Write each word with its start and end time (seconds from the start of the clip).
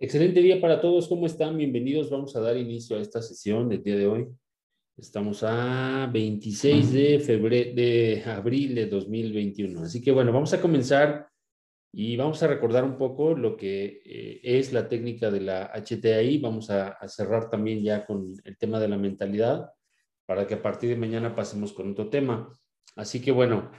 Excelente 0.00 0.40
día 0.40 0.60
para 0.60 0.80
todos, 0.80 1.08
¿cómo 1.08 1.26
están? 1.26 1.56
Bienvenidos. 1.56 2.08
Vamos 2.08 2.36
a 2.36 2.40
dar 2.40 2.56
inicio 2.56 2.96
a 2.96 3.00
esta 3.00 3.20
sesión 3.20 3.68
del 3.68 3.82
día 3.82 3.96
de 3.96 4.06
hoy. 4.06 4.28
Estamos 4.96 5.42
a 5.42 6.08
26 6.12 6.92
de 6.92 7.18
febrero 7.18 7.74
de 7.74 8.22
abril 8.24 8.76
de 8.76 8.86
2021. 8.86 9.82
Así 9.82 10.00
que 10.00 10.12
bueno, 10.12 10.32
vamos 10.32 10.52
a 10.52 10.60
comenzar 10.60 11.26
y 11.92 12.16
vamos 12.16 12.40
a 12.44 12.46
recordar 12.46 12.84
un 12.84 12.96
poco 12.96 13.34
lo 13.34 13.56
que 13.56 14.00
eh, 14.04 14.40
es 14.44 14.72
la 14.72 14.86
técnica 14.86 15.32
de 15.32 15.40
la 15.40 15.72
HTI. 15.74 16.38
Vamos 16.38 16.70
a, 16.70 16.90
a, 16.90 17.08
cerrar 17.08 17.50
también 17.50 17.82
ya 17.82 18.06
con 18.06 18.34
el 18.44 18.56
tema 18.56 18.78
de 18.78 18.86
la 18.86 18.98
mentalidad 18.98 19.72
para 20.26 20.46
que 20.46 20.54
a 20.54 20.62
partir 20.62 20.90
de 20.90 20.96
mañana 20.96 21.34
pasemos 21.34 21.72
con 21.72 21.90
otro 21.90 22.08
tema. 22.08 22.56
Así 22.94 23.20
que 23.20 23.32
bueno, 23.32 23.72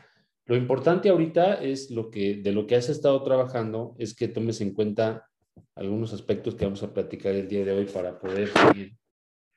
lo 0.47 0.57
importante 0.57 1.07
ahorita 1.07 1.63
es 1.63 1.89
lo 1.91 2.11
que 2.11 2.41
de 2.41 2.51
lo 2.51 2.67
que 2.67 2.75
has 2.75 2.89
estado 2.89 3.23
trabajando 3.23 3.95
es 3.97 4.13
que 4.13 4.27
tomes 4.27 4.59
en 4.59 4.73
cuenta 4.73 5.29
algunos 5.75 6.13
aspectos 6.13 6.55
que 6.55 6.65
vamos 6.65 6.83
a 6.83 6.93
platicar 6.93 7.33
el 7.33 7.47
día 7.47 7.65
de 7.65 7.71
hoy 7.71 7.86
para 7.86 8.19
poder 8.19 8.50
seguir 8.50 8.97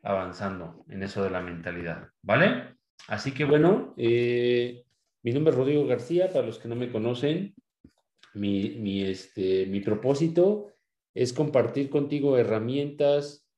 avanzando 0.03 0.85
en 0.89 1.03
eso 1.03 1.23
de 1.23 1.31
la 1.31 1.41
mentalidad, 1.41 2.09
¿vale? 2.23 2.77
Así 3.09 3.33
que 3.33 3.45
bueno, 3.45 3.95
eh, 3.97 4.85
mi 5.23 5.33
nombre 5.33 5.53
es 5.53 5.59
Rodrigo 5.59 5.87
García, 5.87 6.29
para 6.33 6.47
los 6.47 6.59
que 6.59 6.69
no 6.69 6.75
me 6.75 6.91
conocen, 6.91 7.55
mi, 8.35 8.71
mi, 8.71 9.03
este, 9.03 9.67
mi 9.67 9.81
propósito 9.81 10.69
es 11.15 11.33
compartir 11.33 11.91
contigo 11.91 12.39
herramientas, 12.39 13.49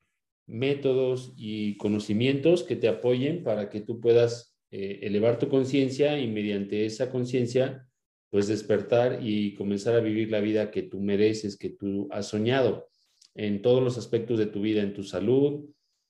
métodos 0.46 1.32
y 1.36 1.76
conocimientos 1.78 2.64
que 2.64 2.76
te 2.76 2.88
apoyen 2.88 3.42
para 3.42 3.70
que 3.70 3.80
tú 3.80 4.00
puedas 4.00 4.54
eh, 4.70 5.00
elevar 5.02 5.38
tu 5.38 5.48
conciencia 5.48 6.18
y 6.18 6.28
mediante 6.28 6.84
esa 6.84 7.10
conciencia 7.10 7.88
pues 8.34 8.48
despertar 8.48 9.20
y 9.22 9.54
comenzar 9.54 9.94
a 9.94 10.00
vivir 10.00 10.28
la 10.28 10.40
vida 10.40 10.72
que 10.72 10.82
tú 10.82 10.98
mereces, 10.98 11.56
que 11.56 11.70
tú 11.70 12.08
has 12.10 12.26
soñado 12.26 12.88
en 13.36 13.62
todos 13.62 13.80
los 13.80 13.96
aspectos 13.96 14.40
de 14.40 14.46
tu 14.46 14.60
vida, 14.60 14.82
en 14.82 14.92
tu 14.92 15.04
salud, 15.04 15.66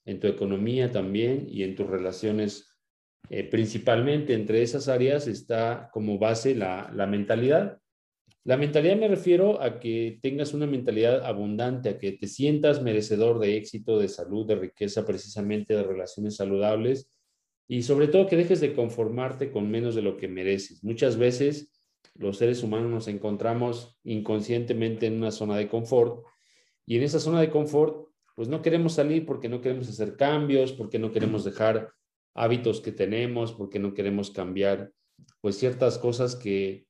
en 0.06 0.20
tu 0.20 0.26
economía 0.26 0.90
también 0.90 1.46
y 1.50 1.64
en 1.64 1.74
tus 1.74 1.86
relaciones. 1.86 2.74
Eh, 3.28 3.44
principalmente 3.44 4.32
entre 4.32 4.62
esas 4.62 4.88
áreas 4.88 5.26
está 5.26 5.90
como 5.92 6.18
base 6.18 6.54
la, 6.54 6.90
la 6.96 7.06
mentalidad. 7.06 7.78
La 8.42 8.56
mentalidad 8.56 8.96
me 8.96 9.08
refiero 9.08 9.60
a 9.60 9.78
que 9.78 10.18
tengas 10.22 10.54
una 10.54 10.66
mentalidad 10.66 11.26
abundante, 11.26 11.90
a 11.90 11.98
que 11.98 12.12
te 12.12 12.26
sientas 12.26 12.80
merecedor 12.80 13.38
de 13.38 13.58
éxito, 13.58 13.98
de 13.98 14.08
salud, 14.08 14.46
de 14.46 14.54
riqueza, 14.54 15.04
precisamente 15.04 15.74
de 15.74 15.82
relaciones 15.82 16.36
saludables 16.36 17.10
y 17.68 17.82
sobre 17.82 18.08
todo 18.08 18.26
que 18.26 18.36
dejes 18.36 18.62
de 18.62 18.72
conformarte 18.72 19.50
con 19.50 19.70
menos 19.70 19.94
de 19.94 20.00
lo 20.00 20.16
que 20.16 20.26
mereces. 20.26 20.82
Muchas 20.82 21.18
veces 21.18 21.70
los 22.14 22.38
seres 22.38 22.62
humanos 22.62 22.90
nos 22.90 23.08
encontramos 23.08 23.98
inconscientemente 24.04 25.06
en 25.06 25.16
una 25.16 25.30
zona 25.30 25.56
de 25.56 25.68
confort 25.68 26.24
y 26.86 26.96
en 26.96 27.02
esa 27.02 27.20
zona 27.20 27.40
de 27.40 27.50
confort, 27.50 28.08
pues 28.36 28.48
no 28.48 28.62
queremos 28.62 28.94
salir 28.94 29.26
porque 29.26 29.48
no 29.48 29.60
queremos 29.60 29.88
hacer 29.88 30.16
cambios, 30.16 30.72
porque 30.72 30.98
no 30.98 31.12
queremos 31.12 31.44
dejar 31.44 31.92
hábitos 32.34 32.80
que 32.80 32.92
tenemos, 32.92 33.52
porque 33.52 33.78
no 33.78 33.94
queremos 33.94 34.30
cambiar 34.30 34.92
pues 35.40 35.56
ciertas 35.56 35.98
cosas 35.98 36.36
que 36.36 36.86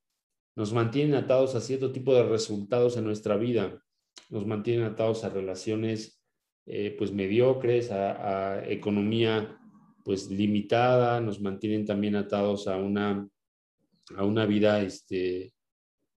nos 0.57 0.73
mantienen 0.73 1.15
atados 1.15 1.55
a 1.55 1.61
cierto 1.61 1.93
tipo 1.93 2.15
de 2.15 2.25
resultados 2.25 2.97
en 2.97 3.05
nuestra 3.05 3.37
vida, 3.37 3.83
nos 4.31 4.47
mantienen 4.47 4.87
atados 4.87 5.25
a 5.25 5.29
relaciones 5.29 6.23
eh, 6.67 6.95
pues 6.97 7.13
mediocres, 7.13 7.91
a, 7.91 8.55
a 8.55 8.69
economía 8.69 9.59
pues 10.05 10.31
limitada, 10.31 11.21
nos 11.21 11.41
mantienen 11.41 11.85
también 11.85 12.17
atados 12.17 12.69
a 12.69 12.77
una 12.77 13.29
a 14.17 14.25
una 14.25 14.47
vida, 14.47 14.83
este, 14.83 15.53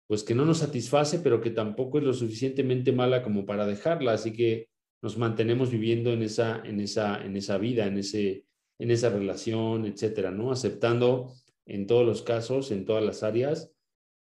pues 0.07 0.23
que 0.23 0.35
no 0.35 0.45
nos 0.45 0.59
satisface, 0.59 1.19
pero 1.19 1.41
que 1.41 1.51
tampoco 1.51 1.99
es 1.99 2.03
lo 2.03 2.13
suficientemente 2.13 2.91
mala 2.91 3.23
como 3.23 3.45
para 3.45 3.67
dejarla. 3.67 4.13
Así 4.13 4.33
que 4.33 4.69
nos 5.01 5.17
mantenemos 5.17 5.69
viviendo 5.69 6.11
en 6.11 6.23
esa, 6.23 6.61
en 6.65 6.79
esa, 6.79 7.23
en 7.23 7.35
esa 7.35 7.57
vida, 7.57 7.85
en, 7.85 7.97
ese, 7.97 8.45
en 8.79 8.91
esa 8.91 9.09
relación, 9.09 9.85
etcétera, 9.85 10.31
¿no? 10.31 10.51
Aceptando 10.51 11.33
en 11.65 11.87
todos 11.87 12.05
los 12.05 12.21
casos, 12.21 12.71
en 12.71 12.85
todas 12.85 13.03
las 13.03 13.23
áreas, 13.23 13.71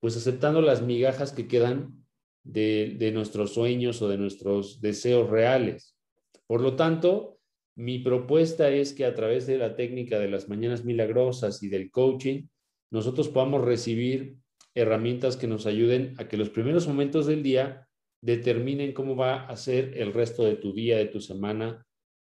pues 0.01 0.17
aceptando 0.17 0.61
las 0.61 0.83
migajas 0.83 1.33
que 1.33 1.49
quedan 1.49 2.05
de, 2.45 2.95
de 2.99 3.11
nuestros 3.11 3.55
sueños 3.55 4.01
o 4.03 4.09
de 4.09 4.19
nuestros 4.19 4.81
deseos 4.81 5.29
reales. 5.29 5.97
Por 6.47 6.61
lo 6.61 6.77
tanto, 6.77 7.39
mi 7.75 7.99
propuesta 7.99 8.71
es 8.71 8.93
que 8.93 9.05
a 9.05 9.15
través 9.15 9.47
de 9.47 9.59
la 9.59 9.75
técnica 9.75 10.19
de 10.19 10.29
las 10.29 10.49
mañanas 10.49 10.85
milagrosas 10.85 11.63
y 11.63 11.69
del 11.69 11.91
coaching, 11.91 12.47
nosotros 12.95 13.29
podamos 13.29 13.65
recibir 13.65 14.37
herramientas 14.73 15.37
que 15.37 15.49
nos 15.49 15.67
ayuden 15.67 16.15
a 16.19 16.29
que 16.29 16.37
los 16.37 16.51
primeros 16.51 16.87
momentos 16.87 17.27
del 17.27 17.43
día 17.43 17.89
determinen 18.23 18.93
cómo 18.93 19.17
va 19.17 19.47
a 19.47 19.57
ser 19.57 19.99
el 19.99 20.13
resto 20.13 20.45
de 20.45 20.55
tu 20.55 20.73
día, 20.73 20.97
de 20.97 21.07
tu 21.07 21.21
semana 21.21 21.85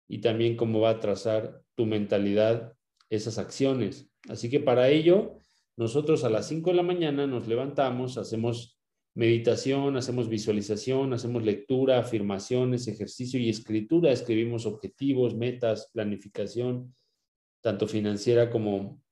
y 0.07 0.21
también 0.21 0.55
cómo 0.55 0.79
va 0.79 0.91
a 0.91 0.99
trazar 1.01 1.61
tu 1.75 1.85
mentalidad 1.85 2.77
esas 3.09 3.39
acciones. 3.39 4.09
Así 4.29 4.49
que 4.49 4.61
para 4.61 4.87
ello, 4.87 5.35
nosotros 5.75 6.23
a 6.23 6.29
las 6.29 6.47
5 6.47 6.69
de 6.69 6.77
la 6.77 6.83
mañana 6.83 7.27
nos 7.27 7.45
levantamos, 7.45 8.17
hacemos 8.17 8.79
meditación, 9.15 9.97
hacemos 9.97 10.29
visualización, 10.29 11.11
hacemos 11.11 11.43
lectura, 11.43 11.99
afirmaciones, 11.99 12.87
ejercicio 12.87 13.37
y 13.37 13.49
escritura, 13.49 14.13
escribimos 14.13 14.65
objetivos, 14.65 15.35
metas, 15.35 15.89
planificación, 15.91 16.95
tanto 17.61 17.85
financiera 17.85 18.49
como 18.49 19.02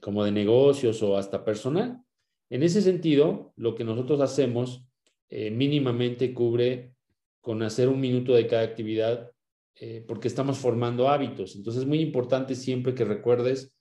como 0.00 0.24
de 0.24 0.32
negocios 0.32 1.02
o 1.02 1.16
hasta 1.16 1.44
personal. 1.44 2.02
En 2.50 2.64
ese 2.64 2.82
sentido, 2.82 3.52
lo 3.56 3.74
que 3.74 3.84
nosotros 3.84 4.20
hacemos 4.20 4.84
eh, 5.28 5.50
mínimamente 5.52 6.34
cubre 6.34 6.92
con 7.40 7.62
hacer 7.62 7.88
un 7.88 8.00
minuto 8.00 8.34
de 8.34 8.48
cada 8.48 8.62
actividad 8.62 9.30
eh, 9.76 10.04
porque 10.06 10.26
estamos 10.26 10.58
formando 10.58 11.08
hábitos. 11.08 11.54
Entonces 11.54 11.82
es 11.82 11.88
muy 11.88 12.00
importante 12.00 12.56
siempre 12.56 12.94
que 12.94 13.04
recuerdes 13.04 13.72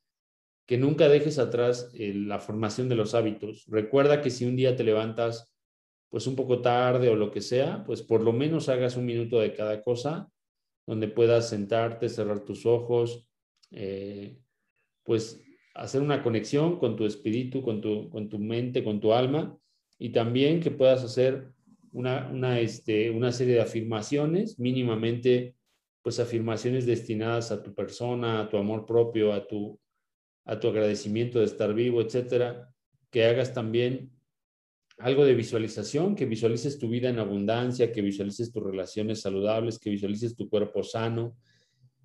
que 0.68 0.78
nunca 0.78 1.10
dejes 1.10 1.40
atrás 1.40 1.90
eh, 1.96 2.14
la 2.14 2.40
formación 2.40 2.88
de 2.88 2.96
los 2.96 3.16
hábitos. 3.16 3.66
Recuerda 3.68 4.22
que 4.22 4.30
si 4.30 4.46
un 4.46 4.56
día 4.56 4.76
te 4.76 4.84
levantas 4.84 5.52
pues 6.10 6.28
un 6.28 6.36
poco 6.36 6.62
tarde 6.62 7.10
o 7.10 7.16
lo 7.16 7.32
que 7.32 7.42
sea, 7.42 7.84
pues 7.84 8.04
por 8.04 8.22
lo 8.22 8.32
menos 8.32 8.70
hagas 8.70 8.96
un 8.96 9.06
minuto 9.06 9.40
de 9.40 9.54
cada 9.54 9.82
cosa 9.82 10.32
donde 10.86 11.08
puedas 11.08 11.50
sentarte, 11.50 12.10
cerrar 12.10 12.40
tus 12.40 12.66
ojos, 12.66 13.28
pues 15.04 15.44
hacer 15.80 16.02
una 16.02 16.22
conexión 16.22 16.78
con 16.78 16.96
tu 16.96 17.06
espíritu, 17.06 17.62
con 17.62 17.80
tu, 17.80 18.10
con 18.10 18.28
tu 18.28 18.38
mente, 18.38 18.84
con 18.84 19.00
tu 19.00 19.14
alma, 19.14 19.58
y 19.98 20.10
también 20.10 20.60
que 20.60 20.72
puedas 20.72 21.04
hacer 21.04 21.48
una, 21.92 22.30
una, 22.30 22.60
este, 22.60 23.10
una 23.12 23.32
serie 23.32 23.56
de 23.56 23.62
afirmaciones, 23.62 24.60
mínimamente, 24.60 25.56
pues 26.02 26.20
afirmaciones 26.20 26.86
destinadas 26.86 27.52
a 27.52 27.64
tu 27.64 27.74
persona, 27.74 28.42
a 28.42 28.50
tu 28.50 28.58
amor 28.58 28.86
propio, 28.86 29.32
a 29.34 29.48
tu, 29.48 29.80
a 30.46 30.60
tu 30.60 30.68
agradecimiento 30.68 31.40
de 31.40 31.46
estar 31.46 31.74
vivo, 31.74 32.02
etcétera, 32.02 32.70
que 33.10 33.26
hagas 33.26 33.54
también 33.54 34.12
algo 34.98 35.24
de 35.24 35.34
visualización, 35.34 36.14
que 36.14 36.26
visualices 36.26 36.78
tu 36.78 36.90
vida 36.90 37.10
en 37.10 37.20
abundancia, 37.20 37.92
que 37.92 38.02
visualices 38.02 38.52
tus 38.52 38.64
relaciones 38.64 39.22
saludables, 39.22 39.80
que 39.80 39.90
visualices 39.90 40.36
tu 40.36 40.50
cuerpo 40.50 40.84
sano, 40.84 41.38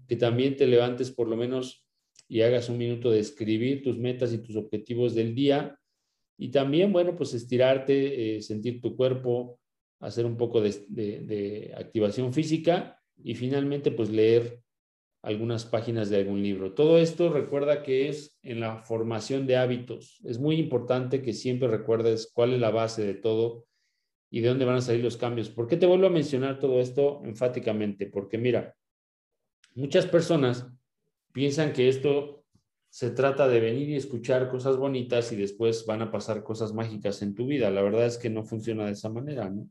que 0.06 0.16
también 0.16 0.56
te 0.56 0.66
levantes 0.68 1.10
por 1.10 1.28
lo 1.28 1.36
menos 1.36 1.83
y 2.28 2.42
hagas 2.42 2.68
un 2.68 2.78
minuto 2.78 3.10
de 3.10 3.20
escribir 3.20 3.82
tus 3.82 3.98
metas 3.98 4.32
y 4.32 4.38
tus 4.38 4.56
objetivos 4.56 5.14
del 5.14 5.34
día. 5.34 5.78
Y 6.36 6.50
también, 6.50 6.92
bueno, 6.92 7.14
pues 7.16 7.34
estirarte, 7.34 8.36
eh, 8.36 8.42
sentir 8.42 8.80
tu 8.80 8.96
cuerpo, 8.96 9.60
hacer 10.00 10.26
un 10.26 10.36
poco 10.36 10.60
de, 10.60 11.72
activación 11.76 12.32
física 12.32 13.00
y 13.22 13.34
finalmente, 13.34 13.90
pues 13.90 14.10
leer 14.10 14.60
algunas 15.22 15.64
páginas 15.64 16.10
de 16.10 16.18
algún 16.18 16.42
libro. 16.42 16.74
Todo 16.74 16.98
esto 16.98 17.32
recuerda 17.32 17.82
que 17.82 18.08
es 18.08 18.38
en 18.42 18.60
la 18.60 18.82
formación 18.82 19.46
de 19.46 19.56
hábitos. 19.56 20.20
Es 20.24 20.38
muy 20.38 20.56
importante 20.56 21.22
que 21.22 21.32
siempre 21.32 21.68
recuerdes 21.68 22.30
cuál 22.34 22.52
es 22.52 22.60
la 22.60 22.70
base 22.70 23.06
de 23.06 23.14
todo 23.14 23.64
y 24.30 24.40
de 24.40 24.48
dónde 24.48 24.66
van 24.66 24.76
a 24.76 24.80
salir 24.82 25.02
los 25.02 25.16
cambios. 25.16 25.48
¿Por 25.48 25.66
qué 25.66 25.78
te 25.78 25.86
vuelvo 25.86 26.08
a 26.08 26.10
mencionar 26.10 26.58
todo 26.58 26.80
esto 26.80 27.22
enfáticamente? 27.24 28.06
Porque 28.06 28.36
mira, 28.36 28.76
muchas 29.74 30.04
personas 30.06 30.66
piensan 31.34 31.72
que 31.72 31.88
esto 31.88 32.44
se 32.88 33.10
trata 33.10 33.48
de 33.48 33.58
venir 33.58 33.90
y 33.90 33.96
escuchar 33.96 34.48
cosas 34.48 34.76
bonitas 34.76 35.32
y 35.32 35.36
después 35.36 35.84
van 35.84 36.00
a 36.00 36.12
pasar 36.12 36.44
cosas 36.44 36.72
mágicas 36.72 37.22
en 37.22 37.34
tu 37.34 37.44
vida. 37.46 37.68
La 37.70 37.82
verdad 37.82 38.06
es 38.06 38.18
que 38.18 38.30
no 38.30 38.44
funciona 38.44 38.86
de 38.86 38.92
esa 38.92 39.08
manera, 39.08 39.50
¿no? 39.50 39.68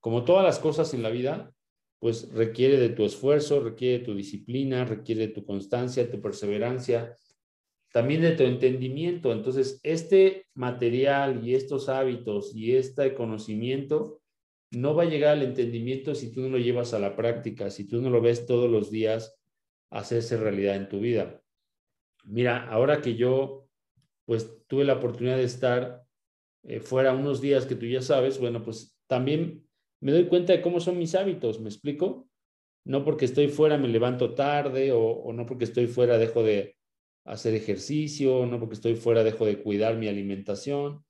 Como 0.00 0.24
todas 0.24 0.44
las 0.44 0.58
cosas 0.58 0.92
en 0.92 1.02
la 1.02 1.08
vida, 1.08 1.50
pues 1.98 2.30
requiere 2.34 2.76
de 2.76 2.90
tu 2.90 3.06
esfuerzo, 3.06 3.60
requiere 3.60 4.00
de 4.00 4.04
tu 4.04 4.14
disciplina, 4.14 4.84
requiere 4.84 5.28
de 5.28 5.32
tu 5.32 5.46
constancia, 5.46 6.10
tu 6.10 6.20
perseverancia, 6.20 7.16
también 7.90 8.20
de 8.20 8.32
tu 8.32 8.42
entendimiento. 8.42 9.32
Entonces, 9.32 9.80
este 9.82 10.44
material 10.54 11.46
y 11.46 11.54
estos 11.54 11.88
hábitos 11.88 12.54
y 12.54 12.76
este 12.76 13.14
conocimiento 13.14 14.20
no 14.72 14.94
va 14.94 15.04
a 15.04 15.08
llegar 15.08 15.38
al 15.38 15.42
entendimiento 15.42 16.14
si 16.14 16.32
tú 16.32 16.42
no 16.42 16.48
lo 16.50 16.58
llevas 16.58 16.92
a 16.92 16.98
la 16.98 17.16
práctica, 17.16 17.70
si 17.70 17.86
tú 17.86 18.02
no 18.02 18.10
lo 18.10 18.20
ves 18.20 18.44
todos 18.44 18.70
los 18.70 18.90
días 18.90 19.38
hacerse 19.92 20.36
realidad 20.36 20.76
en 20.76 20.88
tu 20.88 21.00
vida. 21.00 21.42
Mira, 22.24 22.68
ahora 22.68 23.00
que 23.00 23.14
yo 23.14 23.68
pues 24.24 24.66
tuve 24.66 24.84
la 24.84 24.94
oportunidad 24.94 25.36
de 25.36 25.44
estar 25.44 26.04
eh, 26.64 26.80
fuera 26.80 27.12
unos 27.12 27.40
días 27.40 27.66
que 27.66 27.74
tú 27.74 27.86
ya 27.86 28.02
sabes, 28.02 28.38
bueno, 28.38 28.62
pues 28.62 28.96
también 29.06 29.66
me 30.00 30.12
doy 30.12 30.26
cuenta 30.26 30.52
de 30.52 30.62
cómo 30.62 30.80
son 30.80 30.98
mis 30.98 31.14
hábitos, 31.14 31.60
¿me 31.60 31.68
explico? 31.68 32.28
No 32.84 33.04
porque 33.04 33.24
estoy 33.24 33.48
fuera 33.48 33.78
me 33.78 33.88
levanto 33.88 34.34
tarde 34.34 34.92
o, 34.92 35.02
o 35.02 35.32
no 35.32 35.46
porque 35.46 35.64
estoy 35.64 35.86
fuera 35.86 36.18
dejo 36.18 36.42
de 36.42 36.76
hacer 37.24 37.54
ejercicio, 37.54 38.46
no 38.46 38.58
porque 38.58 38.74
estoy 38.74 38.94
fuera 38.94 39.22
dejo 39.22 39.44
de 39.46 39.62
cuidar 39.62 39.96
mi 39.96 40.08
alimentación. 40.08 41.04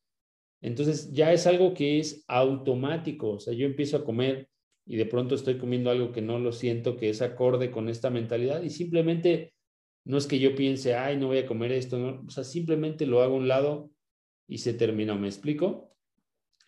Entonces 0.61 1.12
ya 1.12 1.32
es 1.32 1.46
algo 1.46 1.75
que 1.75 1.99
es 1.99 2.25
automático, 2.29 3.32
o 3.32 3.40
sea, 3.40 3.52
yo 3.52 3.67
empiezo 3.67 3.96
a 3.96 4.05
comer 4.05 4.49
y 4.87 4.96
de 4.96 5.06
pronto 5.06 5.34
estoy 5.34 5.58
comiendo 5.58 5.90
algo 5.90 6.12
que 6.12 6.23
no 6.23 6.38
lo 6.38 6.52
siento, 6.52 6.96
que 6.96 7.11
es 7.11 7.23
acorde 7.23 7.70
con 7.70 7.88
esta 7.88 8.11
mentalidad 8.11 8.62
y 8.62 8.70
simplemente 8.70 9.55
no 10.05 10.19
es 10.19 10.26
que 10.26 10.38
yo 10.38 10.55
piense, 10.55 10.94
ay, 10.94 11.17
no 11.17 11.29
voy 11.29 11.38
a 11.38 11.46
comer 11.46 11.73
esto, 11.73 11.99
no, 11.99 12.25
o 12.26 12.31
sea, 12.31 12.44
simplemente 12.44 13.06
lo 13.06 13.23
hago 13.23 13.37
a 13.37 13.38
un 13.38 13.49
lado 13.49 13.90
y 14.49 14.58
se 14.58 14.75
terminó, 14.75 15.17
¿me 15.17 15.29
explico? 15.29 15.94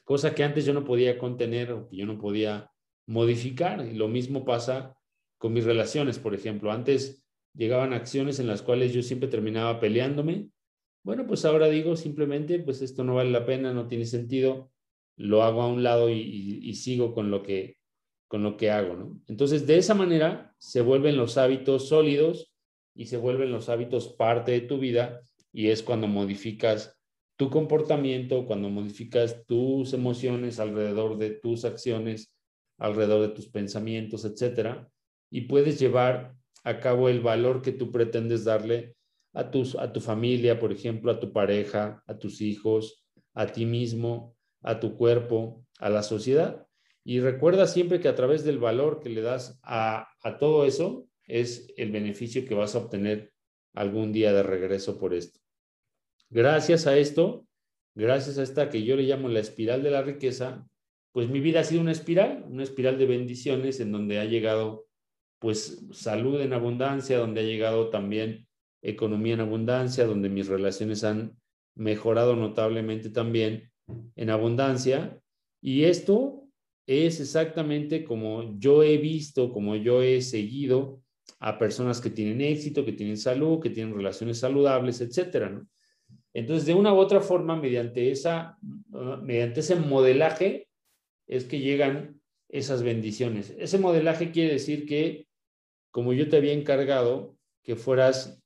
Cosa 0.04 0.34
que 0.34 0.44
antes 0.44 0.64
yo 0.64 0.72
no 0.72 0.84
podía 0.84 1.18
contener 1.18 1.72
o 1.72 1.88
que 1.88 1.96
yo 1.96 2.06
no 2.06 2.18
podía 2.18 2.70
modificar 3.06 3.84
y 3.86 3.94
lo 3.94 4.08
mismo 4.08 4.44
pasa 4.44 4.96
con 5.38 5.52
mis 5.52 5.64
relaciones, 5.64 6.18
por 6.18 6.34
ejemplo, 6.34 6.70
antes 6.70 7.24
llegaban 7.54 7.92
acciones 7.92 8.38
en 8.38 8.46
las 8.46 8.62
cuales 8.62 8.92
yo 8.92 9.02
siempre 9.02 9.28
terminaba 9.28 9.80
peleándome. 9.80 10.48
Bueno, 11.02 11.26
pues 11.26 11.44
ahora 11.44 11.68
digo 11.68 11.96
simplemente, 11.96 12.60
pues 12.60 12.80
esto 12.82 13.04
no 13.04 13.16
vale 13.16 13.30
la 13.30 13.44
pena, 13.44 13.72
no 13.72 13.88
tiene 13.88 14.06
sentido, 14.06 14.70
lo 15.16 15.42
hago 15.42 15.62
a 15.62 15.68
un 15.68 15.82
lado 15.82 16.08
y, 16.08 16.60
y 16.62 16.74
sigo 16.74 17.12
con 17.12 17.30
lo 17.30 17.42
que 17.42 17.76
con 18.28 18.42
lo 18.42 18.56
que 18.56 18.70
hago, 18.70 18.94
¿no? 18.94 19.20
Entonces, 19.28 19.66
de 19.66 19.78
esa 19.78 19.94
manera 19.94 20.54
se 20.58 20.80
vuelven 20.80 21.16
los 21.16 21.38
hábitos 21.38 21.88
sólidos 21.88 22.52
y 22.94 23.06
se 23.06 23.16
vuelven 23.16 23.52
los 23.52 23.68
hábitos 23.68 24.08
parte 24.08 24.52
de 24.52 24.60
tu 24.60 24.78
vida 24.78 25.20
y 25.52 25.68
es 25.68 25.82
cuando 25.82 26.06
modificas 26.06 26.98
tu 27.36 27.50
comportamiento, 27.50 28.46
cuando 28.46 28.68
modificas 28.70 29.44
tus 29.46 29.92
emociones 29.92 30.60
alrededor 30.60 31.18
de 31.18 31.30
tus 31.30 31.64
acciones, 31.64 32.32
alrededor 32.78 33.22
de 33.22 33.34
tus 33.34 33.48
pensamientos, 33.48 34.24
etcétera, 34.24 34.88
y 35.30 35.42
puedes 35.42 35.78
llevar 35.80 36.34
a 36.62 36.80
cabo 36.80 37.08
el 37.08 37.20
valor 37.20 37.60
que 37.60 37.72
tú 37.72 37.90
pretendes 37.90 38.44
darle 38.44 38.96
a, 39.32 39.50
tus, 39.50 39.74
a 39.74 39.92
tu 39.92 40.00
familia, 40.00 40.58
por 40.60 40.72
ejemplo, 40.72 41.10
a 41.10 41.20
tu 41.20 41.32
pareja, 41.32 42.02
a 42.06 42.18
tus 42.18 42.40
hijos, 42.40 43.04
a 43.34 43.46
ti 43.46 43.66
mismo, 43.66 44.36
a 44.62 44.78
tu 44.80 44.96
cuerpo, 44.96 45.66
a 45.78 45.90
la 45.90 46.02
sociedad. 46.02 46.63
Y 47.04 47.20
recuerda 47.20 47.66
siempre 47.66 48.00
que 48.00 48.08
a 48.08 48.14
través 48.14 48.44
del 48.44 48.58
valor 48.58 49.00
que 49.00 49.10
le 49.10 49.20
das 49.20 49.60
a, 49.62 50.08
a 50.22 50.38
todo 50.38 50.64
eso 50.64 51.06
es 51.26 51.72
el 51.76 51.92
beneficio 51.92 52.44
que 52.46 52.54
vas 52.54 52.74
a 52.74 52.78
obtener 52.78 53.32
algún 53.74 54.12
día 54.12 54.32
de 54.32 54.42
regreso 54.42 54.98
por 54.98 55.14
esto. 55.14 55.40
Gracias 56.30 56.86
a 56.86 56.96
esto, 56.96 57.46
gracias 57.94 58.38
a 58.38 58.42
esta 58.42 58.70
que 58.70 58.82
yo 58.82 58.96
le 58.96 59.02
llamo 59.02 59.28
la 59.28 59.40
espiral 59.40 59.82
de 59.82 59.90
la 59.90 60.02
riqueza, 60.02 60.66
pues 61.12 61.28
mi 61.28 61.40
vida 61.40 61.60
ha 61.60 61.64
sido 61.64 61.80
una 61.80 61.92
espiral, 61.92 62.44
una 62.48 62.62
espiral 62.62 62.98
de 62.98 63.06
bendiciones 63.06 63.78
en 63.80 63.92
donde 63.92 64.18
ha 64.18 64.24
llegado 64.24 64.86
pues 65.38 65.86
salud 65.92 66.40
en 66.40 66.54
abundancia, 66.54 67.18
donde 67.18 67.42
ha 67.42 67.44
llegado 67.44 67.90
también 67.90 68.48
economía 68.82 69.34
en 69.34 69.40
abundancia, 69.40 70.06
donde 70.06 70.28
mis 70.28 70.48
relaciones 70.48 71.04
han 71.04 71.36
mejorado 71.74 72.34
notablemente 72.34 73.10
también 73.10 73.70
en 74.16 74.30
abundancia. 74.30 75.20
Y 75.60 75.84
esto 75.84 76.43
es 76.86 77.20
exactamente 77.20 78.04
como 78.04 78.58
yo 78.58 78.82
he 78.82 78.98
visto, 78.98 79.52
como 79.52 79.76
yo 79.76 80.02
he 80.02 80.20
seguido 80.20 81.00
a 81.40 81.58
personas 81.58 82.00
que 82.00 82.10
tienen 82.10 82.40
éxito, 82.40 82.84
que 82.84 82.92
tienen 82.92 83.16
salud, 83.16 83.60
que 83.60 83.70
tienen 83.70 83.94
relaciones 83.94 84.38
saludables, 84.38 85.00
etcétera. 85.00 85.62
Entonces, 86.32 86.66
de 86.66 86.74
una 86.74 86.92
u 86.92 86.96
otra 86.96 87.20
forma, 87.20 87.56
mediante, 87.56 88.10
esa, 88.10 88.58
mediante 89.22 89.60
ese 89.60 89.76
modelaje, 89.76 90.68
es 91.26 91.44
que 91.44 91.60
llegan 91.60 92.20
esas 92.48 92.82
bendiciones. 92.82 93.54
Ese 93.58 93.78
modelaje 93.78 94.30
quiere 94.30 94.52
decir 94.52 94.86
que 94.86 95.26
como 95.90 96.12
yo 96.12 96.28
te 96.28 96.36
había 96.36 96.52
encargado, 96.52 97.36
que 97.62 97.76
fueras 97.76 98.42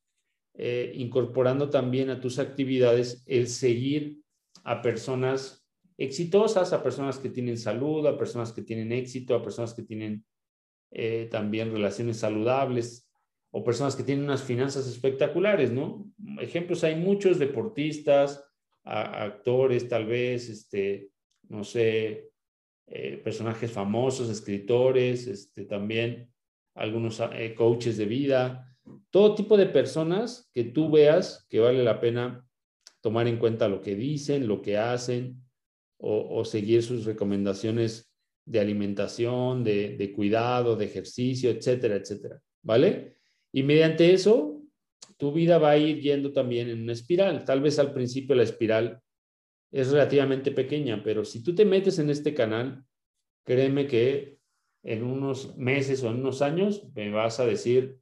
eh, 0.53 0.91
incorporando 0.95 1.69
también 1.69 2.11
a 2.11 2.21
tus 2.21 2.37
actividades 2.37 3.23
el 3.25 3.47
seguir 3.47 4.19
a 4.63 4.83
personas 4.83 5.58
exitosas, 5.99 6.71
a 6.71 6.81
personas 6.81 7.19
que 7.19 7.29
tienen 7.29 7.57
salud, 7.57 8.07
a 8.07 8.17
personas 8.17 8.53
que 8.53 8.61
tienen 8.61 8.91
éxito, 8.93 9.35
a 9.35 9.43
personas 9.43 9.73
que 9.73 9.83
tienen 9.83 10.23
eh, 10.91 11.27
también 11.29 11.71
relaciones 11.71 12.17
saludables 12.17 13.07
o 13.51 13.63
personas 13.63 13.95
que 13.95 14.03
tienen 14.03 14.23
unas 14.23 14.41
finanzas 14.41 14.87
espectaculares, 14.87 15.71
¿no? 15.71 16.09
Ejemplos, 16.39 16.83
hay 16.83 16.95
muchos 16.95 17.37
deportistas, 17.37 18.43
actores 18.83 19.87
tal 19.87 20.05
vez, 20.05 20.49
este, 20.49 21.11
no 21.49 21.63
sé, 21.63 22.31
eh, 22.87 23.21
personajes 23.23 23.71
famosos, 23.71 24.29
escritores, 24.29 25.27
este, 25.27 25.65
también 25.65 26.31
algunos 26.75 27.21
eh, 27.33 27.53
coaches 27.55 27.97
de 27.97 28.05
vida, 28.05 28.73
todo 29.09 29.35
tipo 29.35 29.57
de 29.57 29.65
personas 29.65 30.49
que 30.53 30.63
tú 30.63 30.89
veas 30.89 31.45
que 31.49 31.59
vale 31.59 31.83
la 31.83 31.99
pena 31.99 32.47
tomar 33.01 33.27
en 33.27 33.37
cuenta 33.37 33.67
lo 33.67 33.81
que 33.81 33.95
dicen, 33.95 34.47
lo 34.47 34.61
que 34.61 34.77
hacen 34.77 35.43
o, 36.01 36.45
seguir 36.45 36.81
sus 36.81 37.05
recomendaciones 37.05 38.11
de 38.45 38.59
alimentación, 38.59 39.63
de, 39.63 39.97
de, 39.97 40.11
cuidado, 40.13 40.75
de 40.75 40.85
ejercicio, 40.85 41.51
etcétera, 41.51 41.95
etcétera. 41.95 42.41
¿Vale? 42.61 43.17
Y 43.51 43.63
mediante 43.63 44.13
eso, 44.13 44.61
tu 45.17 45.33
vida 45.33 45.57
va 45.57 45.71
a 45.71 45.77
ir 45.77 45.99
yendo 45.99 46.31
también 46.31 46.69
en 46.69 46.81
una 46.81 46.93
espiral. 46.93 47.43
Tal 47.43 47.61
vez 47.61 47.77
al 47.79 47.93
principio 47.93 48.35
la 48.35 48.43
espiral 48.43 49.01
es 49.71 49.91
relativamente 49.91 50.51
pequeña, 50.51 51.03
pero 51.03 51.25
si 51.25 51.43
tú 51.43 51.53
te 51.53 51.65
metes 51.65 51.99
en 51.99 52.09
este 52.09 52.33
canal, 52.33 52.83
créeme 53.43 53.87
que 53.87 54.39
en 54.83 55.03
unos 55.03 55.57
meses 55.57 56.03
o 56.03 56.09
en 56.09 56.19
unos 56.21 56.41
años 56.41 56.87
me 56.95 57.11
vas 57.11 57.39
a 57.39 57.45
decir, 57.45 57.97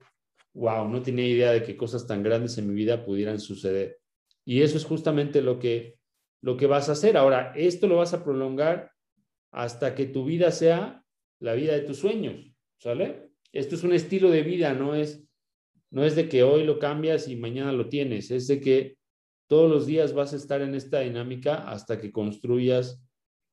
wow, 0.54 0.88
no 0.88 1.02
tenía 1.02 1.28
idea 1.28 1.52
de 1.52 1.64
que 1.64 1.76
cosas 1.76 2.08
tan 2.08 2.24
grandes 2.24 2.58
en 2.58 2.68
mi 2.68 2.76
vida 2.76 3.04
pudieran 3.04 3.40
suceder. 3.40 4.00
Y 4.46 4.62
eso 4.62 4.78
es 4.78 4.86
justamente 4.86 5.42
lo 5.42 5.60
que, 5.60 5.97
lo 6.42 6.58
que 6.58 6.68
vas 6.68 6.90
a 6.90 6.94
hacer. 6.94 7.18
Ahora, 7.18 7.54
esto 7.56 7.88
lo 7.88 7.98
vas 7.98 8.14
a 8.14 8.24
prolongar 8.24 8.92
hasta 9.52 9.96
que 9.96 10.06
tu 10.06 10.26
vida 10.26 10.52
sea 10.52 11.04
la 11.40 11.54
vida 11.54 11.74
de 11.74 11.82
tus 11.82 11.98
sueños, 11.98 12.54
¿sale? 12.80 13.32
Esto 13.52 13.76
es 13.76 13.84
un 13.84 13.94
estilo 13.94 14.30
de 14.30 14.44
vida, 14.44 14.74
no 14.74 14.96
es, 14.96 15.24
no 15.90 16.04
es 16.04 16.16
de 16.16 16.28
que 16.28 16.44
hoy 16.44 16.64
lo 16.64 16.80
cambias 16.80 17.28
y 17.28 17.36
mañana 17.36 17.72
lo 17.72 17.90
tienes, 17.90 18.32
es 18.32 18.48
de 18.48 18.60
que 18.60 18.98
todos 19.48 19.70
los 19.70 19.86
días 19.86 20.14
vas 20.14 20.34
a 20.34 20.36
estar 20.36 20.62
en 20.62 20.76
esta 20.76 21.00
dinámica 21.00 21.70
hasta 21.70 22.00
que 22.00 22.12
construyas 22.12 23.02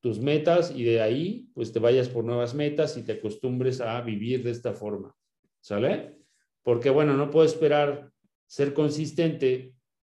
tus 0.00 0.18
metas 0.18 0.72
y 0.74 0.84
de 0.84 1.00
ahí 1.00 1.48
pues 1.54 1.72
te 1.72 1.78
vayas 1.78 2.08
por 2.08 2.24
nuevas 2.24 2.54
metas 2.54 2.96
y 2.96 3.04
te 3.04 3.12
acostumbres 3.12 3.80
a 3.80 4.00
vivir 4.02 4.42
de 4.42 4.50
esta 4.50 4.74
forma. 4.74 5.14
¿Sale? 5.60 6.18
Porque 6.62 6.90
bueno, 6.90 7.14
no 7.14 7.30
puedo 7.30 7.46
esperar 7.46 8.10
ser 8.46 8.74
consistente 8.74 9.74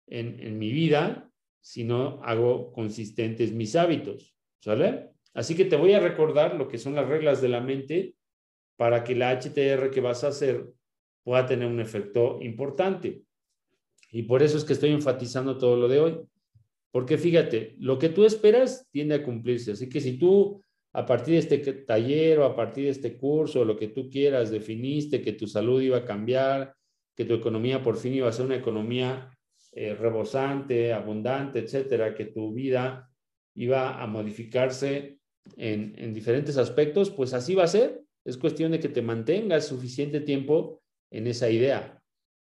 en, 0.07 0.41
en 0.41 0.59
mi 0.59 0.71
vida 0.71 1.31
si 1.65 1.83
no 1.83 2.21
hago 2.23 2.73
consistentes 2.73 3.53
mis 3.53 3.75
hábitos. 3.75 4.37
¿Sale? 4.61 5.13
Así 5.33 5.57
que 5.57 5.65
te 5.65 5.77
voy 5.77 5.95
a 5.95 5.99
recordar 6.01 6.57
lo 6.57 6.69
que 6.69 6.77
son 6.77 6.95
las 6.95 7.09
reglas 7.09 7.41
de 7.41 7.49
la 7.49 7.63
mente 7.63 8.15
para 8.77 9.03
que 9.03 9.15
la 9.15 9.33
HTR 9.33 9.91
que 9.91 10.03
vas 10.03 10.25
a 10.25 10.29
hacer 10.29 10.67
pueda 11.23 11.47
tener 11.47 11.67
un 11.67 11.81
efecto 11.81 12.39
importante. 12.43 13.23
Y 14.13 14.25
por 14.25 14.43
eso 14.43 14.59
es 14.59 14.65
que 14.65 14.75
estoy 14.75 14.91
enfatizando 14.91 15.57
todo 15.57 15.77
lo 15.77 15.89
de 15.89 16.01
hoy. 16.01 16.21
Porque 16.91 17.17
fíjate, 17.17 17.77
lo 17.79 17.99
que 17.99 18.11
tú 18.11 18.27
esperas 18.27 18.87
tiende 18.91 19.15
a 19.15 19.23
cumplirse. 19.23 19.73
Así 19.73 19.89
que 19.89 20.03
si 20.03 20.19
tú 20.19 20.63
a 20.93 21.07
partir 21.07 21.33
de 21.33 21.41
este 21.41 21.59
taller 21.59 22.41
o 22.41 22.45
a 22.45 22.55
partir 22.55 22.85
de 22.85 22.91
este 22.91 23.17
curso, 23.17 23.65
lo 23.65 23.77
que 23.77 23.89
tú 23.89 24.11
quieras, 24.11 24.51
definiste 24.51 25.23
que 25.23 25.33
tu 25.33 25.47
salud 25.47 25.81
iba 25.81 25.97
a 25.97 26.05
cambiar, 26.05 26.77
que 27.17 27.25
tu 27.25 27.33
economía 27.33 27.83
por 27.83 27.97
fin 27.97 28.15
iba 28.15 28.29
a 28.29 28.33
ser 28.33 28.45
una 28.45 28.57
economía 28.57 29.34
eh, 29.75 29.95
rebosante, 29.95 30.93
abundante, 30.93 31.59
etcétera, 31.59 32.15
que 32.15 32.27
tu 32.27 32.53
vida 32.53 33.11
iba 33.55 34.03
a 34.03 34.07
modificarse 34.07 35.19
en, 35.57 35.95
en 35.97 36.15
diferentes 36.15 36.57
aspectos, 36.57 37.11
pues 37.11 37.35
así 37.35 37.55
va 37.55 37.65
a 37.65 37.69
ser. 37.69 38.03
Es 38.25 38.39
cuestión 38.39 38.73
de 38.73 38.81
que 38.81 38.89
te 38.89 39.03
mantengas 39.03 39.67
suficiente 39.67 40.21
tiempo 40.21 40.83
en 41.11 41.27
esa 41.27 41.51
idea, 41.51 42.03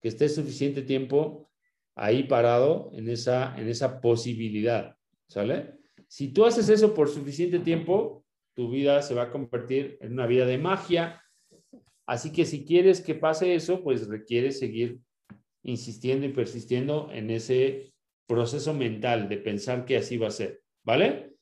que 0.01 0.07
estés 0.07 0.35
suficiente 0.35 0.81
tiempo 0.81 1.49
ahí 1.95 2.23
parado 2.23 2.91
en 2.93 3.09
esa, 3.09 3.57
en 3.57 3.67
esa 3.67 3.99
posibilidad, 3.99 4.95
¿sale? 5.27 5.73
Si 6.07 6.29
tú 6.29 6.45
haces 6.45 6.69
eso 6.69 6.93
por 6.93 7.09
suficiente 7.09 7.59
tiempo, 7.59 8.23
tu 8.55 8.69
vida 8.69 9.01
se 9.01 9.13
va 9.13 9.23
a 9.23 9.31
convertir 9.31 9.97
en 9.99 10.13
una 10.13 10.25
vida 10.25 10.45
de 10.45 10.57
magia. 10.57 11.21
Así 12.05 12.31
que 12.31 12.45
si 12.45 12.65
quieres 12.65 13.01
que 13.01 13.15
pase 13.15 13.55
eso, 13.55 13.83
pues 13.83 14.07
requiere 14.07 14.51
seguir 14.51 14.99
insistiendo 15.63 16.25
y 16.25 16.33
persistiendo 16.33 17.09
en 17.11 17.29
ese 17.29 17.93
proceso 18.27 18.73
mental 18.73 19.29
de 19.29 19.37
pensar 19.37 19.85
que 19.85 19.97
así 19.97 20.17
va 20.17 20.27
a 20.27 20.31
ser, 20.31 20.61
¿vale? 20.83 21.37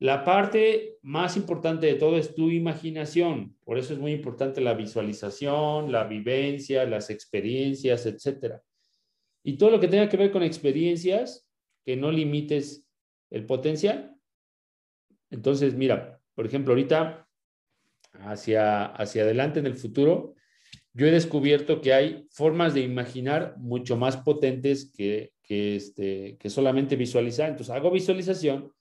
La 0.00 0.24
parte 0.24 0.98
más 1.02 1.36
importante 1.36 1.86
de 1.86 1.94
todo 1.94 2.18
es 2.18 2.34
tu 2.34 2.50
imaginación. 2.50 3.56
Por 3.64 3.78
eso 3.78 3.94
es 3.94 3.98
muy 3.98 4.12
importante 4.12 4.60
la 4.60 4.74
visualización, 4.74 5.92
la 5.92 6.04
vivencia, 6.04 6.84
las 6.84 7.10
experiencias, 7.10 8.04
etcétera. 8.04 8.62
Y 9.44 9.56
todo 9.56 9.70
lo 9.70 9.80
que 9.80 9.88
tenga 9.88 10.08
que 10.08 10.16
ver 10.16 10.32
con 10.32 10.42
experiencias, 10.42 11.48
que 11.84 11.96
no 11.96 12.10
limites 12.10 12.86
el 13.30 13.46
potencial. 13.46 14.14
Entonces, 15.30 15.74
mira, 15.74 16.20
por 16.34 16.46
ejemplo, 16.46 16.72
ahorita 16.72 17.28
hacia, 18.20 18.86
hacia 18.86 19.22
adelante 19.22 19.60
en 19.60 19.66
el 19.66 19.74
futuro, 19.74 20.34
yo 20.94 21.06
he 21.06 21.10
descubierto 21.10 21.80
que 21.80 21.92
hay 21.92 22.26
formas 22.30 22.72
de 22.72 22.80
imaginar 22.80 23.56
mucho 23.58 23.96
más 23.96 24.16
potentes 24.16 24.92
que, 24.96 25.32
que, 25.42 25.74
este, 25.74 26.36
que 26.38 26.48
solamente 26.50 26.94
visualizar. 26.94 27.50
Entonces, 27.50 27.74
hago 27.74 27.90
visualización, 27.90 28.72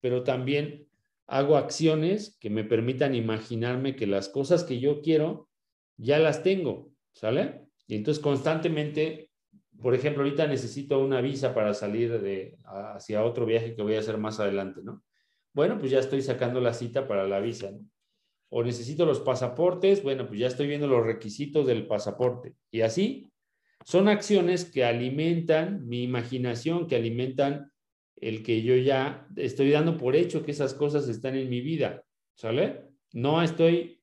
pero 0.00 0.24
también 0.24 0.88
hago 1.26 1.56
acciones 1.56 2.36
que 2.40 2.48
me 2.48 2.64
permitan 2.64 3.14
imaginarme 3.14 3.94
que 3.94 4.06
las 4.06 4.30
cosas 4.30 4.64
que 4.64 4.80
yo 4.80 5.02
quiero 5.02 5.48
ya 5.98 6.18
las 6.18 6.42
tengo, 6.42 6.90
¿sale? 7.12 7.66
Y 7.86 7.94
entonces 7.94 8.22
constantemente, 8.22 9.30
por 9.80 9.94
ejemplo, 9.94 10.22
ahorita 10.22 10.46
necesito 10.46 10.98
una 10.98 11.20
visa 11.20 11.54
para 11.54 11.74
salir 11.74 12.20
de, 12.20 12.56
hacia 12.64 13.22
otro 13.22 13.44
viaje 13.44 13.74
que 13.74 13.82
voy 13.82 13.96
a 13.96 14.00
hacer 14.00 14.16
más 14.16 14.40
adelante, 14.40 14.80
¿no? 14.82 15.04
Bueno, 15.52 15.78
pues 15.78 15.90
ya 15.90 15.98
estoy 15.98 16.22
sacando 16.22 16.60
la 16.60 16.72
cita 16.72 17.06
para 17.06 17.28
la 17.28 17.38
visa, 17.40 17.70
¿no? 17.70 17.80
O 18.50 18.62
necesito 18.62 19.06
los 19.06 19.20
pasaportes, 19.20 20.02
bueno, 20.02 20.26
pues 20.26 20.40
ya 20.40 20.48
estoy 20.48 20.66
viendo 20.66 20.86
los 20.86 21.04
requisitos 21.04 21.66
del 21.66 21.86
pasaporte. 21.86 22.54
Y 22.70 22.82
así 22.82 23.30
son 23.84 24.08
acciones 24.08 24.64
que 24.64 24.84
alimentan 24.84 25.86
mi 25.86 26.02
imaginación, 26.02 26.86
que 26.86 26.96
alimentan 26.96 27.70
el 28.16 28.42
que 28.42 28.62
yo 28.62 28.76
ya 28.76 29.26
estoy 29.36 29.70
dando 29.70 29.96
por 29.96 30.14
hecho 30.14 30.44
que 30.44 30.50
esas 30.50 30.74
cosas 30.74 31.08
están 31.08 31.36
en 31.36 31.48
mi 31.48 31.60
vida, 31.60 32.04
¿sale? 32.36 32.82
No 33.12 33.42
estoy 33.42 34.02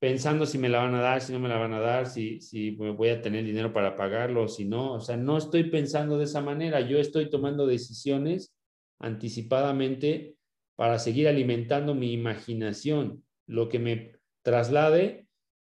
pensando 0.00 0.44
si 0.44 0.58
me 0.58 0.68
la 0.68 0.80
van 0.80 0.94
a 0.94 1.00
dar, 1.00 1.20
si 1.20 1.32
no 1.32 1.38
me 1.38 1.48
la 1.48 1.56
van 1.56 1.72
a 1.72 1.80
dar, 1.80 2.06
si, 2.06 2.40
si 2.40 2.72
voy 2.72 3.08
a 3.08 3.22
tener 3.22 3.44
dinero 3.44 3.72
para 3.72 3.96
pagarlo, 3.96 4.48
si 4.48 4.64
no, 4.64 4.94
o 4.94 5.00
sea, 5.00 5.16
no 5.16 5.38
estoy 5.38 5.70
pensando 5.70 6.18
de 6.18 6.24
esa 6.24 6.40
manera, 6.40 6.80
yo 6.80 6.98
estoy 6.98 7.30
tomando 7.30 7.66
decisiones 7.66 8.54
anticipadamente 8.98 10.36
para 10.76 10.98
seguir 10.98 11.28
alimentando 11.28 11.94
mi 11.94 12.12
imaginación, 12.12 13.24
lo 13.46 13.68
que 13.68 13.78
me 13.78 14.12
traslade 14.42 15.26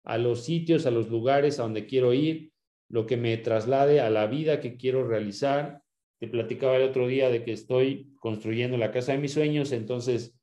a 0.04 0.18
los 0.18 0.44
sitios, 0.44 0.86
a 0.86 0.92
los 0.92 1.10
lugares 1.10 1.60
a 1.60 1.64
donde 1.64 1.86
quiero 1.86 2.14
ir, 2.14 2.52
lo 2.90 3.06
que 3.06 3.18
me 3.18 3.38
traslade 3.38 4.02
a 4.02 4.10
la 4.10 4.28
vida 4.28 4.60
que 4.60 4.76
quiero 4.76 5.08
realizar. 5.08 5.82
Te 6.20 6.28
platicaba 6.28 6.78
el 6.78 6.84
otro 6.84 7.08
día 7.08 7.30
de 7.30 7.44
que 7.44 7.54
estoy 7.54 8.14
construyendo 8.20 8.78
la 8.78 8.92
casa 8.92 9.14
de 9.14 9.18
mis 9.18 9.34
sueños, 9.34 9.72
entonces 9.72 10.36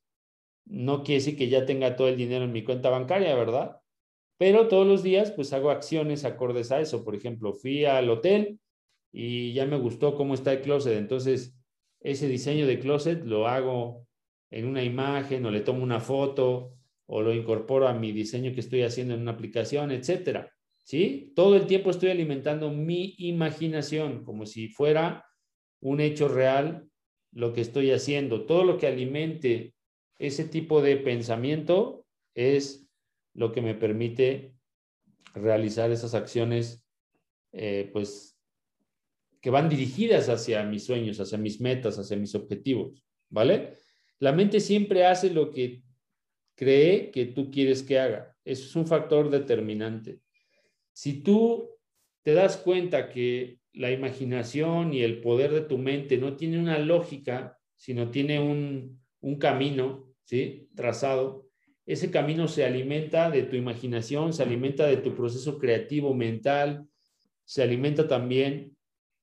no 0.65 1.03
quiere 1.03 1.21
decir 1.21 1.37
que 1.37 1.49
ya 1.49 1.67
tenga 1.67 1.97
todo 1.97 2.09
el 2.09 2.17
dinero 2.17 2.45
en 2.45 2.53
mi 2.53 2.63
cuenta 2.63 2.91
bancaria, 2.91 3.35
¿verdad? 3.35 3.81
Pero 4.39 4.69
todos 4.69 4.87
los 4.87 5.03
días 5.03 5.33
pues 5.33 5.53
hago 5.53 5.71
acciones 5.71 6.25
acordes 6.25 6.71
a 6.71 6.81
eso. 6.81 7.05
Por 7.05 7.15
ejemplo, 7.15 7.53
fui 7.55 7.85
al 7.85 8.09
hotel 8.11 8.61
y 9.13 9.53
ya 9.53 9.67
me 9.67 9.79
gustó 9.79 10.15
cómo 10.15 10.35
está 10.35 10.53
el 10.53 10.61
closet, 10.61 10.99
entonces 10.99 11.55
ese 12.01 12.29
diseño 12.29 12.67
de 12.67 12.79
closet 12.79 13.25
lo 13.25 13.49
hago 13.49 14.07
en 14.51 14.67
una 14.67 14.85
imagen 14.85 15.45
o 15.47 15.51
le 15.51 15.61
tomo 15.61 15.83
una 15.83 16.01
foto 16.01 16.78
o 17.11 17.23
lo 17.23 17.35
incorporo 17.35 17.89
a 17.89 17.95
mi 17.95 18.13
diseño 18.13 18.53
que 18.53 18.61
estoy 18.61 18.83
haciendo 18.83 19.15
en 19.15 19.23
una 19.23 19.33
aplicación, 19.33 19.91
etcétera. 19.91 20.53
¿Sí? 20.85 21.33
Todo 21.35 21.57
el 21.57 21.67
tiempo 21.67 21.91
estoy 21.91 22.11
alimentando 22.11 22.71
mi 22.71 23.15
imaginación 23.19 24.25
como 24.25 24.47
si 24.47 24.69
fuera 24.69 25.27
un 25.81 26.01
hecho 26.01 26.29
real 26.29 26.89
lo 27.33 27.53
que 27.53 27.63
estoy 27.63 27.93
haciendo. 27.93 28.47
Todo 28.47 28.65
lo 28.65 28.79
que 28.79 28.87
alimente 28.87 29.75
ese 30.19 30.45
tipo 30.45 30.83
de 30.83 30.97
pensamiento 30.97 32.07
es 32.35 32.89
lo 33.35 33.53
que 33.53 33.63
me 33.63 33.75
permite 33.75 34.55
realizar 35.35 35.91
esas 35.91 36.15
acciones, 36.15 36.87
eh, 37.53 37.89
pues, 37.93 38.39
que 39.41 39.51
van 39.51 39.69
dirigidas 39.69 40.29
hacia 40.29 40.63
mis 40.65 40.85
sueños, 40.85 41.21
hacia 41.21 41.39
mis 41.39 41.61
metas, 41.61 41.99
hacia 41.99 42.17
mis 42.17 42.35
objetivos, 42.35 43.05
¿vale? 43.29 43.75
La 44.19 44.33
mente 44.33 44.59
siempre 44.61 45.07
hace 45.07 45.31
lo 45.31 45.51
que 45.51 45.83
cree 46.59 47.13
que 47.13 47.27
tú 47.27 47.53
quieres 47.53 47.85
que 47.85 48.01
haga. 48.01 48.35
Eso 48.45 48.65
es 48.65 48.75
un 48.75 48.87
factor 48.87 49.31
determinante. 49.31 50.19
Si 50.93 51.23
tú 51.23 51.71
te 52.25 52.35
das 52.35 52.57
cuenta 52.57 53.09
que 53.09 53.61
la 53.73 53.93
imaginación 53.93 54.93
y 54.93 55.03
el 55.03 55.21
poder 55.21 55.53
de 55.53 55.61
tu 55.61 55.79
mente 55.79 56.19
no 56.19 56.37
tiene 56.37 56.59
una 56.59 56.79
lógica, 56.81 57.57
sino 57.77 58.11
tiene 58.11 58.41
un, 58.41 58.99
camino 59.39 60.13
¿sí? 60.25 60.69
trazado, 60.75 61.47
ese 61.87 62.11
camino 62.11 62.49
se 62.49 62.65
alimenta 62.65 63.31
de 63.31 63.45
tu 63.45 63.55
imaginación, 63.55 64.33
se 64.33 64.43
alimenta 64.43 64.85
de 64.87 64.97
tu 64.97 65.15
proceso 65.15 65.61
creativo 65.61 66.13
mental, 66.13 66.89
se 67.45 67.63
alimenta 67.63 68.09
también 68.09 68.77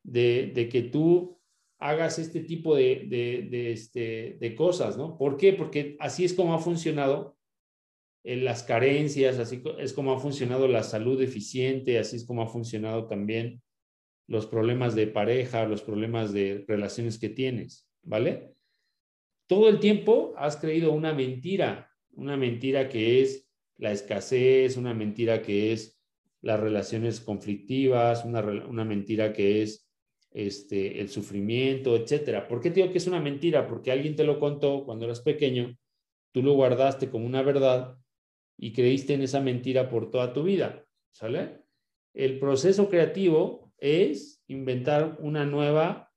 de, 0.03 0.53
de 0.55 0.69
que 0.69 0.83
tú 0.83 1.37
hagas 1.79 2.19
este 2.19 2.41
tipo 2.41 2.75
de, 2.75 3.05
de, 3.07 3.71
este, 3.71 4.37
de 4.39 4.55
cosas, 4.55 4.97
¿no? 4.97 5.17
¿Por 5.17 5.37
qué? 5.37 5.53
Porque 5.53 5.97
así 5.99 6.23
es 6.25 6.33
como 6.33 6.53
ha 6.53 6.59
funcionado 6.59 7.37
en 8.23 8.43
las 8.43 8.63
carencias, 8.63 9.37
así 9.37 9.61
es 9.77 9.93
como 9.93 10.13
ha 10.13 10.19
funcionado 10.19 10.67
la 10.67 10.83
salud 10.83 11.21
eficiente, 11.21 11.99
así 11.99 12.15
es 12.15 12.25
como 12.25 12.41
ha 12.41 12.47
funcionado 12.47 13.07
también 13.07 13.61
los 14.27 14.47
problemas 14.47 14.95
de 14.95 15.07
pareja, 15.07 15.67
los 15.67 15.83
problemas 15.83 16.33
de 16.33 16.65
relaciones 16.67 17.19
que 17.19 17.29
tienes, 17.29 17.87
¿vale? 18.01 18.55
Todo 19.47 19.69
el 19.69 19.79
tiempo 19.79 20.33
has 20.37 20.57
creído 20.57 20.91
una 20.91 21.13
mentira, 21.13 21.91
una 22.13 22.35
mentira 22.35 22.89
que 22.89 23.21
es 23.21 23.47
la 23.77 23.91
escasez, 23.91 24.77
una 24.77 24.95
mentira 24.95 25.43
que 25.43 25.71
es 25.71 26.01
las 26.41 26.59
relaciones 26.59 27.19
conflictivas, 27.19 28.25
una, 28.25 28.41
una 28.41 28.85
mentira 28.85 29.33
que 29.33 29.61
es 29.61 29.84
este, 30.35 30.99
el 30.99 31.07
sufrimiento, 31.07 31.95
etcétera. 31.95 32.45
¿Por 32.49 32.59
qué 32.59 32.69
te 32.69 32.81
digo 32.81 32.91
que 32.91 32.97
es 32.97 33.07
una 33.07 33.21
mentira? 33.21 33.67
Porque 33.67 33.91
alguien 33.91 34.17
te 34.17 34.25
lo 34.25 34.37
contó 34.37 34.83
cuando 34.83 35.05
eras 35.05 35.21
pequeño, 35.21 35.77
tú 36.33 36.43
lo 36.43 36.53
guardaste 36.53 37.09
como 37.09 37.25
una 37.25 37.41
verdad 37.41 37.97
y 38.57 38.73
creíste 38.73 39.13
en 39.13 39.21
esa 39.21 39.39
mentira 39.39 39.89
por 39.89 40.11
toda 40.11 40.33
tu 40.33 40.43
vida, 40.43 40.85
¿sale? 41.11 41.61
El 42.13 42.37
proceso 42.37 42.89
creativo 42.89 43.71
es 43.77 44.43
inventar 44.47 45.17
una 45.21 45.45
nueva 45.45 46.11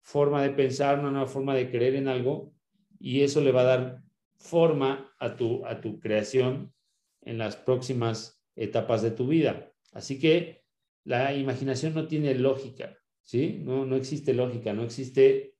forma 0.00 0.42
de 0.42 0.50
pensar, 0.50 0.98
una 0.98 1.10
nueva 1.10 1.26
forma 1.26 1.54
de 1.54 1.70
creer 1.70 1.96
en 1.96 2.08
algo 2.08 2.54
y 2.98 3.20
eso 3.20 3.42
le 3.42 3.52
va 3.52 3.60
a 3.60 3.76
dar 3.76 4.02
forma 4.36 5.14
a 5.18 5.36
tu, 5.36 5.66
a 5.66 5.82
tu 5.82 6.00
creación 6.00 6.72
en 7.20 7.36
las 7.36 7.56
próximas 7.56 8.42
etapas 8.56 9.02
de 9.02 9.10
tu 9.10 9.26
vida. 9.26 9.70
Así 9.92 10.18
que 10.18 10.64
la 11.04 11.34
imaginación 11.34 11.92
no 11.92 12.06
tiene 12.06 12.34
lógica. 12.34 12.98
¿Sí? 13.24 13.60
No, 13.64 13.84
no 13.84 13.96
existe 13.96 14.34
lógica, 14.34 14.72
no 14.72 14.84
existe 14.84 15.54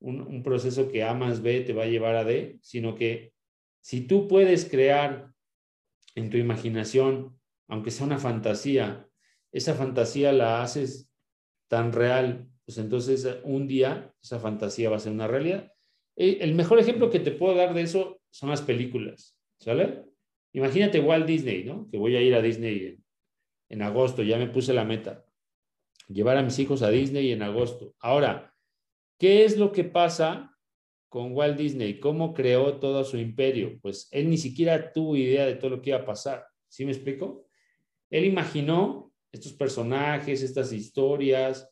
un, 0.00 0.42
proceso 0.42 0.88
que 0.88 1.02
A 1.02 1.14
más 1.14 1.40
B 1.40 1.60
te 1.60 1.72
va 1.72 1.84
a 1.84 1.88
llevar 1.88 2.16
a 2.16 2.24
D, 2.24 2.58
sino 2.60 2.94
que 2.94 3.32
si 3.80 4.02
tú 4.02 4.28
puedes 4.28 4.66
crear 4.66 5.32
en 6.14 6.30
tu 6.30 6.36
imaginación, 6.36 7.38
aunque 7.68 7.90
sea 7.90 8.06
una 8.06 8.18
fantasía, 8.18 9.08
esa 9.52 9.74
fantasía 9.74 10.32
la 10.32 10.62
haces 10.62 11.10
tan 11.68 11.92
real, 11.92 12.46
pues 12.66 12.78
entonces 12.78 13.26
un 13.44 13.66
día 13.66 14.12
esa 14.22 14.38
fantasía 14.38 14.90
va 14.90 14.96
a 14.96 15.00
ser 15.00 15.12
una 15.12 15.26
realidad. 15.26 15.72
Eh, 16.16 16.38
el 16.40 16.54
mejor 16.54 16.78
ejemplo 16.78 17.10
que 17.10 17.20
te 17.20 17.30
puedo 17.30 17.54
dar 17.54 17.74
de 17.74 17.82
eso 17.82 18.20
son 18.30 18.50
las 18.50 18.62
películas, 18.62 19.36
¿sale? 19.58 20.04
Imagínate 20.52 21.00
Walt 21.00 21.26
Disney, 21.26 21.64
¿no? 21.64 21.88
Que 21.90 21.96
voy 21.96 22.16
a 22.16 22.20
ir 22.20 22.34
a 22.34 22.42
Disney 22.42 22.98
en 23.70 23.82
agosto, 23.82 24.22
ya 24.22 24.38
me 24.38 24.48
puse 24.48 24.72
la 24.72 24.84
meta 24.84 25.24
llevar 26.08 26.36
a 26.36 26.42
mis 26.42 26.58
hijos 26.58 26.82
a 26.82 26.90
Disney 26.90 27.32
en 27.32 27.42
agosto. 27.42 27.94
Ahora, 28.00 28.54
¿qué 29.18 29.44
es 29.44 29.56
lo 29.56 29.72
que 29.72 29.84
pasa 29.84 30.56
con 31.08 31.32
Walt 31.32 31.56
Disney? 31.56 32.00
¿Cómo 32.00 32.34
creó 32.34 32.78
todo 32.78 33.04
su 33.04 33.16
imperio? 33.16 33.78
Pues 33.80 34.08
él 34.10 34.28
ni 34.30 34.36
siquiera 34.36 34.92
tuvo 34.92 35.16
idea 35.16 35.46
de 35.46 35.54
todo 35.54 35.70
lo 35.70 35.82
que 35.82 35.90
iba 35.90 36.00
a 36.00 36.04
pasar. 36.04 36.46
¿Sí 36.68 36.84
me 36.84 36.92
explico? 36.92 37.46
Él 38.10 38.24
imaginó 38.24 39.12
estos 39.32 39.52
personajes, 39.52 40.42
estas 40.42 40.72
historias, 40.72 41.68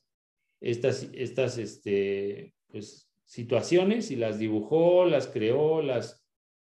estas, 0.60 1.08
estas 1.12 1.58
este, 1.58 2.54
pues, 2.68 3.10
situaciones 3.24 4.10
y 4.10 4.16
las 4.16 4.38
dibujó, 4.38 5.04
las 5.04 5.26
creó, 5.26 5.82
las, 5.82 6.24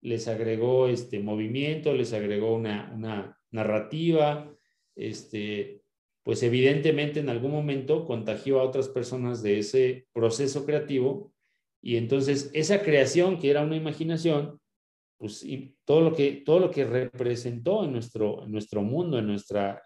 les 0.00 0.28
agregó 0.28 0.88
este 0.88 1.20
movimiento, 1.20 1.92
les 1.94 2.12
agregó 2.12 2.54
una, 2.54 2.92
una 2.94 3.38
narrativa, 3.50 4.54
este, 4.94 5.82
pues 6.28 6.42
evidentemente 6.42 7.20
en 7.20 7.30
algún 7.30 7.52
momento 7.52 8.04
contagió 8.04 8.60
a 8.60 8.64
otras 8.64 8.86
personas 8.90 9.42
de 9.42 9.60
ese 9.60 10.08
proceso 10.12 10.66
creativo 10.66 11.32
y 11.80 11.96
entonces 11.96 12.50
esa 12.52 12.82
creación 12.82 13.38
que 13.38 13.48
era 13.48 13.62
una 13.62 13.76
imaginación, 13.76 14.60
pues 15.16 15.42
y 15.42 15.74
todo 15.86 16.02
lo 16.02 16.14
que 16.14 16.32
todo 16.44 16.60
lo 16.60 16.70
que 16.70 16.84
representó 16.84 17.82
en 17.82 17.92
nuestro 17.92 18.46
nuestro 18.46 18.82
mundo, 18.82 19.18
en 19.18 19.26
nuestra 19.26 19.82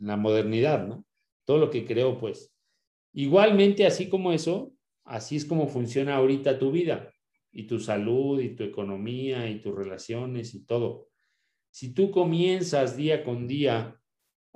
en 0.00 0.08
la 0.08 0.16
modernidad, 0.16 0.88
¿no? 0.88 1.06
Todo 1.44 1.58
lo 1.58 1.70
que 1.70 1.84
creó, 1.84 2.18
pues. 2.18 2.52
Igualmente, 3.12 3.86
así 3.86 4.08
como 4.08 4.32
eso, 4.32 4.72
así 5.04 5.36
es 5.36 5.44
como 5.44 5.68
funciona 5.68 6.16
ahorita 6.16 6.58
tu 6.58 6.72
vida 6.72 7.12
y 7.52 7.68
tu 7.68 7.78
salud 7.78 8.40
y 8.40 8.56
tu 8.56 8.64
economía 8.64 9.48
y 9.48 9.60
tus 9.60 9.72
relaciones 9.72 10.52
y 10.52 10.66
todo. 10.66 11.10
Si 11.70 11.94
tú 11.94 12.10
comienzas 12.10 12.96
día 12.96 13.22
con 13.22 13.46
día 13.46 13.96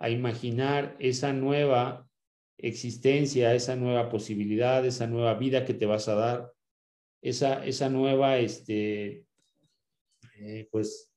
a 0.00 0.08
imaginar 0.08 0.96
esa 0.98 1.32
nueva 1.32 2.08
existencia, 2.58 3.54
esa 3.54 3.76
nueva 3.76 4.08
posibilidad, 4.08 4.84
esa 4.84 5.06
nueva 5.06 5.34
vida 5.34 5.64
que 5.64 5.74
te 5.74 5.86
vas 5.86 6.08
a 6.08 6.14
dar, 6.14 6.52
esa, 7.22 7.64
esa 7.66 7.90
nueva, 7.90 8.38
este, 8.38 9.26
eh, 10.38 10.68
pues, 10.72 11.12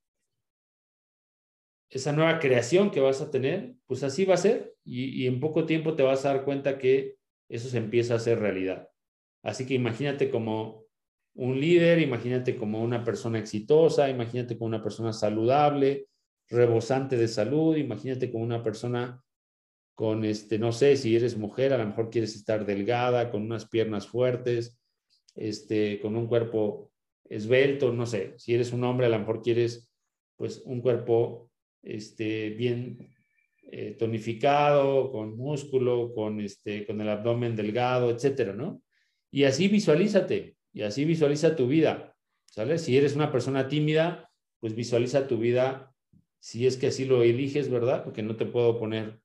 esa 1.89 2.11
nueva 2.11 2.39
creación 2.39 2.91
que 2.91 2.99
vas 2.99 3.21
a 3.21 3.31
tener, 3.31 3.73
pues 3.87 4.03
así 4.03 4.25
va 4.25 4.33
a 4.33 4.37
ser 4.37 4.75
y, 4.83 5.23
y 5.23 5.27
en 5.27 5.39
poco 5.39 5.65
tiempo 5.65 5.95
te 5.95 6.03
vas 6.03 6.25
a 6.25 6.33
dar 6.33 6.43
cuenta 6.43 6.77
que 6.77 7.15
eso 7.49 7.69
se 7.69 7.77
empieza 7.77 8.13
a 8.13 8.17
hacer 8.17 8.39
realidad. 8.39 8.89
Así 9.43 9.65
que 9.65 9.75
imagínate 9.75 10.29
como 10.29 10.85
un 11.35 11.59
líder, 11.59 11.99
imagínate 11.99 12.57
como 12.57 12.83
una 12.83 13.03
persona 13.03 13.39
exitosa, 13.39 14.09
imagínate 14.09 14.57
como 14.57 14.67
una 14.67 14.83
persona 14.83 15.13
saludable, 15.13 16.07
rebosante 16.53 17.17
de 17.17 17.27
salud, 17.27 17.75
imagínate 17.75 18.31
como 18.31 18.43
una 18.43 18.63
persona 18.63 19.22
con 19.95 20.25
este, 20.25 20.57
no 20.57 20.72
sé, 20.72 20.98
si 20.98 21.15
eres 21.15 21.38
mujer, 21.38 21.74
a 21.74 21.77
lo 21.77 21.86
mejor 21.86 22.10
quieres 22.10 22.36
estar 22.36 22.65
delgada, 22.65 23.29
con 23.29 23.43
unas 23.43 23.67
piernas 23.67 24.07
fuertes, 24.07 24.79
este, 25.36 26.00
con 26.00 26.15
un 26.15 26.27
cuerpo 26.27 26.91
esbelto, 27.25 27.93
no 27.93 28.05
sé, 28.05 28.33
si 28.38 28.53
eres 28.53 28.74
un 28.74 28.83
hombre, 28.83 29.05
a 29.05 29.10
lo 29.10 29.19
mejor 29.19 29.41
quieres 29.41 29.91
pues 30.36 30.62
un 30.65 30.81
cuerpo 30.81 31.51
este, 31.83 32.50
bien 32.51 33.10
eh, 33.72 33.95
tonificado, 33.98 35.12
con 35.12 35.38
músculo, 35.38 36.13
con, 36.13 36.39
este, 36.41 36.86
con 36.86 37.00
el 37.01 37.10
abdomen 37.10 37.55
delgado, 37.55 38.10
etcétera, 38.10 38.53
¿no? 38.53 38.81
Y 39.31 39.45
así 39.45 39.67
visualízate, 39.67 40.57
y 40.74 40.81
así 40.81 41.05
visualiza 41.05 41.55
tu 41.55 41.67
vida, 41.67 42.15
¿sale? 42.45 42.77
Si 42.77 42.98
eres 42.98 43.15
una 43.15 43.31
persona 43.31 43.67
tímida, 43.67 44.29
pues 44.60 44.75
visualiza 44.75 45.27
tu 45.27 45.38
vida 45.38 45.92
si 46.43 46.67
es 46.67 46.75
que 46.75 46.88
así 46.88 47.05
lo 47.05 47.23
eliges, 47.23 47.69
¿verdad? 47.69 48.03
Porque 48.03 48.21
no 48.21 48.35
te 48.35 48.45
puedo 48.45 48.77
poner 48.77 49.21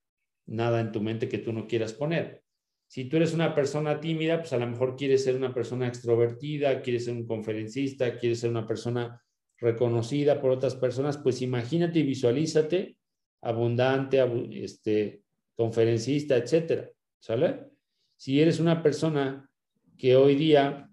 nada 0.46 0.80
en 0.80 0.92
tu 0.92 1.00
mente 1.00 1.28
que 1.28 1.38
tú 1.38 1.52
no 1.52 1.66
quieras 1.66 1.92
poner. 1.92 2.44
Si 2.86 3.06
tú 3.06 3.16
eres 3.16 3.34
una 3.34 3.56
persona 3.56 3.98
tímida, 3.98 4.38
pues 4.38 4.52
a 4.52 4.56
lo 4.56 4.68
mejor 4.68 4.94
quieres 4.94 5.24
ser 5.24 5.34
una 5.34 5.52
persona 5.52 5.88
extrovertida, 5.88 6.80
quieres 6.80 7.06
ser 7.06 7.14
un 7.14 7.26
conferencista, 7.26 8.16
quieres 8.16 8.38
ser 8.38 8.50
una 8.50 8.68
persona 8.68 9.20
reconocida 9.56 10.40
por 10.40 10.52
otras 10.52 10.76
personas, 10.76 11.18
pues 11.18 11.42
imagínate 11.42 11.98
y 11.98 12.04
visualízate 12.04 12.96
abundante, 13.42 14.24
este, 14.52 15.24
conferencista, 15.56 16.36
etcétera, 16.36 16.88
¿sale? 17.18 17.66
Si 18.16 18.40
eres 18.40 18.60
una 18.60 18.80
persona 18.80 19.50
que 19.96 20.14
hoy 20.14 20.36
día 20.36 20.88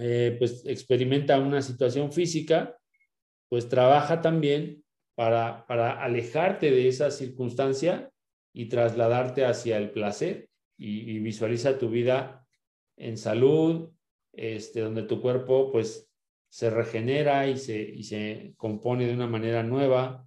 eh, 0.00 0.34
pues 0.36 0.66
experimenta 0.66 1.38
una 1.38 1.62
situación 1.62 2.10
física, 2.10 2.76
pues 3.48 3.68
trabaja 3.68 4.20
también 4.20 4.81
para, 5.14 5.66
para 5.66 6.02
alejarte 6.02 6.70
de 6.70 6.88
esa 6.88 7.10
circunstancia 7.10 8.10
y 8.52 8.66
trasladarte 8.66 9.44
hacia 9.44 9.78
el 9.78 9.90
placer 9.90 10.48
y, 10.76 11.18
visualiza 11.20 11.78
tu 11.78 11.88
vida 11.88 12.46
en 12.96 13.16
salud, 13.16 13.90
este, 14.32 14.80
donde 14.80 15.02
tu 15.04 15.20
cuerpo 15.20 15.70
pues 15.70 16.10
se 16.48 16.70
regenera 16.70 17.46
y 17.48 17.56
se, 17.56 17.80
y 17.80 18.02
se 18.02 18.54
compone 18.56 19.06
de 19.06 19.14
una 19.14 19.26
manera 19.26 19.62
nueva, 19.62 20.26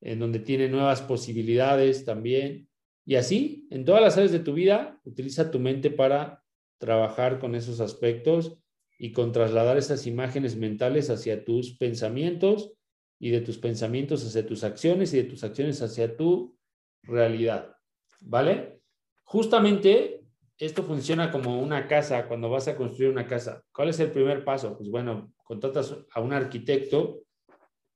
en 0.00 0.18
donde 0.18 0.38
tiene 0.38 0.68
nuevas 0.68 1.02
posibilidades 1.02 2.04
también. 2.04 2.68
Y 3.04 3.16
así, 3.16 3.66
en 3.70 3.84
todas 3.84 4.02
las 4.02 4.16
áreas 4.16 4.32
de 4.32 4.40
tu 4.40 4.54
vida, 4.54 5.00
utiliza 5.04 5.50
tu 5.50 5.58
mente 5.58 5.90
para 5.90 6.44
trabajar 6.78 7.38
con 7.38 7.54
esos 7.54 7.80
aspectos 7.80 8.56
y 8.98 9.12
con 9.12 9.32
trasladar 9.32 9.76
esas 9.76 10.06
imágenes 10.06 10.56
mentales 10.56 11.10
hacia 11.10 11.44
tus 11.44 11.76
pensamientos 11.76 12.77
y 13.18 13.30
de 13.30 13.40
tus 13.40 13.58
pensamientos 13.58 14.26
hacia 14.26 14.46
tus 14.46 14.64
acciones 14.64 15.12
y 15.12 15.18
de 15.18 15.24
tus 15.24 15.42
acciones 15.44 15.82
hacia 15.82 16.16
tu 16.16 16.56
realidad. 17.02 17.74
¿Vale? 18.20 18.80
Justamente 19.24 20.24
esto 20.58 20.82
funciona 20.82 21.30
como 21.30 21.60
una 21.60 21.86
casa, 21.86 22.26
cuando 22.26 22.50
vas 22.50 22.66
a 22.66 22.76
construir 22.76 23.10
una 23.10 23.26
casa. 23.26 23.62
¿Cuál 23.72 23.90
es 23.90 24.00
el 24.00 24.10
primer 24.10 24.44
paso? 24.44 24.76
Pues 24.76 24.90
bueno, 24.90 25.32
contratas 25.44 25.96
a 26.12 26.20
un 26.20 26.32
arquitecto 26.32 27.22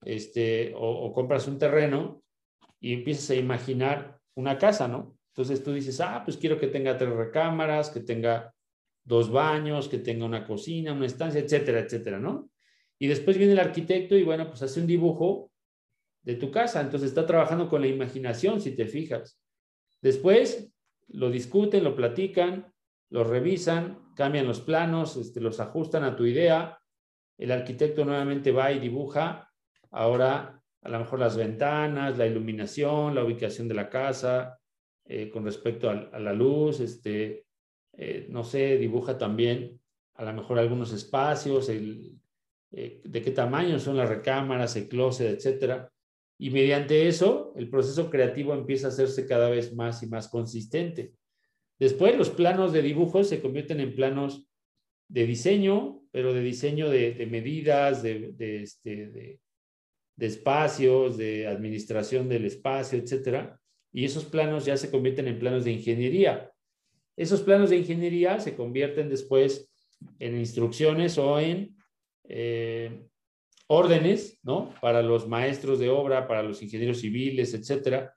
este, 0.05 0.73
o, 0.77 1.13
compras 1.13 1.49
un 1.49 1.59
terreno 1.59 2.23
y 2.81 2.95
empiezas 2.95 3.31
a 3.31 3.35
imaginar 3.35 4.19
una 4.35 4.59
casa, 4.59 4.87
¿no? 4.89 5.17
Entonces 5.29 5.63
tú 5.63 5.73
dices, 5.73 6.01
ah, 6.01 6.23
pues 6.25 6.37
quiero 6.37 6.59
que 6.59 6.69
tenga 6.69 6.97
tres 6.97 7.11
recámaras, 7.11 7.91
que 7.91 8.01
tenga 8.01 8.53
dos 9.05 9.31
baños, 9.31 9.89
que 9.89 9.99
tenga 9.99 10.25
una 10.25 10.47
cocina, 10.47 10.93
una 10.93 11.07
estancia, 11.07 11.41
etcétera, 11.41 11.81
etcétera, 11.81 12.19
¿no? 12.19 12.51
Y 13.03 13.09
después 13.09 13.37
viene 13.37 13.55
el 13.55 13.59
arquitecto 13.59 14.17
y 14.17 14.23
bueno, 14.23 14.47
pues 14.47 14.63
hace 14.63 14.79
un 14.79 14.87
dibujo 14.87 15.51
de 16.23 16.37
tu 16.37 16.53
casa. 16.53 16.81
Entonces 16.81 17.09
está 17.09 17.27
trabajando 17.27 17.69
con 17.69 17.81
la 17.81 17.89
imaginación, 17.89 18.61
si 18.61 18.77
te 18.77 18.87
fijas. 18.87 19.41
Después 20.01 20.73
lo 21.09 21.29
discuten, 21.29 21.83
lo 21.83 21.97
platican, 21.97 22.73
lo 23.11 23.25
revisan, 23.25 24.15
cambian 24.15 24.47
los 24.47 24.61
planos, 24.61 25.17
este, 25.17 25.41
los 25.41 25.59
ajustan 25.59 26.05
a 26.05 26.15
tu 26.15 26.27
idea. 26.27 26.79
El 27.39 27.51
arquitecto 27.51 28.05
nuevamente 28.05 28.53
va 28.53 28.71
y 28.71 28.79
dibuja 28.79 29.51
ahora 29.91 30.63
a 30.83 30.89
lo 30.89 31.01
mejor 31.01 31.19
las 31.19 31.37
ventanas, 31.37 32.17
la 32.17 32.29
iluminación, 32.29 33.17
la 33.17 33.25
ubicación 33.25 33.67
de 33.67 33.75
la 33.75 33.91
casa, 33.91 34.61
eh, 35.07 35.29
con 35.29 35.45
respecto 35.45 35.91
a, 35.91 36.21
la 36.21 36.33
luz, 36.33 36.79
este, 36.79 37.47
eh, 37.95 38.29
no 38.31 38.45
sé, 38.45 38.77
dibuja 38.77 39.19
también 39.19 39.81
a 40.15 40.25
lo 40.25 40.33
mejor 40.35 40.61
algunos 40.61 40.93
espacios, 40.93 41.69
el, 41.69 42.22
eh, 42.73 43.01
de 43.05 43.23
qué 43.23 43.31
tamaño 43.31 43.79
son 43.79 43.97
las 43.97 44.09
recámaras, 44.09 44.77
el 44.77 44.89
closet, 44.89 45.37
etcétera. 45.37 45.93
Y 46.39 46.51
mediante 46.51 47.07
eso, 47.07 47.53
el 47.57 47.69
proceso 47.69 48.11
creativo 48.11 48.55
empieza 48.55 48.87
a 48.87 48.91
hacerse 48.91 49.27
cada 49.27 49.51
vez 49.51 49.75
más 49.75 50.03
y 50.03 50.07
más 50.07 50.29
consistente. 50.29 51.13
Después, 51.79 52.17
los 52.17 52.31
planos 52.31 52.73
de 52.73 52.83
dibujo 52.83 53.25
se 53.25 53.41
convierten 53.41 53.81
en 53.81 53.95
planos 53.95 54.49
de 55.09 55.27
diseño, 55.27 56.01
pero 56.11 56.33
de 56.33 56.43
diseño 56.43 56.89
de, 56.89 57.27
medidas, 57.31 58.03
de, 58.03 58.35
este, 58.63 59.09
de, 59.09 59.41
de, 60.17 60.27
espacios, 60.27 61.19
de 61.19 61.47
administración 61.47 62.29
del 62.29 62.47
espacio, 62.47 62.99
etcétera. 62.99 63.61
Y 63.93 64.07
esos 64.07 64.25
planos 64.25 64.65
ya 64.65 64.77
se 64.77 64.91
convierten 64.91 65.29
en 65.29 65.39
planos 65.39 65.65
de 65.65 65.73
ingeniería. 65.73 66.51
Esos 67.17 67.43
planos 67.43 67.69
de 67.69 67.77
ingeniería 67.77 68.41
se 68.41 68.57
convierten 68.57 69.11
después 69.11 69.71
en 70.19 70.39
instrucciones 70.39 71.19
o 71.19 71.39
en 71.39 71.77
eh, 72.25 73.07
órdenes, 73.67 74.39
¿no? 74.43 74.75
Para 74.81 75.03
los 75.03 75.29
maestros 75.29 75.79
de 75.79 75.89
obra, 75.89 76.27
para 76.27 76.43
los 76.43 76.63
ingenieros 76.63 77.01
civiles, 77.01 77.55
etcétera. 77.55 78.17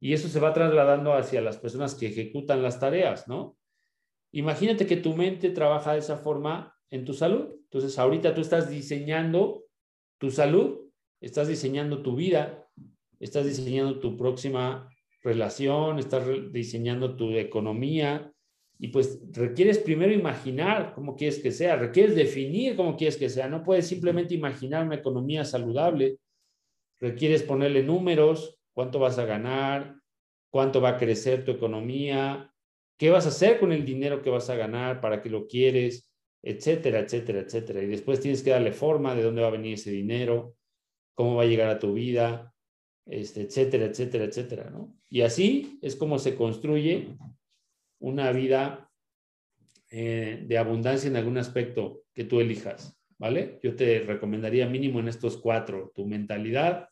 Y 0.00 0.12
eso 0.12 0.28
se 0.28 0.40
va 0.40 0.52
trasladando 0.52 1.14
hacia 1.14 1.40
las 1.40 1.56
personas 1.56 1.94
que 1.94 2.08
ejecutan 2.08 2.62
las 2.62 2.80
tareas, 2.80 3.28
¿no? 3.28 3.56
Imagínate 4.32 4.86
que 4.86 4.96
tu 4.96 5.14
mente 5.14 5.50
trabaja 5.50 5.92
de 5.92 6.00
esa 6.00 6.16
forma 6.18 6.76
en 6.90 7.04
tu 7.04 7.14
salud. 7.14 7.54
Entonces, 7.64 7.98
ahorita 7.98 8.34
tú 8.34 8.40
estás 8.40 8.68
diseñando 8.68 9.64
tu 10.18 10.30
salud, 10.30 10.90
estás 11.20 11.48
diseñando 11.48 12.02
tu 12.02 12.16
vida, 12.16 12.68
estás 13.20 13.46
diseñando 13.46 14.00
tu 14.00 14.16
próxima 14.16 14.90
relación, 15.22 15.98
estás 15.98 16.26
diseñando 16.52 17.16
tu 17.16 17.30
economía, 17.30 18.33
y 18.84 18.88
pues 18.88 19.18
requieres 19.32 19.78
primero 19.78 20.12
imaginar 20.12 20.92
cómo 20.94 21.16
quieres 21.16 21.38
que 21.38 21.52
sea, 21.52 21.74
requieres 21.74 22.14
definir 22.14 22.76
cómo 22.76 22.98
quieres 22.98 23.16
que 23.16 23.30
sea. 23.30 23.48
No 23.48 23.64
puedes 23.64 23.86
simplemente 23.86 24.34
imaginar 24.34 24.84
una 24.84 24.96
economía 24.96 25.46
saludable. 25.46 26.18
Requieres 27.00 27.42
ponerle 27.42 27.82
números, 27.82 28.60
cuánto 28.74 28.98
vas 28.98 29.18
a 29.18 29.24
ganar, 29.24 29.96
cuánto 30.50 30.82
va 30.82 30.90
a 30.90 30.96
crecer 30.98 31.46
tu 31.46 31.52
economía, 31.52 32.52
qué 32.98 33.08
vas 33.08 33.24
a 33.24 33.30
hacer 33.30 33.58
con 33.58 33.72
el 33.72 33.86
dinero 33.86 34.20
que 34.20 34.28
vas 34.28 34.50
a 34.50 34.54
ganar, 34.54 35.00
para 35.00 35.22
qué 35.22 35.30
lo 35.30 35.46
quieres, 35.46 36.12
etcétera, 36.42 36.98
etcétera, 36.98 37.40
etcétera. 37.40 37.82
Y 37.82 37.86
después 37.86 38.20
tienes 38.20 38.42
que 38.42 38.50
darle 38.50 38.72
forma 38.72 39.14
de 39.14 39.22
dónde 39.22 39.40
va 39.40 39.48
a 39.48 39.52
venir 39.52 39.72
ese 39.72 39.92
dinero, 39.92 40.56
cómo 41.14 41.36
va 41.36 41.44
a 41.44 41.46
llegar 41.46 41.70
a 41.70 41.78
tu 41.78 41.94
vida, 41.94 42.52
este, 43.06 43.40
etcétera, 43.44 43.86
etcétera, 43.86 44.24
etcétera. 44.24 44.68
¿no? 44.68 44.94
Y 45.08 45.22
así 45.22 45.78
es 45.80 45.96
como 45.96 46.18
se 46.18 46.34
construye 46.34 47.16
una 48.04 48.32
vida 48.32 48.90
eh, 49.90 50.44
de 50.46 50.58
abundancia 50.58 51.08
en 51.08 51.16
algún 51.16 51.38
aspecto 51.38 52.02
que 52.12 52.24
tú 52.24 52.38
elijas, 52.38 53.00
¿vale? 53.16 53.58
Yo 53.62 53.74
te 53.76 54.00
recomendaría 54.00 54.68
mínimo 54.68 55.00
en 55.00 55.08
estos 55.08 55.38
cuatro, 55.38 55.90
tu 55.94 56.04
mentalidad, 56.04 56.90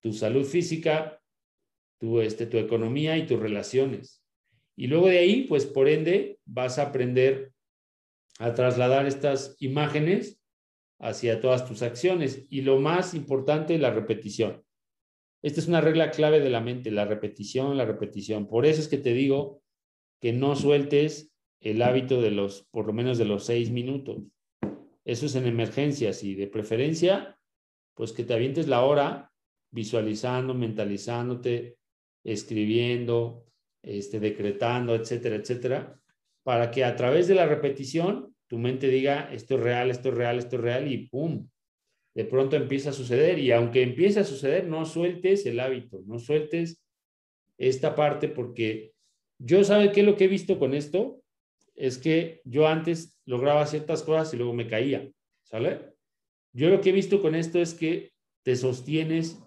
tu 0.00 0.14
salud 0.14 0.44
física, 0.44 1.20
tu, 1.98 2.20
este, 2.20 2.46
tu 2.46 2.56
economía 2.56 3.18
y 3.18 3.26
tus 3.26 3.38
relaciones. 3.38 4.24
Y 4.76 4.86
luego 4.86 5.08
de 5.08 5.18
ahí, 5.18 5.42
pues 5.42 5.66
por 5.66 5.90
ende, 5.90 6.38
vas 6.46 6.78
a 6.78 6.84
aprender 6.84 7.52
a 8.38 8.54
trasladar 8.54 9.06
estas 9.06 9.56
imágenes 9.60 10.40
hacia 10.98 11.42
todas 11.42 11.68
tus 11.68 11.82
acciones. 11.82 12.46
Y 12.48 12.62
lo 12.62 12.80
más 12.80 13.12
importante, 13.12 13.76
la 13.76 13.90
repetición. 13.90 14.64
Esta 15.42 15.60
es 15.60 15.68
una 15.68 15.82
regla 15.82 16.10
clave 16.10 16.40
de 16.40 16.48
la 16.48 16.60
mente, 16.60 16.90
la 16.90 17.04
repetición, 17.04 17.76
la 17.76 17.84
repetición. 17.84 18.48
Por 18.48 18.64
eso 18.64 18.80
es 18.80 18.88
que 18.88 18.98
te 18.98 19.12
digo 19.12 19.60
que 20.20 20.32
no 20.32 20.54
sueltes 20.56 21.32
el 21.60 21.82
hábito 21.82 22.20
de 22.20 22.30
los, 22.30 22.66
por 22.70 22.86
lo 22.86 22.92
menos 22.92 23.18
de 23.18 23.24
los 23.24 23.44
seis 23.44 23.70
minutos. 23.70 24.22
Eso 25.04 25.26
es 25.26 25.34
en 25.34 25.46
emergencias 25.46 26.22
y 26.22 26.34
de 26.34 26.46
preferencia, 26.46 27.38
pues 27.94 28.12
que 28.12 28.24
te 28.24 28.34
avientes 28.34 28.68
la 28.68 28.84
hora 28.84 29.32
visualizando, 29.70 30.54
mentalizándote, 30.54 31.76
escribiendo, 32.24 33.44
este, 33.82 34.20
decretando, 34.20 34.94
etcétera, 34.94 35.36
etcétera, 35.36 36.00
para 36.42 36.70
que 36.70 36.84
a 36.84 36.96
través 36.96 37.28
de 37.28 37.34
la 37.34 37.46
repetición 37.46 38.34
tu 38.46 38.58
mente 38.58 38.88
diga, 38.88 39.32
esto 39.32 39.54
es 39.54 39.60
real, 39.60 39.90
esto 39.90 40.08
es 40.08 40.14
real, 40.14 40.38
esto 40.38 40.56
es 40.56 40.62
real 40.62 40.92
y 40.92 41.08
¡pum! 41.08 41.48
de 42.14 42.24
pronto 42.24 42.56
empieza 42.56 42.90
a 42.90 42.92
suceder 42.92 43.38
y 43.38 43.52
aunque 43.52 43.82
empiece 43.82 44.20
a 44.20 44.24
suceder, 44.24 44.66
no 44.66 44.84
sueltes 44.84 45.46
el 45.46 45.60
hábito, 45.60 46.02
no 46.06 46.18
sueltes 46.18 46.82
esta 47.56 47.94
parte 47.94 48.28
porque 48.28 48.92
yo, 49.42 49.64
¿sabe 49.64 49.90
qué 49.90 50.02
lo 50.02 50.16
que 50.16 50.24
he 50.24 50.28
visto 50.28 50.58
con 50.58 50.74
esto? 50.74 51.22
Es 51.74 51.96
que 51.96 52.42
yo 52.44 52.68
antes 52.68 53.18
lograba 53.24 53.66
ciertas 53.66 54.02
cosas 54.02 54.32
y 54.34 54.36
luego 54.36 54.52
me 54.52 54.68
caía, 54.68 55.10
¿sale? 55.44 55.94
Yo 56.52 56.68
lo 56.68 56.82
que 56.82 56.90
he 56.90 56.92
visto 56.92 57.22
con 57.22 57.34
esto 57.34 57.58
es 57.58 57.72
que 57.72 58.12
te 58.42 58.54
sostienes 58.54 59.42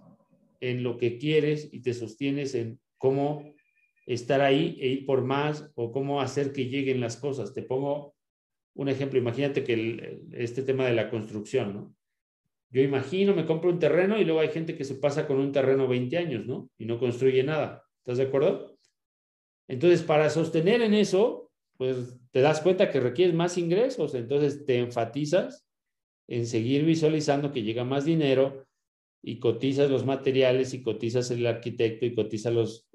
en 0.61 0.81
lo 0.81 0.97
que 0.97 1.19
quieres 1.19 1.71
y 1.71 1.81
te 1.81 1.93
sostienes 1.93 2.55
en 2.55 2.79
cómo 2.97 3.53
estar 4.07 4.41
ahí 4.41 4.77
e 4.81 4.87
ir 4.87 5.05
por 5.05 5.23
más 5.23 5.71
o 5.75 5.91
cómo 5.91 6.21
hacer 6.21 6.53
que 6.53 6.65
lleguen 6.65 6.99
las 6.99 7.17
cosas. 7.17 7.53
Te 7.53 7.61
pongo 7.61 8.15
un 8.73 8.89
ejemplo, 8.89 9.19
imagínate 9.19 9.63
que 9.63 10.21
este 10.31 10.63
tema 10.63 10.87
de 10.87 10.93
la 10.93 11.11
construcción, 11.11 11.73
¿no? 11.73 11.95
Yo 12.71 12.81
imagino, 12.81 13.35
me 13.35 13.45
compro 13.45 13.69
un 13.69 13.77
terreno 13.77 14.19
y 14.19 14.25
luego 14.25 14.39
hay 14.39 14.49
gente 14.49 14.75
que 14.75 14.85
se 14.85 14.95
pasa 14.95 15.27
con 15.27 15.37
un 15.37 15.51
terreno 15.51 15.87
20 15.87 16.17
años, 16.17 16.47
¿no? 16.47 16.71
Y 16.79 16.85
no 16.85 16.97
construye 16.97 17.43
nada. 17.43 17.83
¿Estás 17.99 18.17
de 18.17 18.23
acuerdo? 18.23 18.72
Entonces, 19.67 20.03
para 20.03 20.29
sostener 20.29 20.81
en 20.81 20.93
eso, 20.93 21.51
pues 21.77 22.17
te 22.31 22.41
das 22.41 22.61
cuenta 22.61 22.89
que 22.89 22.99
requieres 22.99 23.35
más 23.35 23.57
ingresos, 23.57 24.13
entonces 24.15 24.65
te 24.65 24.77
enfatizas 24.77 25.65
en 26.27 26.45
seguir 26.45 26.85
visualizando 26.85 27.51
que 27.51 27.63
llega 27.63 27.83
más 27.83 28.05
dinero 28.05 28.65
y 29.23 29.39
cotizas 29.39 29.89
los 29.89 30.05
materiales 30.05 30.73
y 30.73 30.81
cotizas 30.81 31.31
el 31.31 31.45
arquitecto 31.45 32.05
y 32.05 32.13
cotizas 32.13 32.53
los, 32.53 32.87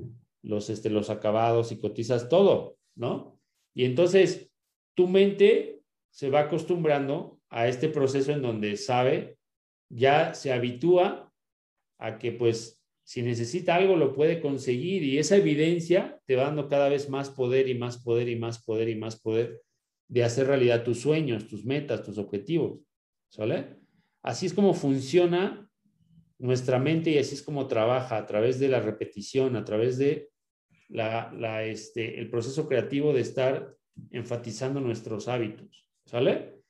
los, 0.43 0.71
este, 0.71 0.91
los 0.91 1.11
acabados 1.11 1.73
y 1.73 1.79
cotizas 1.79 2.29
todo, 2.29 2.79
¿no? 2.97 3.41
Y 3.75 3.85
entonces 3.85 4.51
tu 4.95 5.09
mente 5.09 5.83
se 6.11 6.31
va 6.31 6.41
acostumbrando 6.41 7.41
a 7.49 7.69
este 7.69 7.89
proceso 7.89 8.33
en 8.33 8.43
donde 8.43 8.77
sabe 8.77 9.39
ya 9.91 10.35
se 10.35 10.53
habitúa 10.53 11.33
a 11.99 12.19
que 12.19 12.33
pues 12.33 12.78
si 13.09 13.23
necesita 13.23 13.75
algo 13.75 13.97
lo 13.97 14.13
puede 14.13 14.39
conseguir 14.39 15.03
y 15.03 15.17
esa 15.17 15.37
evidencia 15.37 16.21
te 16.27 16.37
va 16.37 16.43
dando 16.43 16.69
cada 16.69 16.91
vez 16.91 17.09
más 17.09 17.31
poder 17.31 17.67
y 17.67 17.75
más 17.75 17.97
poder 17.97 18.29
y 18.29 18.37
más 18.37 18.63
poder 18.63 18.91
y 18.91 18.97
más 18.97 19.19
poder 19.19 19.63
de 20.09 20.25
hacer 20.25 20.47
realidad 20.47 20.85
tus 20.85 21.01
sueños, 21.01 21.49
tus 21.49 21.65
metas, 21.65 22.03
tus 22.03 22.19
objetivos. 22.19 22.81
¿Sale? 23.31 23.79
Así 24.23 24.45
es 24.45 24.53
como 24.53 24.75
funciona 24.75 25.71
nuestra 26.37 26.79
mente 26.79 27.13
y 27.13 27.17
así 27.17 27.35
es 27.35 27.41
como 27.41 27.67
trabaja 27.67 28.19
a 28.19 28.27
través 28.27 28.61
de 28.61 28.69
la 28.69 28.81
repetición, 28.81 29.57
a 29.57 29.65
través 29.65 29.97
de 29.97 30.29
la, 30.91 31.65
este, 31.65 32.21
el 32.21 32.29
proceso 32.29 32.69
creativo 32.69 33.15
de 33.15 33.23
estar 33.23 33.75
enfatizando 34.11 34.81
nuestros 34.81 35.29
hábitos. 35.29 35.89
¿Sale? 36.05 36.61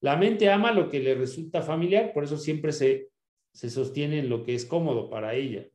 La 0.00 0.16
mente 0.16 0.48
ama 0.48 0.70
lo 0.70 0.90
que 0.90 1.00
le 1.00 1.16
resulta 1.16 1.60
familiar, 1.60 2.12
por 2.12 2.22
eso 2.22 2.38
siempre 2.38 2.70
se, 2.70 3.08
se 3.52 3.68
sostiene 3.68 4.20
en 4.20 4.28
lo 4.28 4.44
que 4.44 4.54
es 4.54 4.64
cómodo 4.64 5.10
para 5.10 5.34
ella. 5.34 5.68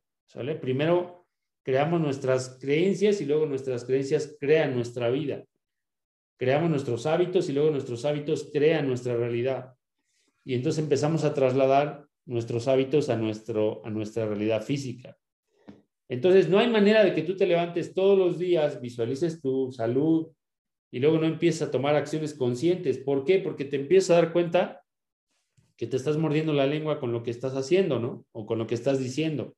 Primero 0.60 1.26
creamos 1.62 2.00
nuestras 2.00 2.58
creencias 2.60 3.20
y 3.20 3.26
luego 3.26 3.46
nuestras 3.46 3.84
creencias 3.84 4.36
crean 4.38 4.74
nuestra 4.74 5.10
vida. 5.10 5.44
Creamos 6.36 6.70
nuestros 6.70 7.06
hábitos 7.06 7.48
y 7.48 7.52
luego 7.52 7.70
nuestros 7.70 8.04
hábitos 8.04 8.50
crean 8.52 8.86
nuestra 8.86 9.16
realidad. 9.16 9.74
Y 10.44 10.54
entonces 10.54 10.82
empezamos 10.82 11.24
a 11.24 11.32
trasladar 11.32 12.06
nuestros 12.26 12.68
hábitos 12.68 13.08
a, 13.08 13.16
nuestro, 13.16 13.84
a 13.84 13.90
nuestra 13.90 14.26
realidad 14.26 14.62
física. 14.62 15.16
Entonces, 16.08 16.48
no 16.48 16.58
hay 16.58 16.68
manera 16.68 17.02
de 17.02 17.14
que 17.14 17.22
tú 17.22 17.36
te 17.36 17.46
levantes 17.46 17.94
todos 17.94 18.18
los 18.18 18.38
días, 18.38 18.80
visualices 18.80 19.40
tu 19.40 19.72
salud, 19.72 20.28
y 20.90 21.00
luego 21.00 21.18
no 21.18 21.26
empiezas 21.26 21.68
a 21.68 21.70
tomar 21.72 21.96
acciones 21.96 22.34
conscientes. 22.34 22.98
¿Por 22.98 23.24
qué? 23.24 23.40
Porque 23.40 23.64
te 23.64 23.74
empiezas 23.74 24.10
a 24.10 24.20
dar 24.20 24.32
cuenta 24.32 24.84
que 25.76 25.88
te 25.88 25.96
estás 25.96 26.16
mordiendo 26.18 26.52
la 26.52 26.68
lengua 26.68 27.00
con 27.00 27.10
lo 27.10 27.24
que 27.24 27.32
estás 27.32 27.54
haciendo, 27.54 27.98
¿no? 27.98 28.24
O 28.30 28.46
con 28.46 28.58
lo 28.58 28.68
que 28.68 28.76
estás 28.76 29.00
diciendo. 29.00 29.56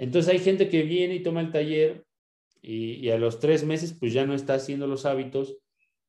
Entonces 0.00 0.32
hay 0.32 0.38
gente 0.38 0.70
que 0.70 0.82
viene 0.82 1.16
y 1.16 1.22
toma 1.22 1.42
el 1.42 1.52
taller 1.52 2.06
y, 2.62 3.10
a 3.10 3.18
los 3.18 3.38
tres 3.38 3.64
meses 3.64 3.92
pues 3.92 4.14
ya 4.14 4.24
no 4.24 4.32
está 4.32 4.54
haciendo 4.54 4.86
los 4.86 5.04
hábitos 5.04 5.58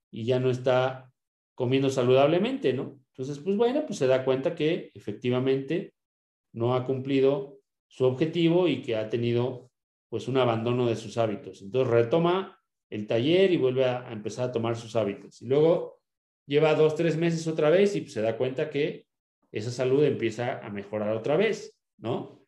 y 0.09 0.23
ya 0.23 0.39
no 0.39 0.49
está 0.49 1.11
comiendo 1.55 1.89
saludablemente, 1.89 2.71
¿no? 2.71 3.01
Entonces, 3.09 3.39
pues 3.39 3.57
bueno, 3.57 3.85
pues 3.85 3.99
se 3.99 4.07
da 4.07 4.23
cuenta 4.23 4.55
que 4.55 4.91
efectivamente 4.93 5.93
no 6.53 6.73
ha 6.73 6.85
cumplido 6.85 7.59
su 7.89 8.05
objetivo 8.05 8.69
y 8.69 8.81
que 8.81 8.95
ha 8.95 9.09
tenido 9.09 9.69
pues 10.07 10.29
un 10.29 10.37
abandono 10.37 10.87
de 10.87 10.95
sus 10.95 11.17
hábitos. 11.17 11.61
Entonces 11.61 11.91
retoma 11.91 12.57
el 12.89 13.07
taller 13.07 13.51
y 13.51 13.57
vuelve 13.57 13.83
a, 13.83 14.09
empezar 14.09 14.47
a 14.47 14.51
tomar 14.53 14.77
sus 14.77 14.95
hábitos. 14.95 15.41
Y 15.41 15.47
luego 15.47 15.99
lleva 16.45 16.75
dos, 16.75 16.95
tres 16.95 17.17
meses 17.17 17.45
otra 17.45 17.69
vez 17.69 17.93
y 17.97 18.07
se 18.07 18.21
da 18.21 18.37
cuenta 18.37 18.69
que 18.69 19.05
esa 19.51 19.69
salud 19.69 20.01
empieza 20.05 20.65
a 20.65 20.69
mejorar 20.69 21.13
otra 21.13 21.35
vez, 21.35 21.77
¿no? 21.97 22.41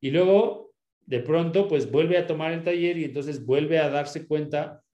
Y 0.00 0.12
luego, 0.12 0.67
de 1.08 1.20
pronto, 1.20 1.68
pues 1.68 1.90
vuelve 1.90 2.18
a 2.18 2.26
tomar 2.26 2.52
el 2.52 2.62
taller 2.62 2.98
y 2.98 3.04
entonces 3.04 3.46
vuelve 3.46 3.78
a 3.78 3.88
darse 3.88 4.26
cuenta 4.26 4.84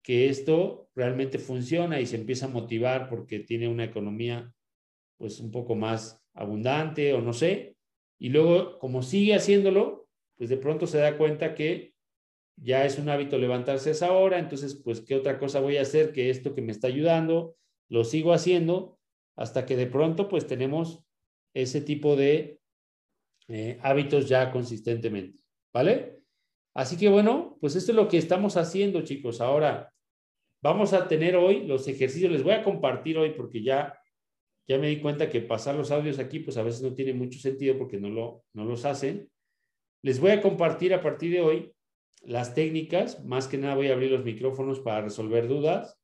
que 0.00 0.28
esto 0.28 0.88
realmente 0.94 1.40
funciona 1.40 2.00
y 2.00 2.06
se 2.06 2.14
empieza 2.14 2.46
a 2.46 2.50
motivar 2.50 3.08
porque 3.08 3.40
tiene 3.40 3.66
una 3.66 3.82
economía 3.82 4.54
pues 5.18 5.40
un 5.40 5.50
poco 5.50 5.74
más 5.74 6.22
abundante 6.34 7.12
o 7.14 7.20
no 7.20 7.32
sé. 7.32 7.76
Y 8.16 8.28
luego, 8.28 8.78
como 8.78 9.02
sigue 9.02 9.34
haciéndolo, 9.34 10.06
pues 10.36 10.50
de 10.50 10.56
pronto 10.56 10.86
se 10.86 10.98
da 10.98 11.18
cuenta 11.18 11.56
que 11.56 11.94
ya 12.56 12.84
es 12.84 12.96
un 13.00 13.08
hábito 13.08 13.36
levantarse 13.36 13.88
a 13.88 13.92
esa 13.92 14.12
hora, 14.12 14.38
entonces, 14.38 14.80
pues, 14.84 15.00
¿qué 15.00 15.16
otra 15.16 15.36
cosa 15.36 15.58
voy 15.58 15.78
a 15.78 15.82
hacer 15.82 16.12
que 16.12 16.30
esto 16.30 16.54
que 16.54 16.62
me 16.62 16.70
está 16.70 16.86
ayudando? 16.86 17.56
Lo 17.88 18.04
sigo 18.04 18.32
haciendo 18.32 19.00
hasta 19.34 19.66
que 19.66 19.74
de 19.74 19.88
pronto, 19.88 20.28
pues, 20.28 20.46
tenemos 20.46 21.04
ese 21.54 21.80
tipo 21.80 22.14
de 22.14 22.60
eh, 23.48 23.78
hábitos 23.82 24.28
ya 24.28 24.52
consistentemente, 24.52 25.38
¿vale? 25.76 26.22
Así 26.74 26.96
que 26.96 27.10
bueno, 27.10 27.58
pues 27.60 27.76
esto 27.76 27.92
es 27.92 27.96
lo 27.96 28.08
que 28.08 28.16
estamos 28.16 28.56
haciendo, 28.56 29.02
chicos. 29.02 29.42
Ahora, 29.42 29.92
vamos 30.62 30.94
a 30.94 31.06
tener 31.06 31.36
hoy 31.36 31.66
los 31.66 31.86
ejercicios, 31.86 32.32
les 32.32 32.42
voy 32.42 32.54
a 32.54 32.62
compartir 32.62 33.18
hoy 33.18 33.34
porque 33.36 33.62
ya, 33.62 34.00
ya 34.66 34.78
me 34.78 34.88
di 34.88 35.02
cuenta 35.02 35.28
que 35.28 35.42
pasar 35.42 35.74
los 35.74 35.90
audios 35.90 36.18
aquí, 36.18 36.38
pues 36.38 36.56
a 36.56 36.62
veces 36.62 36.80
no 36.80 36.94
tiene 36.94 37.12
mucho 37.12 37.38
sentido 37.38 37.76
porque 37.76 38.00
no, 38.00 38.08
lo, 38.08 38.44
no 38.54 38.64
los 38.64 38.86
hacen. 38.86 39.30
Les 40.02 40.18
voy 40.18 40.30
a 40.30 40.40
compartir 40.40 40.94
a 40.94 41.02
partir 41.02 41.30
de 41.30 41.42
hoy 41.42 41.72
las 42.22 42.54
técnicas, 42.54 43.22
más 43.26 43.46
que 43.46 43.58
nada 43.58 43.74
voy 43.74 43.88
a 43.88 43.92
abrir 43.92 44.10
los 44.10 44.24
micrófonos 44.24 44.80
para 44.80 45.02
resolver 45.02 45.46
dudas, 45.46 45.98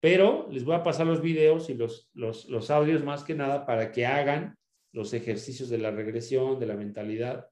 pero 0.00 0.48
les 0.50 0.64
voy 0.64 0.76
a 0.76 0.82
pasar 0.82 1.06
los 1.06 1.20
videos 1.20 1.68
y 1.68 1.74
los, 1.74 2.08
los, 2.14 2.70
audios 2.70 3.04
más 3.04 3.22
que 3.22 3.34
nada 3.34 3.66
para 3.66 3.92
que 3.92 4.06
hagan 4.06 4.56
los 4.94 5.12
ejercicios 5.12 5.68
de 5.68 5.76
la 5.76 5.90
regresión, 5.90 6.58
de 6.58 6.66
la 6.66 6.74
mentalidad, 6.74 7.50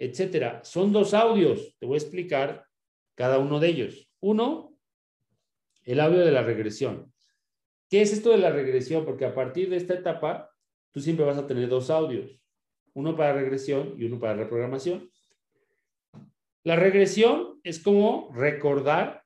etcétera. 0.00 0.64
Son 0.64 0.92
dos 0.92 1.12
audios, 1.12 1.76
te 1.78 1.84
voy 1.84 1.96
a 1.96 1.98
explicar 1.98 2.66
cada 3.14 3.38
uno 3.38 3.60
de 3.60 3.68
ellos. 3.68 4.10
Uno, 4.20 4.74
el 5.84 6.00
audio 6.00 6.20
de 6.20 6.32
la 6.32 6.42
regresión. 6.42 7.12
¿Qué 7.90 8.00
es 8.00 8.12
esto 8.14 8.30
de 8.30 8.38
la 8.38 8.50
regresión? 8.50 9.04
Porque 9.04 9.26
a 9.26 9.34
partir 9.34 9.68
de 9.68 9.76
esta 9.76 9.92
etapa, 9.92 10.50
tú 10.90 11.00
siempre 11.00 11.26
vas 11.26 11.36
a 11.36 11.46
tener 11.46 11.68
dos 11.68 11.90
audios, 11.90 12.40
uno 12.94 13.14
para 13.14 13.34
regresión 13.34 13.94
y 13.98 14.04
uno 14.04 14.18
para 14.18 14.34
reprogramación. 14.34 15.10
La 16.64 16.76
regresión 16.76 17.60
es 17.62 17.78
como 17.78 18.30
recordar 18.34 19.22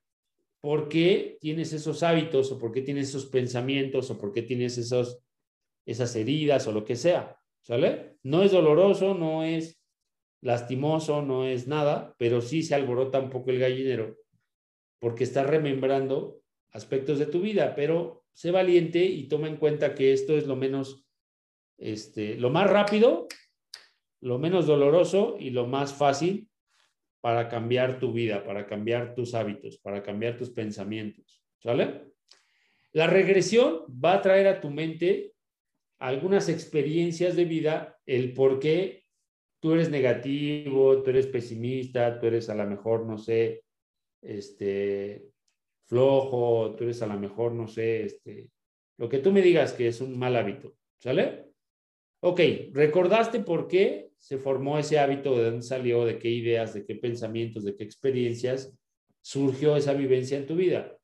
por 0.61 0.89
qué 0.89 1.39
tienes 1.41 1.73
esos 1.73 2.03
hábitos 2.03 2.51
o 2.51 2.59
por 2.59 2.73
qué 2.73 2.83
tienes 2.83 3.11
esos 3.11 3.27
pensamientos 3.27 4.11
o 4.11 4.19
por 4.19 4.33
qué 4.33 4.43
tienes 4.43 4.77
esos, 4.77 5.21
esas 5.87 6.17
heridas 6.17 6.67
o 6.67 6.73
lo 6.73 6.85
que 6.85 6.97
sea. 6.97 7.39
¿Sale? 7.63 8.19
No 8.25 8.43
es 8.43 8.51
doloroso, 8.51 9.15
no 9.15 9.45
es 9.45 9.84
lastimoso, 10.45 11.23
no 11.23 11.47
es 11.47 11.67
nada, 11.67 12.15
pero 12.19 12.43
sí 12.43 12.63
se 12.63 12.75
alborota 12.75 13.19
un 13.19 13.31
poco 13.31 13.51
el 13.51 13.59
gallinero 13.59 14.19
porque 15.05 15.25
estás 15.25 15.47
remembrando 15.47 16.41
aspectos 16.71 17.19
de 17.19 17.27
tu 17.27 17.41
vida, 17.41 17.75
pero 17.75 18.25
sé 18.33 18.51
valiente 18.51 19.05
y 19.05 19.29
toma 19.29 19.49
en 19.49 19.59
cuenta 19.59 19.95
que 19.95 20.15
esto 20.15 20.35
es 20.35 20.47
lo 20.47 20.57
menos, 20.57 21.07
este, 21.77 22.37
lo 22.37 22.49
más 22.49 22.71
rápido, 22.71 23.29
lo 24.23 24.39
menos 24.39 24.67
doloroso 24.67 25.37
y 25.39 25.51
lo 25.51 25.67
más 25.67 25.93
fácil 25.93 26.49
para 27.21 27.49
cambiar 27.49 27.99
tu 27.99 28.15
vida, 28.15 28.45
para 28.45 28.67
cambiar 28.67 29.15
tus 29.15 29.35
hábitos, 29.35 29.77
para 29.77 30.03
cambiar 30.03 30.39
tus 30.39 30.49
pensamientos. 30.49 31.45
¿Sale? 31.59 32.13
La 32.93 33.07
regresión 33.07 33.85
va 34.03 34.15
a 34.15 34.23
traer 34.23 34.47
a 34.47 34.61
tu 34.61 34.71
mente 34.71 35.35
algunas 35.99 36.49
experiencias 36.49 37.37
de 37.37 37.45
vida, 37.45 37.99
el 38.07 38.33
por 38.33 38.59
qué 38.59 39.04
tú 39.65 39.73
eres 39.73 39.89
negativo, 39.89 41.03
tú 41.03 41.09
eres 41.09 41.27
pesimista, 41.27 42.21
tú 42.21 42.27
eres 42.27 42.51
a 42.51 42.55
lo 42.55 42.67
mejor, 42.67 43.07
no 43.07 43.17
sé, 43.17 43.65
este, 44.21 45.31
flojo, 45.87 46.75
tú 46.77 46.85
eres 46.85 47.01
a 47.01 47.07
lo 47.07 47.19
mejor, 47.19 47.53
no 47.53 47.67
sé, 47.67 48.05
este, 48.05 48.51
lo 48.99 49.09
que 49.09 49.21
tú 49.21 49.33
me 49.33 49.41
digas 49.41 49.73
que 49.73 49.89
es 49.89 50.03
un 50.03 50.19
mal 50.19 50.37
hábito, 50.37 50.75
¿sale? 50.99 51.47
Ok, 52.21 52.41
¿recordaste 52.73 53.41
por 53.41 53.67
qué 53.67 54.11
se 54.19 54.37
formó 54.37 54.79
ese 54.79 54.99
hábito, 54.99 55.35
de 55.35 55.45
dónde 55.45 55.63
salió, 55.63 56.05
de 56.05 56.19
qué 56.19 56.29
ideas, 56.29 56.75
de 56.75 56.85
qué 56.85 56.97
pensamientos, 56.97 57.65
de 57.65 57.75
qué 57.75 57.85
experiencias 57.85 58.77
surgió 59.23 59.79
esa 59.79 59.95
vivencia 59.95 60.37
en 60.37 60.47
tu 60.47 60.57
vida? 60.57 60.95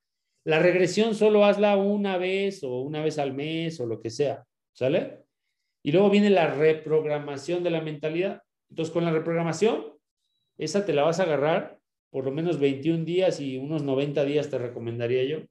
La 0.44 0.58
regresión 0.58 1.14
solo 1.14 1.46
hazla 1.46 1.78
una 1.78 2.18
vez 2.18 2.62
o 2.62 2.82
una 2.82 3.02
vez 3.02 3.18
al 3.18 3.32
mes 3.32 3.80
o 3.80 3.86
lo 3.86 4.02
que 4.02 4.10
sea, 4.10 4.44
¿sale? 4.74 5.22
Y 5.82 5.92
luego 5.92 6.10
viene 6.10 6.28
la 6.28 6.52
reprogramación 6.52 7.64
de 7.64 7.70
la 7.70 7.80
mentalidad. 7.80 8.42
Entonces, 8.70 8.92
con 8.92 9.04
la 9.04 9.10
reprogramación, 9.10 9.92
esa 10.56 10.84
te 10.86 10.92
la 10.92 11.02
vas 11.02 11.20
a 11.20 11.24
agarrar 11.24 11.78
por 12.10 12.24
lo 12.24 12.32
menos 12.32 12.58
21 12.58 13.04
días 13.04 13.40
y 13.40 13.56
unos 13.56 13.82
90 13.82 14.24
días 14.24 14.50
te 14.50 14.58
recomendaría 14.58 15.24
yo. 15.24 15.46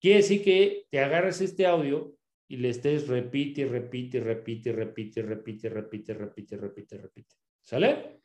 Quiere 0.00 0.18
decir 0.18 0.44
que 0.44 0.86
te 0.90 1.00
agarres 1.00 1.40
este 1.40 1.66
audio 1.66 2.14
y 2.48 2.58
le 2.58 2.68
estés 2.68 3.08
repite, 3.08 3.64
repite, 3.64 4.20
repite, 4.20 4.72
repite, 4.72 5.22
repite, 5.22 5.68
repite, 5.68 6.14
repite, 6.14 6.56
repite, 6.56 6.98
repite. 6.98 7.36
¿Sale? 7.62 8.20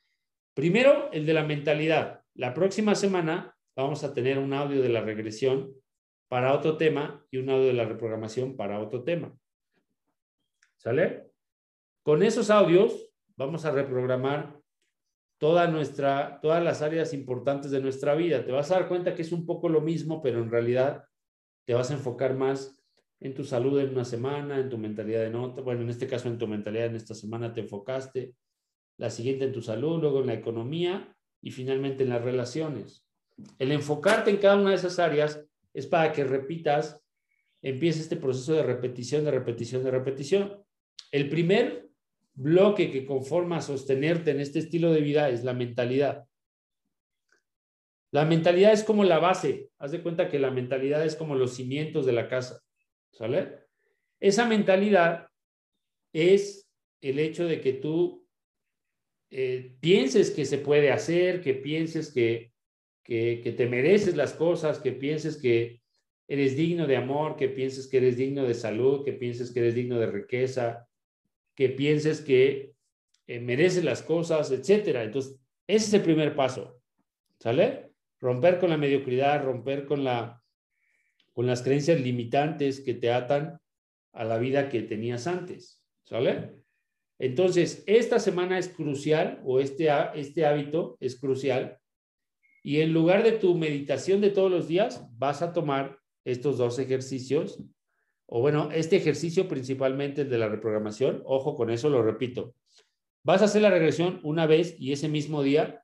Primero, 0.53 1.09
el 1.13 1.25
de 1.25 1.33
la 1.33 1.43
mentalidad. 1.43 2.21
La 2.35 2.53
próxima 2.53 2.95
semana 2.95 3.55
vamos 3.75 4.03
a 4.03 4.13
tener 4.13 4.37
un 4.37 4.53
audio 4.53 4.81
de 4.81 4.89
la 4.89 5.01
regresión 5.01 5.73
para 6.27 6.53
otro 6.53 6.77
tema 6.77 7.25
y 7.31 7.37
un 7.37 7.49
audio 7.49 7.67
de 7.67 7.73
la 7.73 7.85
reprogramación 7.85 8.57
para 8.57 8.79
otro 8.79 9.03
tema. 9.03 9.33
¿Sale? 10.75 11.31
Con 12.03 12.23
esos 12.23 12.49
audios 12.49 13.08
vamos 13.39 13.63
a 13.63 13.71
reprogramar 13.71 14.59
toda 15.37 15.67
nuestra, 15.67 16.39
todas 16.41 16.61
las 16.61 16.81
áreas 16.81 17.13
importantes 17.13 17.71
de 17.71 17.79
nuestra 17.79 18.13
vida. 18.13 18.45
Te 18.45 18.51
vas 18.51 18.69
a 18.69 18.75
dar 18.75 18.89
cuenta 18.89 19.15
que 19.15 19.21
es 19.21 19.31
un 19.31 19.45
poco 19.45 19.69
lo 19.69 19.79
mismo, 19.79 20.21
pero 20.21 20.43
en 20.43 20.51
realidad 20.51 21.05
te 21.65 21.73
vas 21.73 21.89
a 21.89 21.93
enfocar 21.93 22.35
más 22.35 22.77
en 23.21 23.33
tu 23.33 23.45
salud 23.45 23.79
en 23.79 23.91
una 23.91 24.03
semana, 24.03 24.59
en 24.59 24.69
tu 24.69 24.77
mentalidad 24.77 25.25
en 25.25 25.35
otra. 25.35 25.63
Bueno, 25.63 25.83
en 25.83 25.89
este 25.89 26.05
caso 26.05 26.27
en 26.27 26.37
tu 26.37 26.47
mentalidad 26.47 26.87
en 26.87 26.97
esta 26.97 27.15
semana 27.15 27.53
te 27.53 27.61
enfocaste, 27.61 28.35
la 28.97 29.09
siguiente 29.09 29.45
en 29.45 29.53
tu 29.53 29.61
salud, 29.61 30.01
luego 30.01 30.19
en 30.19 30.27
la 30.27 30.33
economía 30.33 31.15
y 31.41 31.51
finalmente 31.51 32.03
en 32.03 32.09
las 32.09 32.21
relaciones. 32.21 33.07
El 33.57 33.71
enfocarte 33.71 34.31
en 34.31 34.37
cada 34.37 34.57
una 34.57 34.71
de 34.71 34.75
esas 34.75 34.99
áreas 34.99 35.41
es 35.73 35.87
para 35.87 36.11
que 36.11 36.25
repitas, 36.25 37.01
empiece 37.61 38.01
este 38.01 38.17
proceso 38.17 38.51
de 38.51 38.63
repetición, 38.63 39.23
de 39.23 39.31
repetición, 39.31 39.81
de 39.85 39.91
repetición. 39.91 40.63
El 41.11 41.29
primer 41.29 41.88
bloque 42.33 42.91
que 42.91 43.05
conforma 43.05 43.61
sostenerte 43.61 44.31
en 44.31 44.39
este 44.39 44.59
estilo 44.59 44.91
de 44.91 45.01
vida 45.01 45.29
es 45.29 45.43
la 45.43 45.53
mentalidad. 45.53 46.25
La 48.11 48.25
mentalidad 48.25 48.73
es 48.73 48.83
como 48.83 49.03
la 49.03 49.19
base. 49.19 49.69
Haz 49.77 49.91
de 49.91 50.01
cuenta 50.01 50.29
que 50.29 50.39
la 50.39 50.51
mentalidad 50.51 51.05
es 51.05 51.15
como 51.15 51.35
los 51.35 51.55
cimientos 51.55 52.05
de 52.05 52.13
la 52.13 52.27
casa. 52.27 52.61
¿Sale? 53.11 53.59
Esa 54.19 54.45
mentalidad 54.45 55.27
es 56.13 56.69
el 57.01 57.19
hecho 57.19 57.45
de 57.45 57.61
que 57.61 57.73
tú 57.73 58.27
eh, 59.29 59.75
pienses 59.79 60.31
que 60.31 60.45
se 60.45 60.57
puede 60.57 60.91
hacer, 60.91 61.41
que 61.41 61.53
pienses 61.53 62.11
que, 62.11 62.51
que 63.03 63.53
te 63.57 63.67
mereces 63.67 64.15
las 64.15 64.33
cosas, 64.33 64.79
que 64.79 64.91
pienses 64.91 65.37
que 65.37 65.81
eres 66.27 66.55
digno 66.55 66.85
de 66.85 66.95
amor, 66.95 67.35
que 67.35 67.49
pienses 67.49 67.87
que 67.87 67.97
eres 67.97 68.17
digno 68.17 68.43
de 68.43 68.53
salud, 68.53 69.03
que 69.03 69.13
pienses 69.13 69.51
que 69.51 69.59
eres 69.59 69.75
digno 69.75 69.99
de 69.99 70.07
riqueza, 70.07 70.88
que 71.59 71.67
pienses 71.67 72.21
que 72.21 72.71
eh, 73.27 73.41
mereces 73.41 73.83
las 73.83 74.01
cosas, 74.01 74.49
etcétera. 74.49 75.03
Entonces, 75.03 75.37
ese 75.67 75.87
es 75.87 75.93
el 75.93 76.03
primer 76.03 76.33
paso. 76.33 76.79
¿Sale? 77.37 77.91
Romper 78.21 78.59
con 78.59 78.69
la 78.69 78.77
mediocridad, 78.77 79.43
romper 79.43 79.85
con, 79.85 80.05
la, 80.05 80.41
con 81.33 81.47
las 81.47 81.61
creencias 81.61 81.99
limitantes 81.99 82.79
que 82.79 82.93
te 82.93 83.11
atan 83.11 83.59
a 84.13 84.23
la 84.23 84.37
vida 84.37 84.69
que 84.69 84.83
tenías 84.83 85.27
antes. 85.27 85.83
¿Sale? 86.05 86.63
Entonces, 87.17 87.83
esta 87.87 88.19
semana 88.19 88.57
es 88.57 88.69
crucial, 88.69 89.41
o 89.43 89.59
este, 89.59 89.89
este 90.15 90.45
hábito 90.45 90.95
es 91.01 91.19
crucial, 91.19 91.77
y 92.63 92.79
en 92.79 92.93
lugar 92.93 93.21
de 93.23 93.33
tu 93.33 93.53
meditación 93.55 94.21
de 94.21 94.29
todos 94.29 94.49
los 94.49 94.69
días, 94.69 95.05
vas 95.17 95.41
a 95.41 95.51
tomar 95.51 95.99
estos 96.23 96.57
dos 96.57 96.79
ejercicios 96.79 97.61
o 98.31 98.41
bueno, 98.41 98.69
este 98.71 98.95
ejercicio 98.95 99.47
principalmente 99.47 100.21
el 100.21 100.29
de 100.29 100.37
la 100.37 100.47
reprogramación, 100.47 101.23
ojo 101.25 101.55
con 101.55 101.71
eso, 101.71 101.89
lo 101.89 102.03
repito. 102.03 102.53
Vas 103.23 103.41
a 103.41 103.45
hacer 103.45 103.63
la 103.63 103.71
regresión 103.71 104.19
una 104.23 104.45
vez 104.45 104.75
y 104.79 104.91
ese 104.91 105.09
mismo 105.09 105.41
día, 105.41 105.83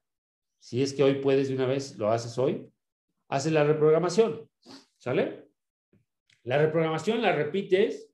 si 0.60 0.84
es 0.84 0.94
que 0.94 1.04
hoy 1.04 1.16
puedes 1.16 1.50
de 1.50 1.56
una 1.56 1.66
vez, 1.66 1.98
lo 1.98 2.12
haces 2.12 2.38
hoy, 2.38 2.70
haces 3.30 3.52
la 3.52 3.64
reprogramación, 3.64 4.48
¿sale? 5.00 5.48
La 6.44 6.60
reprogramación 6.60 7.24
la 7.24 7.32
repites 7.32 8.12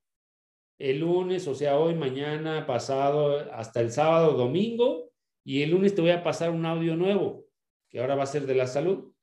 el 0.80 1.00
lunes, 1.00 1.48
o 1.48 1.54
sea, 1.54 1.78
hoy, 1.78 1.94
mañana, 1.94 2.66
pasado, 2.66 3.52
hasta 3.52 3.82
el 3.82 3.92
sábado, 3.92 4.34
domingo, 4.34 5.12
y 5.44 5.62
el 5.62 5.72
lunes 5.72 5.94
te 5.94 6.02
voy 6.02 6.12
a 6.12 6.24
pasar 6.24 6.50
un 6.52 6.66
audio 6.66 6.96
nuevo, 6.96 7.46
que 7.90 8.00
ahora 8.00 8.16
va 8.16 8.24
a 8.24 8.28
ser 8.28 8.48
de 8.48 8.56
la 8.56 8.66
salud, 8.66 9.14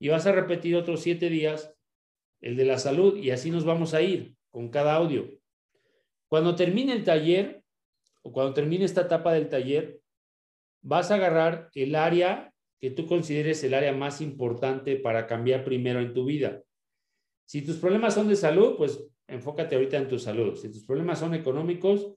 y 0.00 0.08
vas 0.08 0.26
a 0.26 0.32
repetir 0.32 0.76
otros 0.76 1.00
siete 1.00 1.30
días 1.30 1.74
el 2.42 2.56
de 2.56 2.64
la 2.66 2.78
salud, 2.78 3.16
y 3.16 3.30
así 3.30 3.50
nos 3.50 3.64
vamos 3.64 3.94
a 3.94 4.02
ir 4.02 4.37
con 4.50 4.68
cada 4.68 4.94
audio. 4.94 5.28
Cuando 6.28 6.54
termine 6.54 6.92
el 6.92 7.04
taller 7.04 7.62
o 8.22 8.32
cuando 8.32 8.54
termine 8.54 8.84
esta 8.84 9.02
etapa 9.02 9.32
del 9.32 9.48
taller, 9.48 10.00
vas 10.82 11.10
a 11.10 11.14
agarrar 11.14 11.70
el 11.74 11.94
área 11.94 12.52
que 12.80 12.90
tú 12.90 13.06
consideres 13.06 13.64
el 13.64 13.74
área 13.74 13.92
más 13.92 14.20
importante 14.20 14.96
para 14.96 15.26
cambiar 15.26 15.64
primero 15.64 16.00
en 16.00 16.14
tu 16.14 16.24
vida. 16.24 16.62
Si 17.44 17.62
tus 17.62 17.76
problemas 17.76 18.14
son 18.14 18.28
de 18.28 18.36
salud, 18.36 18.76
pues 18.76 19.02
enfócate 19.26 19.74
ahorita 19.74 19.96
en 19.96 20.08
tu 20.08 20.18
salud. 20.18 20.54
Si 20.56 20.70
tus 20.70 20.84
problemas 20.84 21.18
son 21.18 21.34
económicos, 21.34 22.14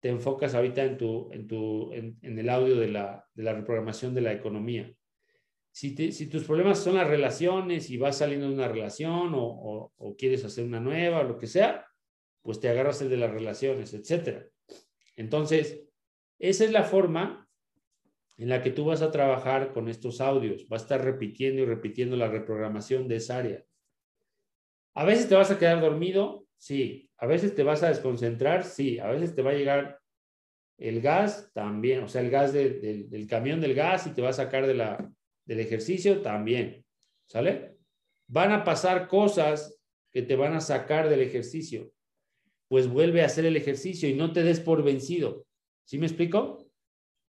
te 0.00 0.10
enfocas 0.10 0.54
ahorita 0.54 0.84
en, 0.84 0.98
tu, 0.98 1.30
en, 1.32 1.46
tu, 1.46 1.92
en, 1.92 2.18
el 2.22 2.48
audio 2.48 2.76
de 2.76 2.88
la, 2.88 3.26
de 3.34 3.42
la 3.42 3.54
reprogramación 3.54 4.14
de 4.14 4.20
la 4.20 4.32
economía. 4.32 4.92
Si, 5.74 6.28
tus 6.28 6.44
problemas 6.44 6.78
son 6.78 6.94
las 6.94 7.08
relaciones 7.08 7.90
y 7.90 7.96
vas 7.96 8.18
saliendo 8.18 8.46
de 8.46 8.54
una 8.54 8.68
relación 8.68 9.32
o, 9.34 10.14
quieres 10.16 10.44
hacer 10.44 10.64
una 10.64 10.78
nueva 10.78 11.18
o 11.18 11.24
lo 11.24 11.36
que 11.36 11.48
sea, 11.48 11.84
pues 12.42 12.60
te 12.60 12.68
agarras 12.68 13.02
el 13.02 13.10
de 13.10 13.16
las 13.16 13.32
relaciones, 13.32 13.92
etcétera. 13.92 14.46
Entonces, 15.16 15.82
esa 16.38 16.64
es 16.64 16.70
la 16.70 16.84
forma 16.84 17.48
en 18.36 18.50
la 18.50 18.62
que 18.62 18.70
tú 18.70 18.84
vas 18.84 19.02
a 19.02 19.10
trabajar 19.10 19.72
con 19.72 19.88
estos 19.88 20.20
audios. 20.20 20.68
Vas 20.68 20.82
a 20.82 20.84
estar 20.84 21.04
repitiendo 21.04 21.62
y 21.62 21.64
repitiendo 21.64 22.16
la 22.16 22.28
reprogramación 22.28 23.08
de 23.08 23.16
esa 23.16 23.38
área. 23.38 23.64
A 24.94 25.04
veces 25.04 25.28
te 25.28 25.34
vas 25.34 25.50
a 25.50 25.58
quedar 25.58 25.80
dormido, 25.80 26.46
sí. 26.56 27.10
A 27.16 27.26
veces 27.26 27.52
te 27.56 27.64
vas 27.64 27.82
a 27.82 27.88
desconcentrar, 27.88 28.62
sí. 28.62 29.00
A 29.00 29.08
veces 29.08 29.34
te 29.34 29.42
va 29.42 29.50
a 29.50 29.54
llegar 29.54 29.98
el 30.78 31.00
gas 31.00 31.50
también, 31.52 32.04
o 32.04 32.08
sea, 32.08 32.20
el 32.20 32.30
gas 32.30 32.52
del 32.52 33.26
camión 33.28 33.60
del 33.60 33.74
gas 33.74 34.06
y 34.06 34.10
te 34.10 34.22
va 34.22 34.28
a 34.28 34.34
sacar 34.34 34.68
de 34.68 34.74
la, 34.74 35.12
del 35.44 35.60
ejercicio 35.60 36.22
también, 36.22 36.84
¿sale? 37.26 37.76
Van 38.26 38.52
a 38.52 38.64
pasar 38.64 39.08
cosas 39.08 39.78
que 40.10 40.22
te 40.22 40.36
van 40.36 40.54
a 40.54 40.60
sacar 40.60 41.08
del 41.08 41.20
ejercicio. 41.20 41.92
Pues 42.68 42.88
vuelve 42.88 43.22
a 43.22 43.26
hacer 43.26 43.44
el 43.44 43.56
ejercicio 43.56 44.08
y 44.08 44.14
no 44.14 44.32
te 44.32 44.42
des 44.42 44.60
por 44.60 44.82
vencido. 44.82 45.46
¿Sí 45.84 45.98
me 45.98 46.06
explico? 46.06 46.66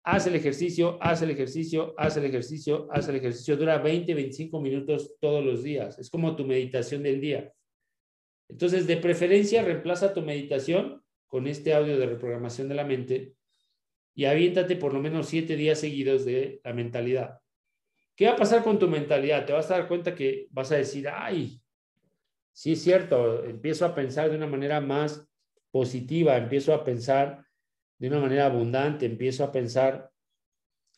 Haz 0.04 0.26
el 0.28 0.36
ejercicio, 0.36 0.98
haz 1.02 1.22
el 1.22 1.30
ejercicio, 1.30 1.94
haz 1.98 2.18
el 2.18 2.26
ejercicio, 2.26 2.88
haz 2.92 3.08
el 3.10 3.18
ejercicio. 3.18 3.58
Dura 3.58 3.78
20, 3.78 4.14
25 4.14 4.60
minutos 4.62 5.16
todos 5.20 5.46
los 5.46 5.62
días. 5.62 6.00
Es 6.00 6.10
como 6.10 6.36
tu 6.36 6.46
meditación 6.46 7.04
del 7.04 7.22
día. 7.22 7.54
Entonces, 8.48 8.88
de 8.88 8.98
preferencia, 8.98 9.62
reemplaza 9.62 10.14
tu 10.14 10.22
meditación 10.22 11.04
con 11.28 11.46
este 11.46 11.74
audio 11.74 11.98
de 11.98 12.08
reprogramación 12.08 12.68
de 12.68 12.76
la 12.76 12.84
mente 12.84 13.34
y 14.16 14.26
aviéntate 14.26 14.76
por 14.76 14.94
lo 14.94 15.00
menos 15.00 15.28
siete 15.28 15.56
días 15.56 15.80
seguidos 15.80 16.26
de 16.26 16.60
la 16.64 16.74
mentalidad. 16.74 17.40
¿Qué 18.20 18.26
va 18.26 18.34
a 18.34 18.36
pasar 18.36 18.64
con 18.64 18.78
tu 18.78 18.90
mentalidad? 18.90 19.46
Te 19.46 19.54
vas 19.54 19.72
a 19.72 19.78
dar 19.78 19.88
cuenta 19.88 20.14
que 20.14 20.50
vas 20.52 20.70
a 20.74 20.76
decir, 20.76 21.08
ay, 21.08 21.62
sí 22.52 22.74
es 22.74 22.84
cierto, 22.84 23.46
empiezo 23.46 23.86
a 23.86 23.96
pensar 23.96 24.30
de 24.30 24.36
una 24.36 24.46
manera 24.46 24.82
más 24.82 25.26
positiva, 25.72 26.36
empiezo 26.36 26.74
a 26.74 26.84
pensar 26.84 27.46
de 27.98 28.10
una 28.10 28.20
manera 28.20 28.48
abundante, 28.48 29.06
empiezo 29.06 29.46
a 29.46 29.54
pensar 29.54 30.12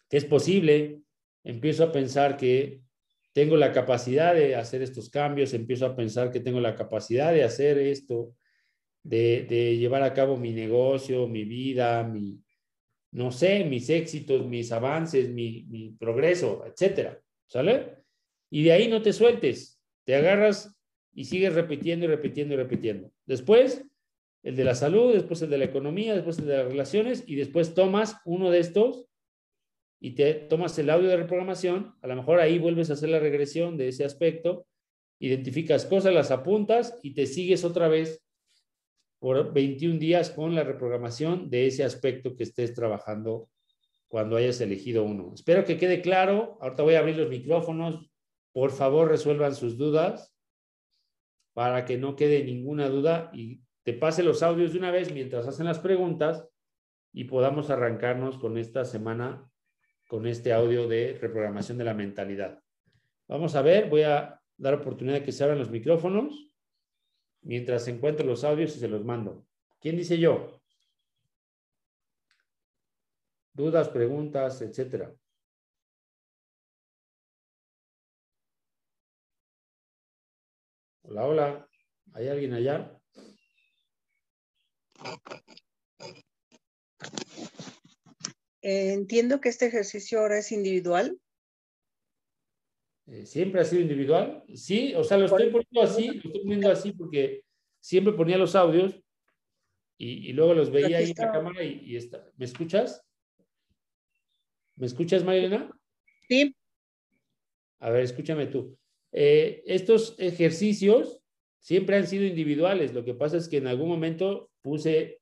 que 0.09 0.17
es 0.17 0.25
posible, 0.25 1.03
empiezo 1.43 1.83
a 1.83 1.91
pensar 1.91 2.37
que 2.37 2.81
tengo 3.33 3.55
la 3.55 3.71
capacidad 3.71 4.33
de 4.33 4.55
hacer 4.55 4.81
estos 4.81 5.11
cambios, 5.11 5.53
empiezo 5.53 5.85
a 5.85 5.95
pensar 5.95 6.31
que 6.31 6.39
tengo 6.39 6.59
la 6.59 6.75
capacidad 6.75 7.31
de 7.31 7.43
hacer 7.43 7.77
esto, 7.77 8.35
de, 9.03 9.77
llevar 9.77 10.01
a 10.01 10.15
cabo 10.15 10.37
mi 10.37 10.53
negocio, 10.53 11.27
mi 11.27 11.43
vida, 11.43 12.01
mi, 12.03 12.41
no 13.11 13.31
sé, 13.31 13.65
mis 13.65 13.89
éxitos, 13.89 14.45
mis 14.45 14.71
avances, 14.71 15.29
mi, 15.29 15.95
progreso, 15.99 16.63
etcétera, 16.65 17.21
¿sale? 17.47 17.97
Y 18.49 18.63
de 18.63 18.71
ahí 18.71 18.87
no 18.87 19.01
te 19.01 19.13
sueltes, 19.13 19.81
te 20.05 20.15
agarras 20.15 20.77
y 21.13 21.25
sigues 21.25 21.53
repitiendo 21.53 22.05
y 22.05 22.07
repitiendo 22.07 22.53
y 22.53 22.57
repitiendo. 22.57 23.11
Después, 23.25 23.85
el 24.43 24.55
de 24.55 24.63
la 24.63 24.75
salud, 24.75 25.13
después 25.13 25.41
el 25.41 25.49
de 25.49 25.57
la 25.57 25.65
economía, 25.65 26.15
después 26.15 26.39
el 26.39 26.47
de 26.47 26.57
las 26.57 26.67
relaciones 26.67 27.23
y 27.27 27.35
después 27.35 27.73
tomas 27.73 28.17
uno 28.25 28.49
de 28.49 28.59
estos 28.59 29.07
y 29.99 30.11
te 30.11 30.33
tomas 30.33 30.77
el 30.79 30.89
audio 30.89 31.09
de 31.09 31.17
reprogramación, 31.17 31.93
a 32.01 32.07
lo 32.07 32.15
mejor 32.15 32.39
ahí 32.39 32.57
vuelves 32.57 32.89
a 32.89 32.93
hacer 32.93 33.09
la 33.09 33.19
regresión 33.19 33.77
de 33.77 33.89
ese 33.89 34.03
aspecto, 34.05 34.65
identificas 35.19 35.85
cosas, 35.85 36.13
las 36.13 36.31
apuntas 36.31 36.97
y 37.03 37.13
te 37.13 37.27
sigues 37.27 37.63
otra 37.63 37.87
vez 37.87 38.23
por 39.21 39.53
21 39.53 39.99
días 39.99 40.31
con 40.31 40.55
la 40.55 40.63
reprogramación 40.63 41.47
de 41.51 41.67
ese 41.67 41.83
aspecto 41.83 42.35
que 42.35 42.41
estés 42.41 42.73
trabajando 42.73 43.51
cuando 44.07 44.35
hayas 44.35 44.59
elegido 44.61 45.03
uno. 45.03 45.31
Espero 45.35 45.63
que 45.63 45.77
quede 45.77 46.01
claro. 46.01 46.57
Ahorita 46.59 46.81
voy 46.81 46.95
a 46.95 46.99
abrir 46.99 47.17
los 47.17 47.29
micrófonos. 47.29 48.09
Por 48.51 48.71
favor, 48.71 49.09
resuelvan 49.09 49.53
sus 49.53 49.77
dudas 49.77 50.35
para 51.53 51.85
que 51.85 51.99
no 51.99 52.15
quede 52.15 52.43
ninguna 52.43 52.89
duda 52.89 53.29
y 53.31 53.61
te 53.83 53.93
pase 53.93 54.23
los 54.23 54.41
audios 54.41 54.73
de 54.73 54.79
una 54.79 54.89
vez 54.89 55.13
mientras 55.13 55.47
hacen 55.47 55.67
las 55.67 55.77
preguntas 55.77 56.49
y 57.13 57.25
podamos 57.25 57.69
arrancarnos 57.69 58.39
con 58.39 58.57
esta 58.57 58.85
semana 58.85 59.47
con 60.07 60.25
este 60.25 60.51
audio 60.51 60.87
de 60.87 61.15
reprogramación 61.21 61.77
de 61.77 61.83
la 61.83 61.93
mentalidad. 61.93 62.59
Vamos 63.27 63.55
a 63.55 63.61
ver, 63.61 63.87
voy 63.87 64.01
a 64.01 64.41
dar 64.57 64.73
oportunidad 64.73 65.19
de 65.19 65.23
que 65.23 65.31
se 65.31 65.43
abran 65.43 65.59
los 65.59 65.69
micrófonos 65.69 66.50
mientras 67.41 67.87
encuentro 67.87 68.25
los 68.25 68.43
audios 68.43 68.75
y 68.75 68.79
se 68.79 68.87
los 68.87 69.03
mando. 69.03 69.45
¿Quién 69.79 69.97
dice 69.97 70.17
yo? 70.17 70.61
Dudas, 73.53 73.89
preguntas, 73.89 74.61
etcétera. 74.61 75.13
Hola, 81.03 81.25
hola. 81.27 81.69
¿Hay 82.13 82.29
alguien 82.29 82.53
allá? 82.53 82.97
Eh, 88.61 88.93
entiendo 88.93 89.41
que 89.41 89.49
este 89.49 89.65
ejercicio 89.65 90.19
ahora 90.19 90.37
es 90.37 90.51
individual. 90.51 91.19
Eh, 93.11 93.25
¿Siempre 93.25 93.59
ha 93.59 93.65
sido 93.65 93.81
individual? 93.81 94.41
Sí, 94.55 94.95
o 94.95 95.03
sea, 95.03 95.17
lo 95.17 95.25
estoy 95.25 95.49
poniendo 95.49 95.81
así, 95.81 96.07
lo 96.07 96.13
estoy 96.13 96.41
poniendo 96.43 96.71
así 96.71 96.93
porque 96.93 97.43
siempre 97.81 98.13
ponía 98.13 98.37
los 98.37 98.55
audios 98.55 99.03
y, 99.97 100.31
luego 100.31 100.53
los 100.53 100.71
veía 100.71 100.97
ahí 100.97 101.11
en 101.11 101.17
la 101.17 101.31
cámara 101.31 101.61
y, 101.61 101.95
está. 101.97 102.25
¿Me 102.37 102.45
escuchas? 102.45 103.03
¿Me 104.77 104.87
escuchas, 104.87 105.25
Marilena? 105.25 105.69
Sí. 106.29 106.55
A 107.79 107.89
ver, 107.89 108.03
escúchame 108.03 108.47
tú. 108.47 108.77
Eh, 109.11 109.61
estos 109.65 110.15
ejercicios 110.17 111.19
siempre 111.59 111.97
han 111.97 112.07
sido 112.07 112.23
individuales. 112.23 112.93
Lo 112.93 113.03
que 113.03 113.13
pasa 113.13 113.35
es 113.35 113.49
que 113.49 113.57
en 113.57 113.67
algún 113.67 113.89
momento 113.89 114.49
puse 114.61 115.19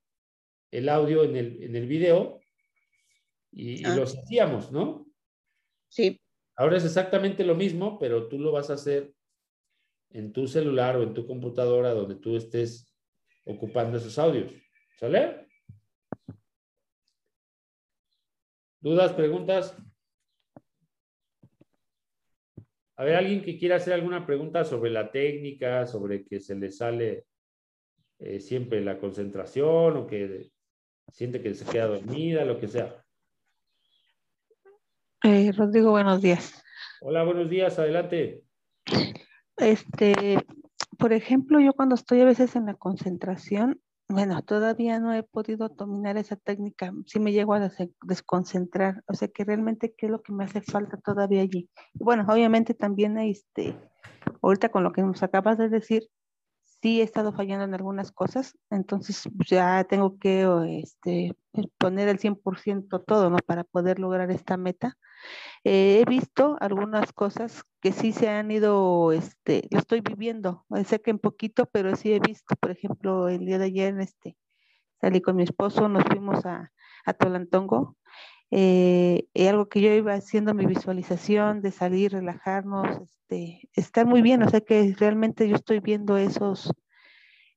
el 0.70 0.88
audio 0.90 1.24
en 1.24 1.36
el, 1.36 1.64
en 1.64 1.76
el 1.76 1.88
video 1.88 2.40
y, 3.52 3.84
ah. 3.84 3.96
los 3.96 4.16
hacíamos, 4.16 4.72
¿no? 4.72 5.08
Sí. 5.90 6.22
Ahora 6.60 6.76
es 6.76 6.84
exactamente 6.84 7.46
lo 7.46 7.56
mismo, 7.56 7.98
pero 7.98 8.28
tú 8.28 8.38
lo 8.38 8.52
vas 8.52 8.70
a 8.70 8.74
hacer 8.74 9.14
en 10.10 10.34
tu 10.34 10.46
celular 10.46 10.98
o 10.98 11.04
en 11.04 11.14
tu 11.14 11.26
computadora 11.26 11.94
donde 11.94 12.16
tú 12.16 12.36
estés 12.36 12.94
ocupando 13.46 13.98
esos 13.98 14.20
audios. 14.20 14.52
¿Sale? 14.98 15.48
¿Dudas, 18.82 19.14
preguntas? 19.14 19.74
A 22.98 23.06
ver, 23.06 23.16
alguien 23.16 23.42
que 23.42 23.58
quiera 23.58 23.78
hacer 23.78 23.94
alguna 23.94 24.26
pregunta 24.26 24.66
sobre 24.66 24.92
la 24.92 25.14
técnica, 25.14 25.88
sobre 25.88 26.26
que 26.26 26.42
se 26.42 26.56
le 26.56 26.72
sale 26.72 27.26
eh, 28.20 28.42
siempre 28.42 28.82
la 28.82 29.00
concentración 29.00 29.96
o 29.96 30.08
que 30.08 30.52
siente 31.08 31.42
que 31.42 31.54
se 31.54 31.64
queda 31.64 31.88
dormida, 31.88 32.44
lo 32.44 32.60
que 32.60 32.68
sea. 32.68 33.02
Eh, 35.24 35.52
Rodrigo, 35.52 35.92
buenos 35.92 36.22
días. 36.22 36.64
Hola, 37.02 37.24
buenos 37.24 37.50
días, 37.50 37.78
adelante. 37.78 38.42
Este, 39.58 40.46
por 40.98 41.12
ejemplo, 41.12 41.60
yo 41.60 41.74
cuando 41.74 41.96
estoy 41.96 42.22
a 42.22 42.26
veces 42.26 42.56
en 42.56 42.68
la 42.68 42.74
concentración, 42.76 43.82
bueno, 44.08 44.42
todavía 44.44 44.98
no 45.00 45.14
he 45.14 45.24
podido 45.24 45.68
dominar 45.68 46.16
esa 46.16 46.38
técnica, 46.38 46.94
sí 47.06 47.20
me 47.20 47.34
llego 47.34 47.54
a 47.54 47.70
desconcentrar, 48.04 49.04
o 49.08 49.14
sea 49.14 49.28
que 49.28 49.44
realmente 49.44 49.94
qué 49.96 50.06
es 50.06 50.12
lo 50.12 50.22
que 50.22 50.32
me 50.32 50.46
hace 50.46 50.62
falta 50.62 50.96
todavía 50.96 51.42
allí. 51.42 51.70
Bueno, 51.94 52.26
obviamente 52.30 52.74
también 52.74 53.18
este, 53.18 53.78
ahorita 54.42 54.70
con 54.70 54.86
lo 54.86 54.94
que 54.94 55.02
nos 55.02 55.22
acabas 55.22 55.58
de 55.58 55.68
decir, 55.68 56.08
sí 56.82 57.02
he 57.02 57.04
estado 57.04 57.34
fallando 57.34 57.66
en 57.66 57.74
algunas 57.74 58.12
cosas, 58.12 58.58
entonces 58.70 59.28
pues, 59.36 59.50
ya 59.50 59.84
tengo 59.84 60.18
que 60.18 60.82
este, 60.82 61.36
poner 61.78 62.08
el 62.08 62.20
100% 62.20 63.04
todo, 63.06 63.30
¿no? 63.30 63.38
Para 63.38 63.64
poder 63.64 64.00
lograr 64.00 64.32
esta 64.32 64.58
meta. 64.58 64.98
Eh, 65.64 66.02
he 66.02 66.10
visto 66.10 66.58
algunas 66.62 67.12
cosas 67.14 67.64
que 67.82 67.92
sí 67.92 68.14
se 68.14 68.30
han 68.30 68.52
ido, 68.52 69.12
este, 69.12 69.68
lo 69.72 69.80
estoy 69.80 70.02
viviendo, 70.02 70.66
sé 70.86 71.02
que 71.02 71.12
en 71.12 71.20
poquito, 71.20 71.66
pero 71.66 71.96
sí 71.96 72.14
he 72.14 72.20
visto, 72.20 72.56
por 72.56 72.72
ejemplo, 72.72 73.28
el 73.28 73.46
día 73.46 73.60
de 73.60 73.66
ayer, 73.66 74.00
este, 74.00 74.38
salí 75.02 75.22
con 75.22 75.36
mi 75.36 75.44
esposo, 75.44 75.90
nos 75.90 76.04
fuimos 76.06 76.46
a, 76.46 76.72
a 77.06 77.14
Tolantongo, 77.14 77.98
eh, 78.52 79.28
algo 79.48 79.70
que 79.70 79.82
yo 79.82 79.94
iba 79.94 80.14
haciendo 80.14 80.54
mi 80.54 80.66
visualización 80.66 81.62
de 81.62 81.72
salir, 81.72 82.12
relajarnos, 82.12 83.00
este, 83.02 83.70
estar 83.74 84.06
muy 84.06 84.22
bien, 84.22 84.44
o 84.44 84.50
sea 84.50 84.62
que 84.62 84.96
realmente 84.98 85.48
yo 85.48 85.56
estoy 85.56 85.80
viendo 85.80 86.18
esos, 86.18 86.72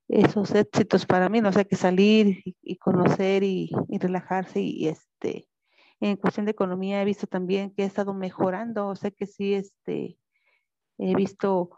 esos 0.08 0.54
éxitos 0.54 1.06
para 1.06 1.28
mí, 1.28 1.40
no 1.40 1.52
sé, 1.52 1.66
que 1.66 1.76
salir 1.76 2.42
y, 2.62 2.76
conocer 2.76 3.42
y, 3.42 3.70
relajarse 3.88 4.60
y, 4.60 4.88
este, 4.88 5.48
en 6.00 6.16
cuestión 6.16 6.46
de 6.46 6.52
economía 6.52 7.00
he 7.00 7.04
visto 7.04 7.26
también 7.26 7.72
que 7.74 7.84
he 7.84 7.86
estado 7.86 8.12
mejorando, 8.12 8.88
o 8.88 8.96
sea 8.96 9.10
que 9.10 9.26
sí, 9.26 9.54
este, 9.54 10.18
he 10.98 11.14
visto 11.14 11.70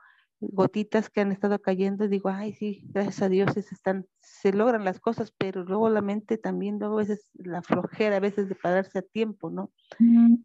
gotitas 0.52 1.11
que 1.11 1.20
han 1.20 1.33
estado 1.33 1.61
cayendo 1.61 2.09
digo, 2.09 2.28
ay, 2.28 2.52
sí, 2.54 2.85
gracias 2.90 3.22
a 3.22 3.28
Dios 3.28 3.52
se, 3.54 3.61
están, 3.61 4.07
se 4.20 4.52
logran 4.52 4.85
las 4.85 5.00
cosas, 5.00 5.33
pero 5.37 5.64
luego 5.64 5.88
la 5.88 6.02
mente 6.02 6.38
también, 6.38 6.78
luego 6.78 6.96
a 6.96 7.02
veces 7.02 7.30
la 7.35 7.62
flojera, 7.62 8.16
a 8.16 8.20
veces 8.20 8.48
de 8.48 8.54
pararse 8.54 8.98
a 8.98 9.02
tiempo, 9.02 9.50
¿no? 9.50 9.72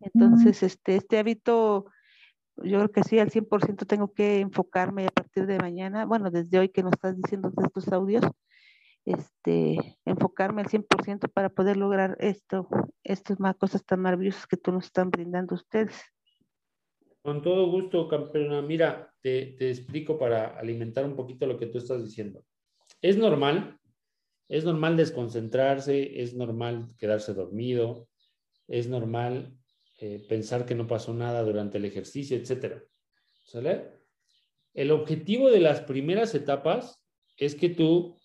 Entonces, 0.01 0.63
este, 0.63 0.95
este 0.95 1.19
hábito, 1.19 1.85
yo 2.57 2.77
creo 2.77 2.91
que 2.91 3.03
sí, 3.03 3.19
al 3.19 3.31
100% 3.31 3.85
tengo 3.85 4.13
que 4.13 4.39
enfocarme 4.39 5.07
a 5.07 5.11
partir 5.11 5.45
de 5.45 5.57
mañana, 5.57 6.05
bueno, 6.05 6.31
desde 6.31 6.59
hoy 6.59 6.69
que 6.69 6.83
nos 6.83 6.93
estás 6.93 7.15
diciendo 7.15 7.51
de 7.51 7.65
estos 7.65 7.87
audios, 7.89 8.25
este, 9.05 9.97
enfocarme 10.05 10.61
al 10.61 10.69
100% 10.69 11.31
para 11.31 11.49
poder 11.49 11.77
lograr 11.77 12.15
esto, 12.19 12.67
estas 13.03 13.37
cosas 13.57 13.83
tan 13.85 14.01
maravillosas 14.01 14.45
que 14.45 14.57
tú 14.57 14.71
nos 14.71 14.85
están 14.85 15.09
brindando 15.09 15.55
ustedes. 15.55 15.95
Con 17.29 17.43
todo 17.43 17.69
gusto, 17.69 18.07
campeona. 18.07 18.59
Mira, 18.63 19.13
te, 19.21 19.69
explico 19.69 20.17
para 20.17 20.57
alimentar 20.57 21.05
un 21.05 21.15
poquito 21.15 21.45
lo 21.45 21.59
que 21.59 21.67
tú 21.67 21.77
estás 21.77 22.03
diciendo. 22.03 22.43
Es 23.03 23.17
normal, 23.17 23.77
es 24.47 24.63
normal 24.65 24.97
desconcentrarse, 24.97 26.23
es 26.23 26.33
normal 26.33 26.87
quedarse 26.97 27.35
dormido, 27.35 28.07
es 28.67 28.87
normal 28.87 29.53
eh, 29.99 30.25
pensar 30.27 30.65
que 30.65 30.73
no 30.73 30.87
pasó 30.87 31.13
nada 31.13 31.43
durante 31.43 31.77
el 31.77 31.85
ejercicio, 31.85 32.35
etcétera. 32.35 32.81
¿Sale? 33.45 33.91
El 34.73 34.89
objetivo 34.89 35.51
de 35.51 35.59
las 35.59 35.81
primeras 35.81 36.33
etapas 36.33 36.99
es 37.37 37.53
que 37.53 37.69
tú 37.69 38.17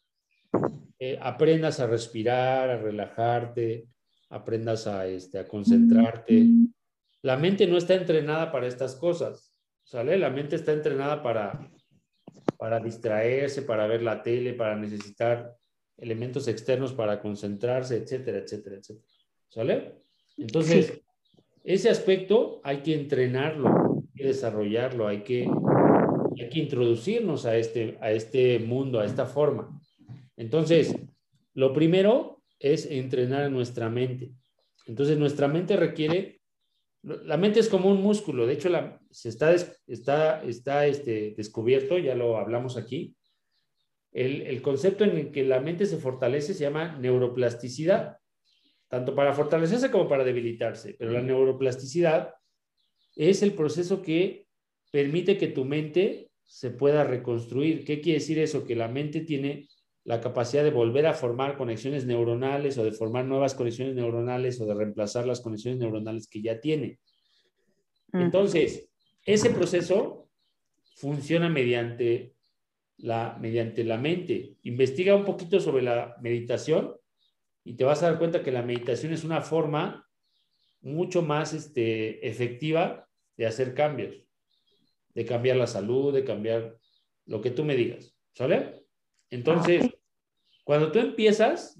eh, 0.99 1.19
aprendas 1.21 1.79
a 1.79 1.87
respirar, 1.87 2.71
a 2.71 2.79
relajarte, 2.79 3.87
aprendas 4.31 4.87
a, 4.87 5.07
este, 5.07 5.41
a 5.41 5.47
concentrarte, 5.47 6.49
la 7.25 7.39
mente 7.39 7.67
no 7.67 7.79
está 7.79 7.95
entrenada 7.95 8.53
para 8.53 8.67
estas 8.67 8.97
cosas, 8.97 9.57
¿sale? 9.83 10.19
La 10.19 10.29
mente 10.29 10.57
está 10.57 10.73
entrenada 10.73 11.23
para, 11.23 11.71
para 12.59 12.81
distraerse, 12.81 13.63
para 13.63 13.87
ver 13.87 14.03
la 14.03 14.23
tele, 14.23 14.53
para 14.53 14.77
necesitar 14.77 15.57
elementos 15.97 16.49
externos 16.49 16.93
para 16.93 17.23
concentrarse, 17.23 17.97
etcétera, 17.97 18.41
etcétera, 18.41 18.77
etcétera. 18.77 19.07
¿Sale? 19.49 19.95
Entonces, 20.37 21.01
ese 21.65 21.89
aspecto 21.89 22.61
hay 22.63 22.83
que 22.83 22.93
entrenarlo, 22.93 23.71
hay 23.71 24.13
que 24.15 24.27
desarrollarlo, 24.27 25.09
hay 25.09 25.23
que, 25.23 25.49
hay 26.39 26.49
que 26.51 26.59
introducirnos 26.59 27.47
a 27.47 27.57
este, 27.57 27.97
a 28.03 28.11
este 28.11 28.59
mundo, 28.59 29.01
a 29.01 29.07
esta 29.07 29.25
forma. 29.25 29.81
Entonces, 30.37 30.95
lo 31.55 31.73
primero 31.73 32.43
es 32.59 32.85
entrenar 32.85 33.45
a 33.45 33.49
nuestra 33.49 33.89
mente. 33.89 34.31
Entonces, 34.85 35.17
nuestra 35.17 35.49
mente 35.49 35.79
requiere 35.79 36.44
la 37.05 37.37
mente 37.37 37.61
es 37.61 37.69
como 37.69 37.91
un 37.91 38.01
músculo, 38.03 38.47
de 38.47 38.55
hecho 38.55 38.71
se 39.11 39.29
está, 39.29 39.55
está, 39.87 40.43
está 40.43 40.87
este, 40.87 41.35
descubierto, 41.37 41.99
ya 41.99 42.15
lo 42.15 42.39
hablamos 42.39 42.77
aquí. 42.77 43.15
El, 44.13 44.43
el, 44.43 44.63
concepto 44.63 45.05
en 45.05 45.17
el 45.17 45.33
que 45.33 45.45
la 45.45 45.61
mente 45.61 45.87
se 45.87 45.99
fortalece 45.99 46.55
se 46.55 46.65
llama 46.65 46.97
neuroplasticidad, 46.99 48.19
tanto 48.89 49.15
para 49.15 49.35
fortalecerse 49.35 49.91
como 49.91 50.09
para 50.09 50.25
debilitarse, 50.25 50.95
pero 50.99 51.11
la 51.11 51.21
neuroplasticidad 51.21 52.33
es 53.17 53.43
el 53.43 53.53
proceso 53.55 54.03
que 54.03 54.47
permite 54.91 55.37
que 55.37 55.49
tu 55.49 55.65
mente 55.65 56.31
se 56.45 56.71
pueda 56.71 57.05
reconstruir. 57.05 57.85
¿Qué 57.85 58.01
quiere 58.01 58.21
decir 58.21 58.39
eso? 58.39 58.65
Que 58.65 58.77
la 58.77 58.89
mente 58.89 59.23
tiene 59.23 59.69
la 60.05 60.21
capacidad 60.21 60.63
de 60.63 60.71
volver 60.71 61.07
a 61.07 61.15
formar 61.15 61.57
conexiones 61.57 62.05
neuronales 62.05 62.77
o 62.77 62.85
de 62.85 62.93
formar 62.93 63.25
nuevas 63.25 63.55
conexiones 63.55 63.95
neuronales 63.95 64.61
o 64.61 64.67
de 64.67 64.75
reemplazar 64.75 65.27
las 65.27 65.41
conexiones 65.41 65.81
neuronales 65.81 66.29
que 66.29 66.43
ya 66.43 66.61
tiene. 66.61 66.99
Entonces, 68.13 68.89
ese 69.25 69.51
proceso 69.51 70.29
funciona 70.97 71.49
mediante 71.49 72.35
la, 72.99 73.37
mediante 73.41 73.83
la 73.83 73.97
mente. 73.97 74.57
Investiga 74.63 75.17
un 75.17 75.25
poquito 75.25 75.59
sobre 75.59 75.83
la 75.83 76.17
meditación 76.21 76.95
y 77.65 77.75
te 77.75 77.85
vas 77.85 78.03
a 78.03 78.11
dar 78.11 78.19
cuenta 78.19 78.43
que 78.43 78.53
la 78.53 78.63
meditación 78.63 79.13
es 79.13 79.25
una 79.25 79.41
forma 79.41 80.07
mucho 80.83 81.23
más 81.23 81.55
este, 81.55 82.29
efectiva 82.29 83.09
de 83.37 83.47
hacer 83.47 83.75
cambios, 83.75 84.15
de 85.15 85.25
cambiar 85.25 85.57
la 85.57 85.67
salud, 85.67 86.13
de 86.13 86.25
cambiar 86.25 86.77
lo 87.25 87.41
que 87.41 87.51
tú 87.51 87.65
me 87.65 87.75
digas. 87.75 88.15
¿Sale? 88.35 88.84
Entonces, 89.35 89.91
Cuando 90.65 90.91
tú 90.91 90.99
empiezas, 90.99 91.79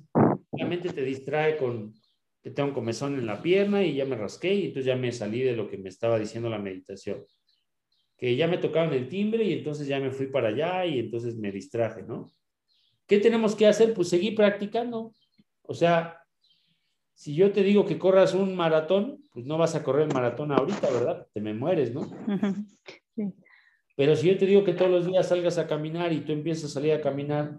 la 0.53 0.67
mente 0.67 0.93
te 0.93 1.03
distrae 1.03 1.57
con 1.57 1.95
que 2.43 2.51
tengo 2.51 2.69
un 2.69 2.75
comezón 2.75 3.19
en 3.19 3.25
la 3.25 3.41
pierna 3.41 3.83
y 3.83 3.95
ya 3.95 4.05
me 4.05 4.17
rasqué 4.17 4.53
y 4.53 4.67
entonces 4.67 4.85
ya 4.85 4.97
me 4.97 5.11
salí 5.11 5.41
de 5.41 5.57
lo 5.57 5.67
que 5.67 5.79
me 5.79 5.89
estaba 5.89 6.19
diciendo 6.19 6.51
la 6.51 6.59
meditación. 6.59 7.25
Que 8.19 8.37
ya 8.37 8.47
me 8.47 8.59
tocaron 8.59 8.93
el 8.93 9.09
timbre 9.09 9.43
y 9.45 9.55
entonces 9.55 9.87
ya 9.87 9.99
me 9.99 10.11
fui 10.11 10.27
para 10.27 10.49
allá 10.49 10.85
y 10.85 10.99
entonces 10.99 11.37
me 11.37 11.51
distraje, 11.51 12.03
¿no? 12.03 12.31
¿Qué 13.07 13.19
tenemos 13.19 13.57
que 13.57 13.67
hacer? 13.67 13.95
Pues 13.95 14.11
seguir 14.11 14.35
practicando. 14.35 15.15
O 15.63 15.73
sea, 15.73 16.21
si 17.15 17.35
yo 17.35 17.51
te 17.53 17.63
digo 17.63 17.87
que 17.87 17.99
corras 17.99 18.35
un 18.35 18.55
maratón, 18.55 19.23
pues 19.33 19.47
no 19.47 19.57
vas 19.57 19.75
a 19.75 19.83
correr 19.83 20.13
maratón 20.13 20.53
ahorita, 20.53 20.91
¿verdad? 20.91 21.27
Te 21.33 21.41
me 21.41 21.55
mueres, 21.55 21.95
¿no? 21.95 22.03
Pero 23.97 24.17
si 24.17 24.29
yo 24.29 24.37
te 24.37 24.47
digo 24.47 24.65
que 24.65 24.75
todos 24.75 24.91
los 24.91 25.07
días 25.07 25.29
salgas 25.29 25.59
a 25.59 25.67
caminar 25.67 26.13
y 26.13 26.21
tú 26.21 26.33
empiezas 26.33 26.65
a 26.65 26.75
salir 26.75 26.93
a 26.93 27.01
caminar 27.01 27.59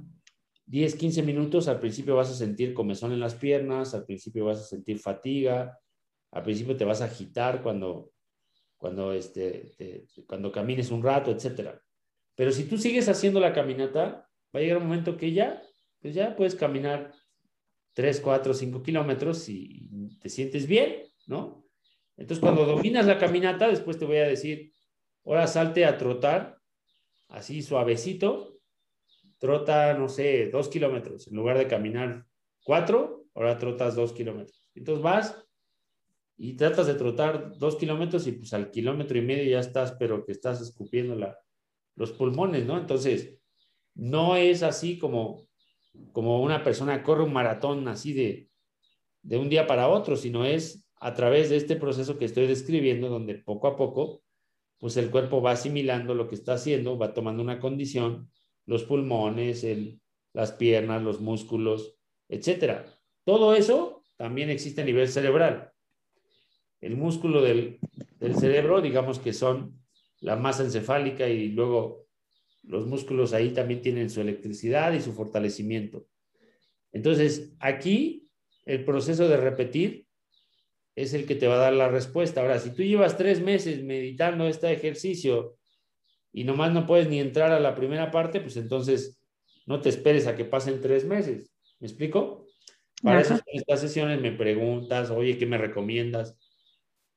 10, 0.65 0.95
15 0.95 1.23
minutos, 1.23 1.67
al 1.67 1.79
principio 1.79 2.15
vas 2.15 2.29
a 2.29 2.35
sentir 2.35 2.73
comezón 2.73 3.11
en 3.11 3.19
las 3.19 3.35
piernas, 3.35 3.93
al 3.93 4.05
principio 4.05 4.45
vas 4.45 4.59
a 4.59 4.63
sentir 4.63 4.99
fatiga, 4.99 5.79
al 6.31 6.43
principio 6.43 6.75
te 6.75 6.85
vas 6.85 7.01
a 7.01 7.05
agitar 7.05 7.61
cuando, 7.61 8.11
cuando, 8.75 9.13
este, 9.13 10.05
cuando 10.27 10.51
camines 10.51 10.91
un 10.91 11.03
rato, 11.03 11.31
etc. 11.31 11.79
Pero 12.35 12.51
si 12.51 12.65
tú 12.65 12.77
sigues 12.77 13.07
haciendo 13.07 13.39
la 13.39 13.53
caminata, 13.53 14.27
va 14.53 14.59
a 14.59 14.61
llegar 14.61 14.77
un 14.77 14.87
momento 14.87 15.15
que 15.15 15.31
ya, 15.31 15.61
pues 16.01 16.13
ya 16.13 16.35
puedes 16.35 16.55
caminar 16.55 17.13
3, 17.93 18.19
4, 18.19 18.53
5 18.53 18.83
kilómetros 18.83 19.47
y 19.47 19.87
te 20.19 20.27
sientes 20.27 20.67
bien, 20.67 21.03
¿no? 21.27 21.65
Entonces, 22.17 22.41
cuando 22.41 22.65
dominas 22.65 23.05
la 23.05 23.17
caminata, 23.17 23.67
después 23.67 23.97
te 23.97 24.05
voy 24.05 24.17
a 24.17 24.27
decir, 24.27 24.71
ahora 25.25 25.47
salte 25.47 25.85
a 25.85 25.97
trotar, 25.97 26.59
así 27.29 27.61
suavecito, 27.61 28.59
trota, 29.39 29.93
no 29.93 30.09
sé, 30.09 30.49
dos 30.49 30.69
kilómetros. 30.69 31.27
En 31.27 31.35
lugar 31.35 31.57
de 31.57 31.67
caminar 31.67 32.25
cuatro, 32.63 33.25
ahora 33.33 33.57
trotas 33.57 33.95
dos 33.95 34.13
kilómetros. 34.13 34.69
Entonces 34.75 35.03
vas 35.03 35.45
y 36.37 36.55
tratas 36.55 36.87
de 36.87 36.95
trotar 36.95 37.57
dos 37.57 37.75
kilómetros 37.75 38.27
y 38.27 38.33
pues 38.33 38.53
al 38.53 38.71
kilómetro 38.71 39.17
y 39.17 39.21
medio 39.21 39.49
ya 39.49 39.59
estás, 39.59 39.93
pero 39.93 40.25
que 40.25 40.31
estás 40.31 40.61
escupiendo 40.61 41.17
los 41.95 42.11
pulmones, 42.11 42.65
¿no? 42.65 42.77
Entonces, 42.77 43.39
no 43.93 44.35
es 44.35 44.63
así 44.63 44.97
como, 44.99 45.47
como 46.11 46.41
una 46.43 46.63
persona 46.63 47.03
corre 47.03 47.23
un 47.23 47.33
maratón 47.33 47.87
así 47.87 48.13
de, 48.13 48.49
de 49.21 49.37
un 49.37 49.49
día 49.49 49.65
para 49.65 49.87
otro, 49.87 50.17
sino 50.17 50.43
es 50.43 50.85
a 50.99 51.13
través 51.13 51.49
de 51.49 51.57
este 51.57 51.77
proceso 51.77 52.17
que 52.17 52.25
estoy 52.25 52.47
describiendo, 52.47 53.07
donde 53.09 53.35
poco 53.35 53.67
a 53.67 53.77
poco, 53.77 54.24
pues 54.85 54.97
el 54.97 55.09
cuerpo 55.09 55.41
va 55.41 55.53
asimilando 55.53 56.13
lo 56.13 56.27
que 56.27 56.35
está 56.35 56.53
haciendo, 56.53 56.95
va 56.95 57.11
tomando 57.11 57.41
una 57.41 57.59
condición, 57.59 58.29
los 58.67 58.83
pulmones, 58.83 59.65
las 60.31 60.51
piernas, 60.51 61.01
los 61.01 61.19
músculos, 61.21 61.97
etcétera. 62.29 62.85
Todo 63.23 63.55
eso 63.55 64.03
también 64.15 64.51
existe 64.51 64.83
a 64.83 64.85
nivel 64.85 65.07
cerebral. 65.07 65.71
El 66.81 66.97
músculo 66.97 67.41
del, 67.41 67.79
del 68.19 68.35
cerebro, 68.35 68.79
digamos 68.79 69.17
que 69.17 69.33
son 69.33 69.75
la 70.19 70.35
masa 70.35 70.61
encefálica 70.61 71.27
y 71.27 71.47
luego 71.47 72.05
los 72.61 72.85
músculos 72.85 73.33
ahí 73.33 73.55
también 73.55 73.81
tienen 73.81 74.11
su 74.11 74.21
electricidad 74.21 74.93
y 74.93 75.01
su 75.01 75.13
fortalecimiento. 75.13 76.05
Entonces, 76.91 77.55
aquí 77.57 78.29
el 78.65 78.85
proceso 78.85 79.27
de 79.27 79.37
repetir 79.37 80.04
es 80.95 81.13
el 81.13 81.25
que 81.25 81.35
te 81.35 81.47
va 81.47 81.55
a 81.55 81.59
dar 81.59 81.73
la 81.73 81.89
respuesta. 81.89 82.41
Ahora, 82.41 82.59
si 82.59 82.71
tú 82.71 82.83
llevas 82.83 83.17
tres 83.17 83.41
meses 83.41 83.83
meditando 83.83 84.47
este 84.47 84.71
ejercicio 84.71 85.57
y 86.31 86.43
nomás 86.43 86.73
no 86.73 86.85
puedes 86.85 87.09
ni 87.09 87.19
entrar 87.19 87.51
a 87.51 87.59
la 87.59 87.75
primera 87.75 88.11
parte, 88.11 88.39
pues 88.39 88.55
entonces 88.57 89.21
no 89.65 89.81
te 89.81 89.89
esperes 89.89 90.27
a 90.27 90.35
que 90.35 90.45
pasen 90.45 90.81
tres 90.81 91.05
meses. 91.05 91.51
¿Me 91.79 91.87
explico? 91.87 92.47
Para 93.03 93.21
eso 93.21 93.33
en 93.33 93.59
estas 93.59 93.81
sesiones 93.81 94.21
me 94.21 94.31
preguntas, 94.31 95.11
oye, 95.11 95.37
¿qué 95.37 95.45
me 95.45 95.57
recomiendas? 95.57 96.37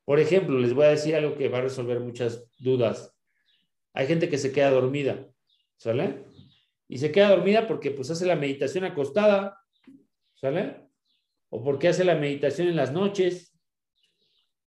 Por 0.05 0.19
ejemplo, 0.19 0.59
les 0.59 0.75
voy 0.75 0.87
a 0.87 0.91
decir 0.91 1.15
algo 1.15 1.37
que 1.37 1.49
va 1.49 1.59
a 1.59 1.63
resolver 1.63 2.01
muchas 2.01 2.51
dudas. 2.59 3.15
Hay 3.93 4.07
gente 4.07 4.29
que 4.29 4.39
se 4.39 4.53
queda 4.53 4.71
dormida, 4.71 5.27
¿sale? 5.77 6.25
Y 6.89 6.99
se 6.99 7.13
queda 7.13 7.31
dormida 7.31 7.67
porque 7.67 7.91
pues 7.91 8.11
hace 8.11 8.27
la 8.27 8.37
meditación 8.37 8.85
acostada, 8.85 9.61
¿sale? 10.35 10.89
O 11.51 11.63
porque 11.63 11.89
hace 11.89 12.05
la 12.05 12.15
meditación 12.15 12.69
en 12.69 12.77
las 12.77 12.93
noches, 12.93 13.58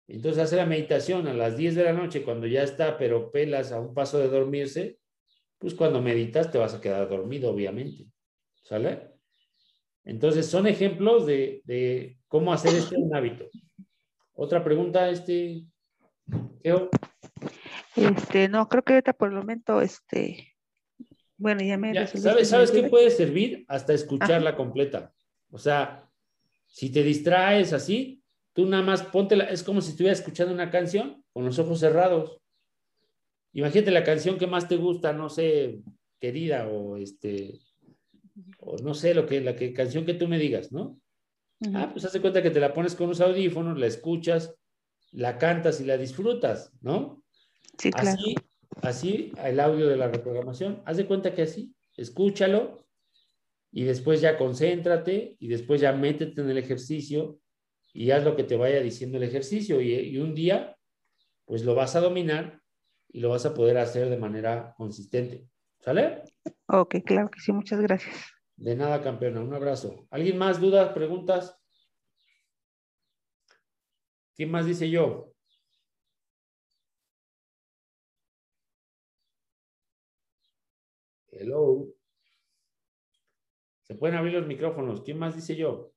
entonces 0.08 0.42
hace 0.42 0.56
la 0.56 0.66
meditación 0.66 1.28
a 1.28 1.34
las 1.34 1.58
10 1.58 1.76
de 1.76 1.84
la 1.84 1.94
noche 1.94 2.24
cuando 2.24 2.48
ya 2.48 2.64
está, 2.64 2.98
pero 2.98 3.30
pelas 3.32 3.72
a 3.72 3.80
un 3.80 3.94
paso 3.94 4.18
de 4.20 4.30
dormirse, 4.30 5.00
pues 5.58 5.74
cuando 5.74 6.02
meditas 6.02 6.52
te 6.52 6.58
vas 6.58 6.74
a 6.74 6.82
quedar 6.82 7.10
dormido, 7.10 7.52
obviamente. 7.52 8.06
¿Sale? 8.64 9.12
Entonces 10.06 10.46
son 10.46 10.68
ejemplos 10.68 11.26
de, 11.26 12.18
cómo 12.28 12.54
hacer 12.54 12.74
este 12.76 12.96
un 12.96 13.14
hábito. 13.14 13.50
Otra 14.34 14.64
pregunta, 14.64 15.10
este, 15.10 15.66
Este, 17.96 18.48
no, 18.48 18.70
creo 18.70 18.84
que 18.84 18.94
ahorita 18.94 19.14
por 19.14 19.30
el 19.30 19.36
momento, 19.36 19.82
este, 19.82 20.56
bueno, 21.36 21.62
ya 21.64 21.78
me... 21.78 22.08
¿Sabes, 22.08 22.50
¿Sabes 22.50 22.72
qué 22.72 22.84
puede 22.84 23.10
servir? 23.10 23.66
Hasta 23.68 23.94
escucharla 23.94 24.56
completa. 24.56 25.14
O 25.50 25.58
sea, 25.58 26.10
si 26.68 26.90
te 26.92 27.04
distraes 27.04 27.74
así, 27.74 28.24
Tú 28.58 28.66
nada 28.66 28.82
más 28.82 29.04
ponte, 29.04 29.38
es 29.52 29.62
como 29.62 29.82
si 29.82 29.92
estuvieras 29.92 30.18
escuchando 30.18 30.52
una 30.52 30.72
canción 30.72 31.24
con 31.32 31.46
los 31.46 31.60
ojos 31.60 31.80
cerrados. 31.80 32.42
Imagínate 33.54 33.92
la 33.92 34.04
canción 34.04 34.40
que 34.40 34.48
más 34.48 34.68
te 34.68 34.78
gusta, 34.78 35.14
no 35.14 35.30
sé, 35.30 35.84
querida, 36.20 36.68
o 36.68 36.98
este, 36.98 37.60
o 38.58 38.78
no 38.80 38.96
sé, 38.96 39.14
lo 39.14 39.28
que, 39.28 39.42
la 39.42 39.56
que, 39.56 39.74
canción 39.74 40.08
que 40.08 40.16
tú 40.16 40.28
me 40.28 40.40
digas, 40.40 40.72
¿no? 40.72 41.00
Ah, 41.76 41.92
pues 41.94 42.04
hace 42.06 42.20
cuenta 42.20 42.42
que 42.42 42.50
te 42.50 42.60
la 42.60 42.74
pones 42.74 42.96
con 42.96 43.10
los 43.10 43.22
audífonos, 43.22 43.78
la 43.78 43.86
escuchas, 43.86 44.56
la 45.12 45.38
cantas 45.38 45.80
y 45.80 45.86
la 45.86 45.96
disfrutas, 45.96 46.74
¿no? 46.82 47.24
Sí, 47.78 47.92
claro. 47.92 48.10
Así, 48.10 48.36
así 48.82 49.32
el 49.44 49.60
audio 49.60 49.88
de 49.88 49.98
la 49.98 50.08
reprogramación, 50.08 50.82
haz 50.88 50.98
de 50.98 51.06
cuenta 51.06 51.36
que 51.36 51.44
así, 51.44 51.76
escúchalo 51.96 52.84
y 53.72 53.84
después 53.84 54.20
ya 54.20 54.36
concéntrate 54.36 55.36
y 55.40 55.48
después 55.48 55.80
ya 55.80 55.94
métete 55.94 56.42
en 56.42 56.50
el 56.50 56.58
ejercicio 56.58 57.40
y 57.98 58.12
haz 58.12 58.24
lo 58.24 58.36
que 58.36 58.44
te 58.44 58.56
vaya 58.56 58.80
diciendo 58.80 59.18
el 59.18 59.24
ejercicio 59.24 59.82
y, 59.82 60.20
un 60.20 60.36
día 60.36 60.78
pues 61.46 61.64
lo 61.64 61.74
vas 61.74 61.96
a 61.96 62.00
dominar 62.00 62.62
y 63.10 63.22
lo 63.22 63.30
vas 63.30 63.48
a 63.48 63.56
poder 63.56 63.80
hacer 63.80 64.08
de 64.12 64.18
manera 64.18 64.76
consistente. 64.78 65.50
¿Sale? 65.80 66.22
Ok, 66.68 66.98
claro 67.04 67.32
que 67.32 67.40
sí, 67.40 67.52
muchas 67.52 67.82
gracias. 67.82 68.16
De 68.56 68.76
nada, 68.76 69.02
campeona, 69.02 69.42
un 69.42 69.52
abrazo. 69.52 70.06
¿Alguien 70.12 70.38
más 70.38 70.62
dudas, 70.62 70.94
preguntas? 70.94 71.58
¿Quién 74.36 74.52
más 74.52 74.68
dice 74.68 74.92
yo? 74.92 75.34
Hello. 81.32 81.88
Se 83.86 83.96
pueden 83.96 84.18
abrir 84.18 84.34
los 84.34 84.46
micrófonos. 84.46 85.02
¿Quién 85.02 85.18
más 85.18 85.36
dice 85.36 85.56
yo? 85.56 85.97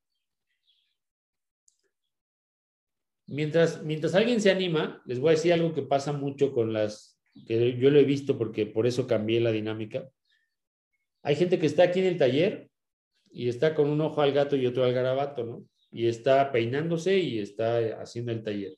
Mientras, 3.30 3.84
mientras 3.84 4.16
alguien 4.16 4.40
se 4.40 4.50
anima, 4.50 5.00
les 5.06 5.20
voy 5.20 5.28
a 5.28 5.36
decir 5.36 5.52
algo 5.52 5.72
que 5.72 5.82
pasa 5.82 6.12
mucho 6.12 6.52
con 6.52 6.72
las, 6.72 7.16
que 7.46 7.78
yo 7.78 7.88
lo 7.90 8.00
he 8.00 8.04
visto 8.04 8.36
porque 8.36 8.66
por 8.66 8.88
eso 8.88 9.06
cambié 9.06 9.40
la 9.40 9.52
dinámica. 9.52 10.10
Hay 11.22 11.36
gente 11.36 11.60
que 11.60 11.66
está 11.66 11.84
aquí 11.84 12.00
en 12.00 12.06
el 12.06 12.18
taller 12.18 12.68
y 13.30 13.48
está 13.48 13.76
con 13.76 13.88
un 13.88 14.00
ojo 14.00 14.20
al 14.20 14.32
gato 14.32 14.56
y 14.56 14.66
otro 14.66 14.82
al 14.82 14.92
garabato, 14.92 15.44
¿no? 15.44 15.64
Y 15.92 16.08
está 16.08 16.50
peinándose 16.50 17.18
y 17.18 17.38
está 17.38 18.00
haciendo 18.02 18.32
el 18.32 18.42
taller. 18.42 18.76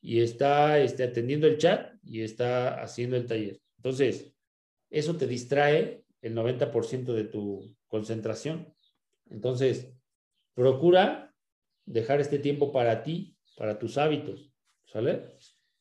Y 0.00 0.20
está 0.20 0.78
este, 0.78 1.02
atendiendo 1.02 1.48
el 1.48 1.58
chat 1.58 1.94
y 2.04 2.22
está 2.22 2.80
haciendo 2.80 3.16
el 3.16 3.26
taller. 3.26 3.58
Entonces, 3.78 4.32
eso 4.88 5.16
te 5.16 5.26
distrae 5.26 6.04
el 6.22 6.36
90% 6.36 7.12
de 7.12 7.24
tu 7.24 7.74
concentración. 7.88 8.72
Entonces, 9.28 9.92
procura 10.54 11.34
dejar 11.86 12.20
este 12.20 12.38
tiempo 12.38 12.70
para 12.70 13.02
ti 13.02 13.34
para 13.58 13.76
tus 13.76 13.98
hábitos, 13.98 14.52
¿sale? 14.86 15.34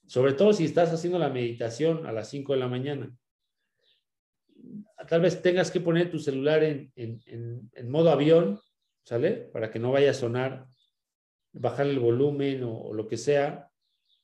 Sobre 0.08 0.34
todo 0.34 0.52
si 0.52 0.66
estás 0.66 0.92
haciendo 0.92 1.20
la 1.20 1.30
meditación 1.30 2.08
a 2.08 2.12
las 2.12 2.28
5 2.30 2.54
de 2.54 2.60
la 2.60 2.68
mañana. 2.68 3.16
Tal 5.08 5.22
vez 5.22 5.42
tengas 5.44 5.70
que 5.70 5.80
poner 5.80 6.10
tu 6.10 6.18
celular 6.18 6.64
en, 6.64 7.70
modo 7.84 8.10
avión, 8.10 8.60
¿sale? 9.04 9.32
Para 9.32 9.70
que 9.70 9.78
no 9.78 9.92
vaya 9.92 10.10
a 10.10 10.16
sonar, 10.16 10.66
bajar 11.54 11.86
el 11.86 12.00
volumen 12.00 12.64
o, 12.64 12.92
lo 12.94 13.08
que 13.08 13.16
sea. 13.16 13.70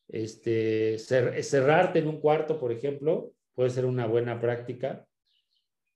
Este, 0.07 0.97
cerrarte 0.97 1.99
en 1.99 2.07
un 2.07 2.19
cuarto, 2.19 2.59
por 2.59 2.71
ejemplo, 2.71 3.33
puede 3.53 3.69
ser 3.69 3.85
una 3.85 4.07
buena 4.07 4.41
práctica, 4.41 5.05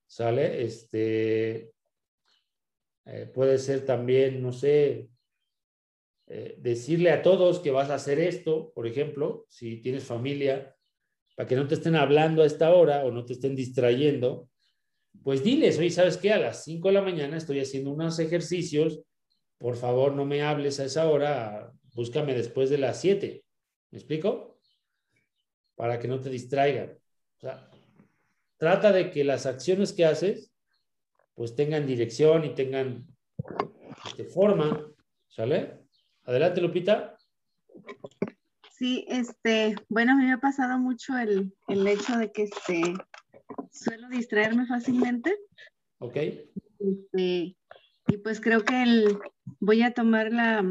¿sale? 0.06 0.64
Este, 0.64 1.72
eh, 3.06 3.26
puede 3.34 3.58
ser 3.58 3.84
también, 3.84 4.44
no 4.44 4.54
sé, 4.54 5.10
eh, 6.28 6.56
decirle 6.60 7.12
a 7.12 7.22
todos 7.22 7.60
que 7.60 7.72
vas 7.72 7.90
a 7.90 7.96
hacer 7.96 8.20
esto, 8.20 8.72
por 8.74 8.86
ejemplo, 8.86 9.46
si 9.50 9.78
tienes 9.78 10.04
familia, 10.04 10.76
para 11.36 11.48
que 11.48 11.56
no 11.56 11.68
te 11.68 11.76
estén 11.76 11.96
hablando 11.96 12.44
a 12.44 12.46
esta 12.46 12.74
hora 12.74 13.06
o 13.06 13.12
no 13.12 13.24
te 13.26 13.34
estén 13.34 13.56
distrayendo, 13.56 14.50
pues 15.24 15.44
diles, 15.44 15.78
oye, 15.78 15.90
¿sabes 15.90 16.18
qué? 16.18 16.32
A 16.34 16.40
las 16.40 16.64
5 16.64 16.88
de 16.90 16.94
la 16.94 17.02
mañana 17.02 17.38
estoy 17.38 17.60
haciendo 17.60 17.92
unos 17.92 18.20
ejercicios, 18.20 19.02
por 19.58 19.76
favor 19.76 20.14
no 20.14 20.26
me 20.26 20.42
hables 20.42 20.80
a 20.80 20.86
esa 20.86 21.10
hora, 21.10 21.72
búscame 21.94 22.34
después 22.34 22.70
de 22.70 22.78
las 22.78 23.02
7. 23.02 23.44
¿Me 23.92 23.98
explico? 23.98 24.60
Para 25.76 26.00
que 26.00 26.08
no 26.08 26.20
te 26.20 26.30
distraigan. 26.30 26.98
O 27.38 27.40
sea, 27.40 27.70
trata 28.58 28.92
de 28.92 29.12
que 29.12 29.24
las 29.24 29.46
acciones 29.46 29.94
que 29.94 30.06
haces 30.06 30.52
pues 31.38 31.56
tengan 31.56 31.86
dirección 31.86 32.46
y 32.46 32.56
tengan 32.56 33.06
este, 34.08 34.26
forma, 34.26 34.92
¿sale? 35.28 35.87
Adelante, 36.28 36.60
Lupita. 36.60 37.18
Sí, 38.70 39.06
este, 39.08 39.76
bueno, 39.88 40.12
a 40.12 40.16
mí 40.16 40.26
me 40.26 40.34
ha 40.34 40.40
pasado 40.40 40.78
mucho 40.78 41.18
el, 41.18 41.54
hecho 41.88 42.18
de 42.18 42.34
que 42.34 42.44
este, 42.44 42.82
suelo 43.72 44.10
distraerme 44.10 44.66
fácilmente. 44.68 45.34
Ok. 46.00 46.18
Este, 46.18 47.56
y 48.10 48.18
pues 48.22 48.42
creo 48.42 48.66
que 48.66 48.84
el, 48.84 49.18
voy 49.62 49.84
a 49.84 49.94
tomar 49.94 50.34
la, 50.34 50.66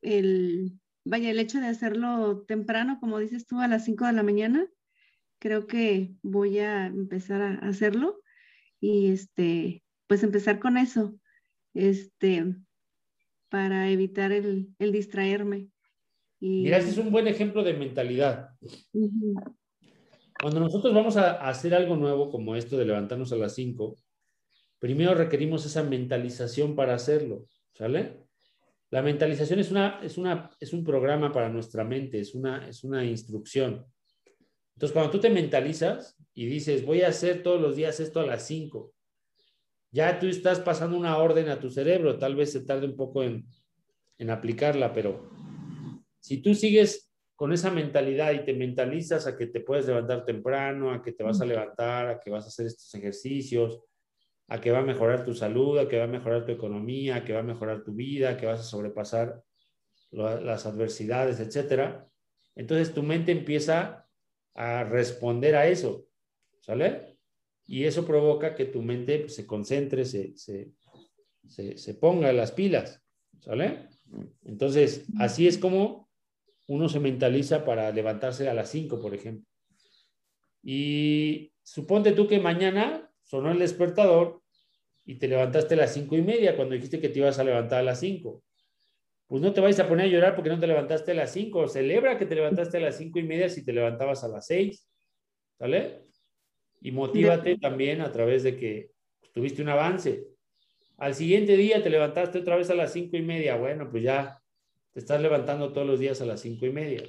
el, 0.00 0.80
vaya, 1.04 1.30
el 1.30 1.38
hecho 1.38 1.60
de 1.60 1.66
hacerlo 1.66 2.42
temprano, 2.48 2.96
como 2.98 3.18
dices 3.18 3.46
tú, 3.46 3.60
a 3.60 3.68
las 3.68 3.84
5 3.84 4.06
de 4.06 4.12
la 4.14 4.22
mañana, 4.22 4.66
creo 5.38 5.66
que 5.66 6.14
voy 6.22 6.60
a 6.60 6.86
empezar 6.86 7.42
a 7.42 7.68
hacerlo 7.68 8.22
y 8.80 9.12
este, 9.12 9.84
pues 10.06 10.22
empezar 10.22 10.60
con 10.60 10.78
eso, 10.78 11.14
este, 11.74 12.56
para 13.54 13.88
evitar 13.88 14.32
el, 14.32 14.74
distraerme. 14.80 15.68
Y... 16.40 16.64
Mira, 16.64 16.78
este 16.78 16.90
es 16.90 16.98
un 16.98 17.12
buen 17.12 17.28
ejemplo 17.28 17.62
de 17.62 17.74
mentalidad. 17.74 18.48
Cuando 20.40 20.58
nosotros 20.58 20.92
vamos 20.92 21.16
a 21.16 21.34
hacer 21.48 21.72
algo 21.72 21.94
nuevo 21.94 22.30
como 22.30 22.56
esto 22.56 22.76
de 22.76 22.84
levantarnos 22.84 23.32
a 23.32 23.36
las 23.36 23.54
5, 23.54 23.94
primero 24.80 25.14
requerimos 25.14 25.64
esa 25.64 25.84
mentalización 25.84 26.74
para 26.74 26.94
hacerlo, 26.94 27.46
¿sale? 27.74 28.24
La 28.90 29.02
mentalización 29.02 29.60
es, 29.60 29.70
una, 29.70 30.00
es, 30.02 30.18
una, 30.18 30.50
es 30.58 30.72
un 30.72 30.82
programa 30.82 31.32
para 31.32 31.48
nuestra 31.48 31.84
mente, 31.84 32.18
es 32.18 32.34
una, 32.34 32.66
es 32.66 32.82
una 32.82 33.04
instrucción. 33.04 33.86
Entonces, 34.74 34.92
cuando 34.92 35.12
tú 35.12 35.20
te 35.20 35.30
mentalizas 35.30 36.16
y 36.34 36.46
dices, 36.46 36.84
voy 36.84 37.02
a 37.02 37.08
hacer 37.08 37.44
todos 37.44 37.60
los 37.60 37.76
días 37.76 38.00
esto 38.00 38.18
a 38.18 38.26
las 38.26 38.44
5, 38.48 38.93
ya 39.94 40.18
tú 40.18 40.26
estás 40.26 40.58
pasando 40.58 40.98
una 40.98 41.18
orden 41.18 41.48
a 41.48 41.60
tu 41.60 41.70
cerebro, 41.70 42.18
tal 42.18 42.34
vez 42.34 42.50
se 42.50 42.64
tarde 42.64 42.86
un 42.86 42.96
poco 42.96 43.22
en, 43.22 43.46
aplicarla, 44.28 44.92
pero 44.92 45.30
si 46.18 46.38
tú 46.38 46.52
sigues 46.54 47.12
con 47.36 47.52
esa 47.52 47.70
mentalidad 47.70 48.32
y 48.32 48.44
te 48.44 48.54
mentalizas 48.54 49.28
a 49.28 49.36
que 49.36 49.46
te 49.46 49.60
puedes 49.60 49.86
levantar 49.86 50.24
temprano, 50.24 50.92
a 50.92 51.00
que 51.00 51.12
te 51.12 51.22
vas 51.22 51.40
a 51.40 51.44
levantar, 51.44 52.08
a 52.08 52.18
que 52.18 52.30
vas 52.30 52.44
a 52.44 52.48
hacer 52.48 52.66
estos 52.66 52.92
ejercicios, 52.94 53.82
a 54.48 54.60
que 54.60 54.72
va 54.72 54.80
a 54.80 54.84
mejorar 54.84 55.24
tu 55.24 55.32
salud, 55.32 55.78
a 55.78 55.86
que 55.86 55.98
va 55.98 56.04
a 56.04 56.08
mejorar 56.08 56.44
tu 56.44 56.50
economía, 56.50 57.16
a 57.16 57.24
que 57.24 57.32
va 57.32 57.40
a 57.40 57.44
mejorar 57.44 57.84
tu 57.84 57.92
vida, 57.92 58.30
a 58.30 58.36
que 58.36 58.46
vas 58.46 58.60
a 58.60 58.64
sobrepasar 58.64 59.42
las 60.10 60.66
adversidades, 60.66 61.38
etcétera. 61.38 62.08
Entonces 62.56 62.92
tu 62.92 63.04
mente 63.04 63.30
empieza 63.30 64.08
a 64.54 64.82
responder 64.82 65.54
a 65.54 65.68
eso, 65.68 66.06
¿sale? 66.62 67.13
Y 67.66 67.84
eso 67.84 68.06
provoca 68.06 68.54
que 68.54 68.66
tu 68.66 68.82
mente 68.82 69.20
pues, 69.20 69.34
se 69.34 69.46
concentre, 69.46 70.04
se, 70.04 70.36
se, 70.36 70.72
se, 71.48 71.94
ponga 71.94 72.32
las 72.32 72.52
pilas, 72.52 73.02
¿sale? 73.40 73.88
Entonces, 74.44 75.06
así 75.18 75.46
es 75.46 75.58
como 75.58 76.10
uno 76.68 76.88
se 76.88 77.00
mentaliza 77.00 77.64
para 77.64 77.90
levantarse 77.90 78.48
a 78.48 78.54
las 78.54 78.70
5, 78.70 79.00
por 79.00 79.14
ejemplo. 79.14 79.46
Y 80.62 81.52
suponte 81.62 82.12
tú 82.12 82.26
que 82.26 82.40
mañana 82.40 83.10
sonó 83.22 83.52
el 83.52 83.58
despertador 83.58 84.42
y 85.04 85.16
te 85.16 85.28
levantaste 85.28 85.74
a 85.74 85.78
las 85.78 85.92
cinco 85.92 86.16
y 86.16 86.22
media 86.22 86.56
cuando 86.56 86.74
dijiste 86.74 87.00
que 87.00 87.10
te 87.10 87.18
ibas 87.18 87.38
a 87.38 87.44
levantar 87.44 87.80
a 87.80 87.82
las 87.82 88.00
5. 88.00 88.42
Pues 89.26 89.42
no 89.42 89.52
te 89.52 89.60
vayas 89.60 89.80
a 89.80 89.88
poner 89.88 90.06
a 90.06 90.08
llorar 90.08 90.34
porque 90.34 90.50
no 90.50 90.58
te 90.58 90.66
levantaste 90.66 91.12
a 91.12 91.14
las 91.14 91.32
5. 91.32 91.68
Celebra 91.68 92.18
que 92.18 92.26
te 92.26 92.34
levantaste 92.34 92.78
a 92.78 92.80
las 92.80 92.96
cinco 92.96 93.18
y 93.18 93.24
media 93.24 93.48
si 93.48 93.64
te 93.64 93.72
levantabas 93.72 94.24
a 94.24 94.28
las 94.28 94.46
6. 94.46 94.88
¿Sale? 95.58 96.03
Y 96.84 96.92
motívate 96.92 97.56
también 97.56 98.02
a 98.02 98.12
través 98.12 98.42
de 98.42 98.58
que 98.58 98.90
tuviste 99.32 99.62
un 99.62 99.70
avance. 99.70 100.26
Al 100.98 101.14
siguiente 101.14 101.56
día 101.56 101.82
te 101.82 101.88
levantaste 101.88 102.38
otra 102.38 102.56
vez 102.56 102.68
a 102.68 102.74
las 102.74 102.92
cinco 102.92 103.16
y 103.16 103.22
media. 103.22 103.56
Bueno, 103.56 103.88
pues 103.90 104.02
ya 104.02 104.38
te 104.92 105.00
estás 105.00 105.22
levantando 105.22 105.72
todos 105.72 105.86
los 105.86 105.98
días 105.98 106.20
a 106.20 106.26
las 106.26 106.42
cinco 106.42 106.66
y 106.66 106.72
media. 106.72 107.02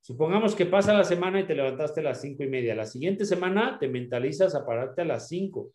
Supongamos 0.00 0.56
que 0.56 0.66
pasa 0.66 0.92
la 0.92 1.04
semana 1.04 1.38
y 1.38 1.46
te 1.46 1.54
levantaste 1.54 2.00
a 2.00 2.02
las 2.02 2.20
cinco 2.20 2.42
y 2.42 2.48
media. 2.48 2.74
La 2.74 2.86
siguiente 2.86 3.24
semana 3.24 3.78
te 3.78 3.86
mentalizas 3.86 4.56
a 4.56 4.66
pararte 4.66 5.02
a 5.02 5.04
las 5.04 5.28
cinco. 5.28 5.72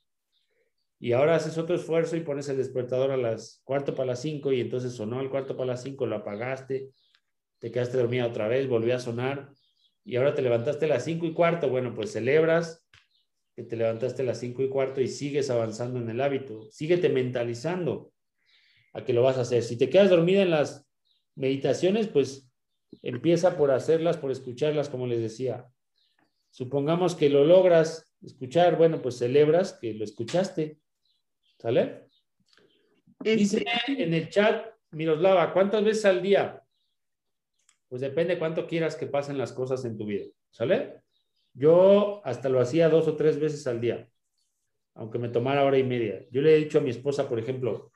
Y 0.99 1.13
ahora 1.13 1.37
haces 1.37 1.57
otro 1.57 1.77
esfuerzo 1.77 2.17
y 2.17 2.19
pones 2.19 2.49
el 2.49 2.57
despertador 2.57 3.11
a 3.11 3.17
las 3.17 3.61
cuarto 3.63 3.95
para 3.95 4.07
las 4.07 4.21
cinco 4.21 4.51
y 4.51 4.59
entonces 4.59 4.91
sonó 4.91 5.21
el 5.21 5.29
cuarto 5.29 5.55
para 5.55 5.67
las 5.67 5.81
cinco, 5.81 6.05
lo 6.05 6.17
apagaste, 6.17 6.89
te 7.57 7.71
quedaste 7.71 7.97
dormida 7.97 8.27
otra 8.27 8.49
vez, 8.49 8.67
volvió 8.67 8.97
a 8.97 8.99
sonar 8.99 9.49
y 10.03 10.15
ahora 10.15 10.33
te 10.33 10.41
levantaste 10.41 10.85
a 10.85 10.89
las 10.89 11.05
cinco 11.05 11.25
y 11.25 11.33
cuarto. 11.33 11.69
Bueno, 11.69 11.93
pues 11.93 12.11
celebras 12.11 12.81
que 13.55 13.63
te 13.63 13.75
levantaste 13.75 14.21
a 14.21 14.25
las 14.25 14.39
5 14.39 14.63
y 14.63 14.69
cuarto 14.69 15.01
y 15.01 15.07
sigues 15.07 15.49
avanzando 15.49 15.99
en 15.99 16.09
el 16.09 16.21
hábito. 16.21 16.69
Síguete 16.71 17.09
mentalizando 17.09 18.13
a 18.93 19.03
que 19.03 19.13
lo 19.13 19.23
vas 19.23 19.37
a 19.37 19.41
hacer. 19.41 19.63
Si 19.63 19.77
te 19.77 19.89
quedas 19.89 20.09
dormida 20.09 20.41
en 20.41 20.51
las 20.51 20.87
meditaciones, 21.35 22.07
pues 22.07 22.49
empieza 23.01 23.57
por 23.57 23.71
hacerlas, 23.71 24.17
por 24.17 24.31
escucharlas, 24.31 24.89
como 24.89 25.07
les 25.07 25.21
decía. 25.21 25.67
Supongamos 26.49 27.15
que 27.15 27.29
lo 27.29 27.45
logras 27.45 28.13
escuchar, 28.21 28.77
bueno, 28.77 29.01
pues 29.01 29.17
celebras 29.17 29.73
que 29.73 29.93
lo 29.93 30.03
escuchaste. 30.03 30.79
¿Sale? 31.57 32.07
Dice 33.19 33.63
en 33.87 34.13
el 34.13 34.29
chat, 34.29 34.65
Miroslava, 34.91 35.53
¿cuántas 35.53 35.83
veces 35.83 36.05
al 36.05 36.21
día? 36.21 36.60
Pues 37.91 37.99
depende 37.99 38.39
cuánto 38.39 38.67
quieras 38.67 38.95
que 38.95 39.05
pasen 39.05 39.37
las 39.37 39.51
cosas 39.51 39.83
en 39.83 39.97
tu 39.97 40.05
vida. 40.05 40.23
¿Sale? 40.49 41.01
Yo 41.53 42.25
hasta 42.25 42.47
lo 42.47 42.61
hacía 42.61 42.87
dos 42.87 43.05
o 43.09 43.17
tres 43.17 43.37
veces 43.37 43.67
al 43.67 43.81
día, 43.81 44.09
aunque 44.95 45.19
me 45.19 45.27
tomara 45.27 45.65
hora 45.65 45.77
y 45.77 45.83
media. 45.83 46.25
Yo 46.31 46.41
le 46.41 46.55
he 46.55 46.59
dicho 46.59 46.77
a 46.77 46.81
mi 46.81 46.89
esposa, 46.89 47.27
por 47.27 47.37
ejemplo, 47.37 47.91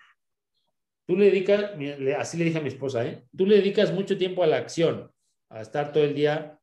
tú 1.07 1.15
le 1.15 1.27
dedicas, 1.27 1.71
así 2.17 2.37
le 2.37 2.43
dije 2.43 2.57
a 2.57 2.61
mi 2.61 2.67
esposa, 2.67 3.07
¿eh? 3.07 3.23
tú 3.37 3.45
le 3.45 3.55
dedicas 3.55 3.93
mucho 3.93 4.17
tiempo 4.17 4.43
a 4.43 4.47
la 4.47 4.57
acción, 4.57 5.13
a 5.47 5.61
estar 5.61 5.93
todo 5.93 6.03
el 6.03 6.13
día, 6.13 6.59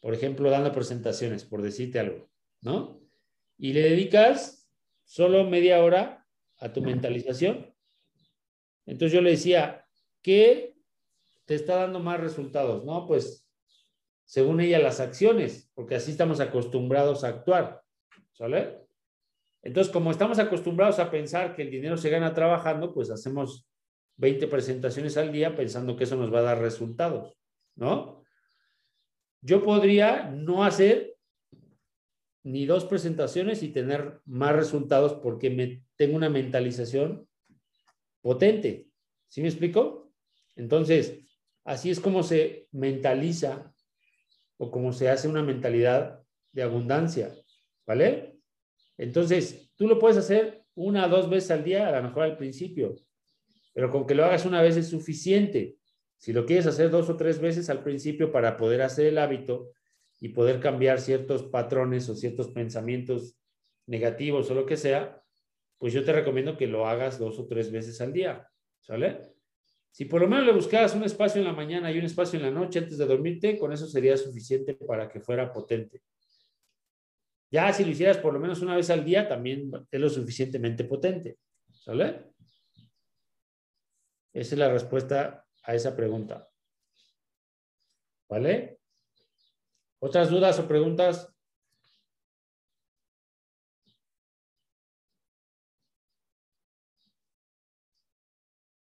por 0.00 0.14
ejemplo, 0.14 0.48
dando 0.48 0.72
presentaciones, 0.72 1.44
por 1.44 1.60
decirte 1.60 1.98
algo, 1.98 2.30
¿no? 2.62 3.02
Y 3.58 3.74
le 3.74 3.82
dedicas 3.82 4.66
solo 5.04 5.44
media 5.44 5.84
hora 5.84 6.26
a 6.56 6.72
tu 6.72 6.80
mentalización. 6.80 7.70
Entonces 8.86 9.12
yo 9.12 9.20
le 9.20 9.32
decía, 9.32 9.84
¿qué 10.22 10.71
te 11.44 11.54
está 11.54 11.76
dando 11.76 12.00
más 12.00 12.20
resultados? 12.20 12.84
No, 12.84 13.06
pues 13.06 13.48
según 14.24 14.60
ella, 14.60 14.78
las 14.78 15.00
acciones, 15.00 15.70
porque 15.74 15.96
así 15.96 16.12
estamos 16.12 16.40
acostumbrados 16.40 17.24
a 17.24 17.28
actuar. 17.28 17.82
¿Sale? 18.32 18.80
Entonces, 19.62 19.92
como 19.92 20.10
estamos 20.10 20.38
acostumbrados 20.38 20.98
a 20.98 21.10
pensar 21.10 21.54
que 21.54 21.62
el 21.62 21.70
dinero 21.70 21.96
se 21.96 22.10
gana 22.10 22.34
trabajando, 22.34 22.94
pues 22.94 23.10
hacemos 23.10 23.68
20 24.16 24.46
presentaciones 24.48 25.16
al 25.16 25.32
día 25.32 25.54
pensando 25.54 25.96
que 25.96 26.04
eso 26.04 26.16
nos 26.16 26.32
va 26.32 26.40
a 26.40 26.42
dar 26.42 26.60
resultados, 26.60 27.36
¿no? 27.76 28.24
Yo 29.40 29.62
podría 29.62 30.30
no 30.30 30.64
hacer 30.64 31.16
ni 32.44 32.66
dos 32.66 32.84
presentaciones 32.84 33.62
y 33.62 33.68
tener 33.68 34.20
más 34.24 34.54
resultados 34.54 35.14
porque 35.14 35.50
me, 35.50 35.84
tengo 35.96 36.16
una 36.16 36.28
mentalización 36.28 37.28
potente. 38.20 38.88
¿Sí 39.28 39.42
me 39.42 39.48
explico? 39.48 40.12
Entonces, 40.56 41.20
así 41.64 41.90
es 41.90 42.00
como 42.00 42.22
se 42.22 42.68
mentaliza 42.72 43.72
o 44.58 44.70
como 44.70 44.92
se 44.92 45.08
hace 45.08 45.28
una 45.28 45.42
mentalidad 45.42 46.22
de 46.52 46.62
abundancia, 46.62 47.32
¿vale? 47.86 48.38
Entonces, 48.98 49.70
tú 49.76 49.88
lo 49.88 49.98
puedes 49.98 50.16
hacer 50.18 50.64
una 50.74 51.06
o 51.06 51.08
dos 51.08 51.28
veces 51.28 51.50
al 51.50 51.64
día, 51.64 51.88
a 51.88 52.00
lo 52.00 52.08
mejor 52.08 52.24
al 52.24 52.36
principio, 52.36 52.94
pero 53.74 53.90
con 53.90 54.06
que 54.06 54.14
lo 54.14 54.24
hagas 54.24 54.44
una 54.44 54.62
vez 54.62 54.76
es 54.76 54.88
suficiente. 54.88 55.76
Si 56.16 56.32
lo 56.32 56.46
quieres 56.46 56.66
hacer 56.66 56.90
dos 56.90 57.08
o 57.08 57.16
tres 57.16 57.40
veces 57.40 57.68
al 57.70 57.82
principio 57.82 58.30
para 58.30 58.56
poder 58.56 58.82
hacer 58.82 59.06
el 59.06 59.18
hábito 59.18 59.72
y 60.20 60.28
poder 60.28 60.60
cambiar 60.60 61.00
ciertos 61.00 61.42
patrones 61.42 62.08
o 62.08 62.14
ciertos 62.14 62.48
pensamientos 62.48 63.36
negativos 63.86 64.50
o 64.50 64.54
lo 64.54 64.66
que 64.66 64.76
sea, 64.76 65.20
pues 65.78 65.92
yo 65.92 66.04
te 66.04 66.12
recomiendo 66.12 66.56
que 66.56 66.68
lo 66.68 66.86
hagas 66.86 67.18
dos 67.18 67.40
o 67.40 67.46
tres 67.48 67.72
veces 67.72 68.00
al 68.00 68.12
día, 68.12 68.48
¿sale? 68.80 69.32
Si 69.92 70.06
por 70.06 70.22
lo 70.22 70.28
menos 70.28 70.46
le 70.46 70.52
buscaras 70.52 70.94
un 70.94 71.04
espacio 71.04 71.40
en 71.40 71.46
la 71.46 71.52
mañana 71.52 71.92
y 71.92 71.98
un 71.98 72.06
espacio 72.06 72.38
en 72.38 72.46
la 72.46 72.50
noche 72.50 72.78
antes 72.78 72.96
de 72.96 73.04
dormirte, 73.04 73.58
con 73.58 73.72
eso 73.72 73.86
sería 73.86 74.16
suficiente 74.16 74.74
para 74.74 75.06
que 75.06 75.20
fuera 75.20 75.52
potente. 75.52 76.02
Ya 77.50 77.70
si 77.74 77.84
lo 77.84 77.90
hicieras 77.90 78.16
por 78.16 78.32
lo 78.32 78.40
menos 78.40 78.62
una 78.62 78.74
vez 78.74 78.88
al 78.88 79.04
día, 79.04 79.28
también 79.28 79.70
es 79.90 80.00
lo 80.00 80.08
suficientemente 80.08 80.84
potente. 80.84 81.38
¿Sale? 81.70 82.32
Esa 84.32 84.54
es 84.54 84.58
la 84.58 84.72
respuesta 84.72 85.46
a 85.62 85.74
esa 85.74 85.94
pregunta. 85.94 86.48
¿Vale? 88.30 88.78
¿Otras 89.98 90.30
dudas 90.30 90.58
o 90.58 90.66
preguntas? 90.66 91.31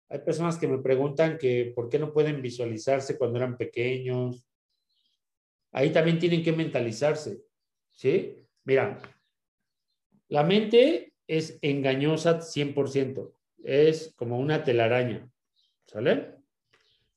Hay 0.09 0.19
personas 0.19 0.57
que 0.57 0.67
me 0.67 0.77
preguntan 0.77 1.37
que 1.37 1.71
por 1.75 1.89
qué 1.89 1.99
no 1.99 2.13
pueden 2.13 2.41
visualizarse 2.41 3.17
cuando 3.17 3.37
eran 3.37 3.57
pequeños. 3.57 4.47
Ahí 5.71 5.91
también 5.91 6.17
tienen 6.17 6.43
que 6.43 6.53
mentalizarse, 6.53 7.41
¿sí? 7.91 8.37
Mira, 8.63 8.99
la 10.29 10.43
mente 10.43 11.13
es 11.27 11.59
engañosa 11.61 12.39
100%, 12.41 13.33
es 13.63 14.13
como 14.15 14.39
una 14.39 14.63
telaraña, 14.63 15.29
¿sale? 15.85 16.35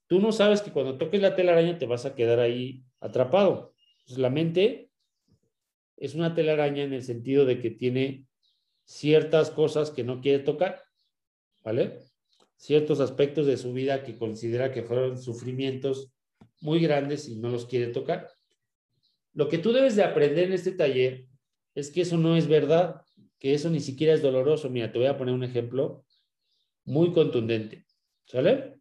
Tú 0.09 0.20
no 0.20 0.32
sabes 0.32 0.61
que 0.62 0.72
cuando 0.72 0.99
toques 0.99 1.22
la 1.22 1.36
telaraña 1.36 1.78
te 1.78 1.86
vas 1.86 2.05
a 2.05 2.14
quedar 2.14 2.41
ahí 2.41 2.82
atrapado. 2.99 3.72
la 4.16 4.28
mente 4.28 4.91
es 5.97 6.16
una 6.16 6.34
telaraña 6.34 6.82
en 6.82 6.93
el 6.93 7.03
sentido 7.03 7.45
de 7.45 7.61
que 7.61 7.70
tiene 7.70 8.26
ciertas 8.84 9.51
cosas 9.51 9.93
que 9.93 10.03
no 10.03 10.20
quiere 10.20 10.43
tocar, 10.43 10.82
¿vale? 11.62 12.09
Ciertos 12.61 13.00
aspectos 13.00 13.46
de 13.46 13.56
su 13.56 13.72
vida 13.72 14.04
que 14.04 14.18
considera 14.18 14.70
que 14.70 14.82
fueron 14.82 15.16
sufrimientos 15.16 16.12
muy 16.61 16.78
grandes 16.78 17.26
y 17.26 17.36
no 17.36 17.48
los 17.48 17.64
quiere 17.64 17.86
tocar. 17.86 18.28
Lo 19.32 19.48
que 19.48 19.56
tú 19.56 19.72
debes 19.72 19.96
de 19.96 20.04
aprender 20.04 20.48
en 20.48 20.52
este 20.52 20.72
taller 20.72 21.24
es 21.74 21.90
que 21.90 22.02
eso 22.02 22.18
no 22.18 22.36
es 22.36 22.48
verdad, 22.48 23.00
que 23.38 23.54
eso 23.54 23.70
ni 23.70 23.80
siquiera 23.80 24.12
es 24.12 24.20
doloroso. 24.20 24.68
Mira, 24.68 24.92
te 24.92 24.98
voy 24.98 25.08
a 25.08 25.16
poner 25.16 25.32
un 25.32 25.42
ejemplo 25.42 26.04
muy 26.84 27.14
contundente, 27.14 27.86
¿sale? 28.26 28.74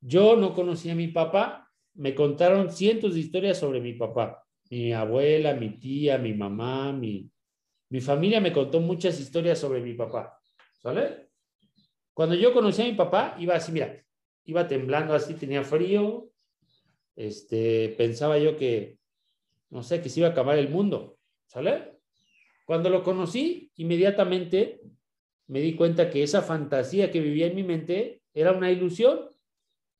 Yo 0.00 0.34
no 0.34 0.52
conocía 0.52 0.94
a 0.94 0.96
mi 0.96 1.06
papá, 1.06 1.70
me 1.94 2.16
contaron 2.16 2.72
cientos 2.72 3.14
de 3.14 3.20
historias 3.20 3.58
sobre 3.58 3.80
mi 3.80 3.92
papá, 3.92 4.44
mi 4.70 4.92
abuela, 4.92 5.54
mi 5.54 5.78
tía, 5.78 6.18
mi 6.18 6.34
mamá, 6.34 6.92
mi, 6.92 7.30
mi 7.90 8.00
familia 8.00 8.40
me 8.40 8.52
contó 8.52 8.80
muchas 8.80 9.20
historias 9.20 9.60
sobre 9.60 9.80
mi 9.80 9.94
papá, 9.94 10.36
¿sale? 10.80 11.25
Cuando 12.16 12.34
yo 12.34 12.54
conocí 12.54 12.80
a 12.80 12.86
mi 12.86 12.94
papá, 12.94 13.36
iba 13.38 13.54
así, 13.56 13.72
mira, 13.72 14.02
iba 14.46 14.66
temblando 14.66 15.12
así, 15.12 15.34
tenía 15.34 15.62
frío, 15.62 16.30
este, 17.14 17.94
pensaba 17.98 18.38
yo 18.38 18.56
que, 18.56 18.96
no 19.68 19.82
sé, 19.82 20.00
que 20.00 20.08
se 20.08 20.20
iba 20.20 20.30
a 20.30 20.32
acabar 20.32 20.56
el 20.56 20.70
mundo, 20.70 21.18
¿sale? 21.44 21.92
Cuando 22.64 22.88
lo 22.88 23.02
conocí, 23.02 23.70
inmediatamente 23.76 24.80
me 25.46 25.60
di 25.60 25.74
cuenta 25.74 26.08
que 26.08 26.22
esa 26.22 26.40
fantasía 26.40 27.10
que 27.10 27.20
vivía 27.20 27.48
en 27.48 27.54
mi 27.54 27.64
mente 27.64 28.22
era 28.32 28.52
una 28.52 28.70
ilusión 28.70 29.28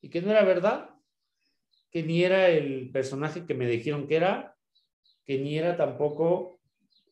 y 0.00 0.08
que 0.08 0.22
no 0.22 0.30
era 0.30 0.42
verdad, 0.42 0.88
que 1.90 2.02
ni 2.02 2.24
era 2.24 2.48
el 2.48 2.90
personaje 2.92 3.44
que 3.44 3.52
me 3.52 3.68
dijeron 3.68 4.08
que 4.08 4.16
era, 4.16 4.56
que 5.26 5.36
ni 5.36 5.58
era 5.58 5.76
tampoco 5.76 6.55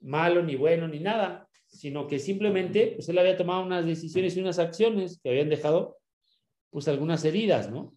malo, 0.04 0.42
ni 0.42 0.56
bueno, 0.56 0.86
ni 0.86 1.00
nada, 1.00 1.48
sino 1.66 2.06
que 2.06 2.18
simplemente 2.18 2.92
pues 2.94 3.08
él 3.08 3.18
había 3.18 3.36
tomado 3.36 3.64
unas 3.64 3.84
decisiones 3.86 4.36
y 4.36 4.40
unas 4.40 4.58
acciones 4.58 5.20
que 5.22 5.30
habían 5.30 5.48
dejado 5.48 5.98
pues 6.70 6.88
algunas 6.88 7.24
heridas, 7.24 7.70
¿no? 7.70 7.92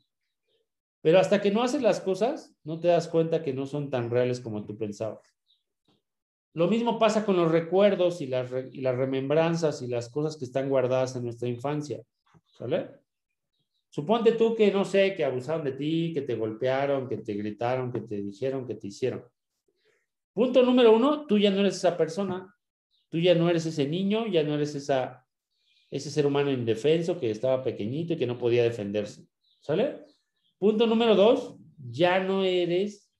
Pero 1.01 1.19
hasta 1.19 1.41
que 1.41 1.51
no 1.51 1.63
haces 1.63 1.81
las 1.81 2.01
cosas, 2.01 2.53
no 2.63 2.79
te 2.79 2.89
das 2.89 3.07
cuenta 3.07 3.43
que 3.43 3.53
no 3.53 3.65
son 3.65 3.89
tan 3.89 4.09
reales 4.09 4.39
como 4.39 4.65
tú 4.65 4.77
pensabas. 4.77 5.35
Lo 6.53 6.67
mismo 6.67 6.97
pasa 6.97 7.23
con 7.23 7.37
los 7.37 7.51
recuerdos 7.51 8.19
y 8.21 8.27
las, 8.27 8.51
y 8.71 8.81
las 8.81 8.95
remembranzas 8.95 9.81
y 9.81 9.87
las 9.87 10.09
cosas 10.09 10.37
que 10.37 10.45
están 10.45 10.69
guardadas 10.69 11.15
en 11.15 11.23
nuestra 11.23 11.47
infancia. 11.47 12.01
¿Sale? 12.45 12.89
Suponte 13.89 14.33
tú 14.33 14.55
que, 14.55 14.71
no 14.71 14.83
sé, 14.83 15.15
que 15.15 15.23
abusaron 15.23 15.63
de 15.63 15.73
ti, 15.73 16.11
que 16.13 16.21
te 16.21 16.35
golpearon, 16.35 17.07
que 17.07 17.17
te 17.17 17.33
gritaron, 17.33 17.91
que 17.91 18.01
te 18.01 18.17
dijeron, 18.17 18.67
que 18.67 18.75
te 18.75 18.87
hicieron. 18.87 19.23
Punto 20.37 20.61
número 20.61 20.95
uno, 20.95 21.25
tú 21.25 21.39
ya 21.39 21.49
no 21.49 21.61
eres 21.61 21.77
esa 21.77 21.97
persona, 21.97 22.55
tú 23.09 23.17
ya 23.17 23.33
no 23.33 23.49
eres 23.49 23.65
ese 23.65 23.87
niño, 23.87 24.27
ya 24.27 24.43
no 24.43 24.53
eres 24.53 24.75
esa, 24.75 25.25
ese 25.89 26.11
ser 26.11 26.27
humano 26.27 26.51
indefenso 26.51 27.19
que 27.19 27.31
estaba 27.31 27.63
pequeñito 27.63 28.13
y 28.13 28.17
que 28.17 28.27
no 28.27 28.37
podía 28.37 28.61
defenderse. 28.61 29.25
¿Sale? 29.61 30.05
Punto 30.59 30.85
número 30.85 31.15
dos, 31.15 31.55
ya 31.89 32.19
no 32.19 32.43
eres 32.43 33.11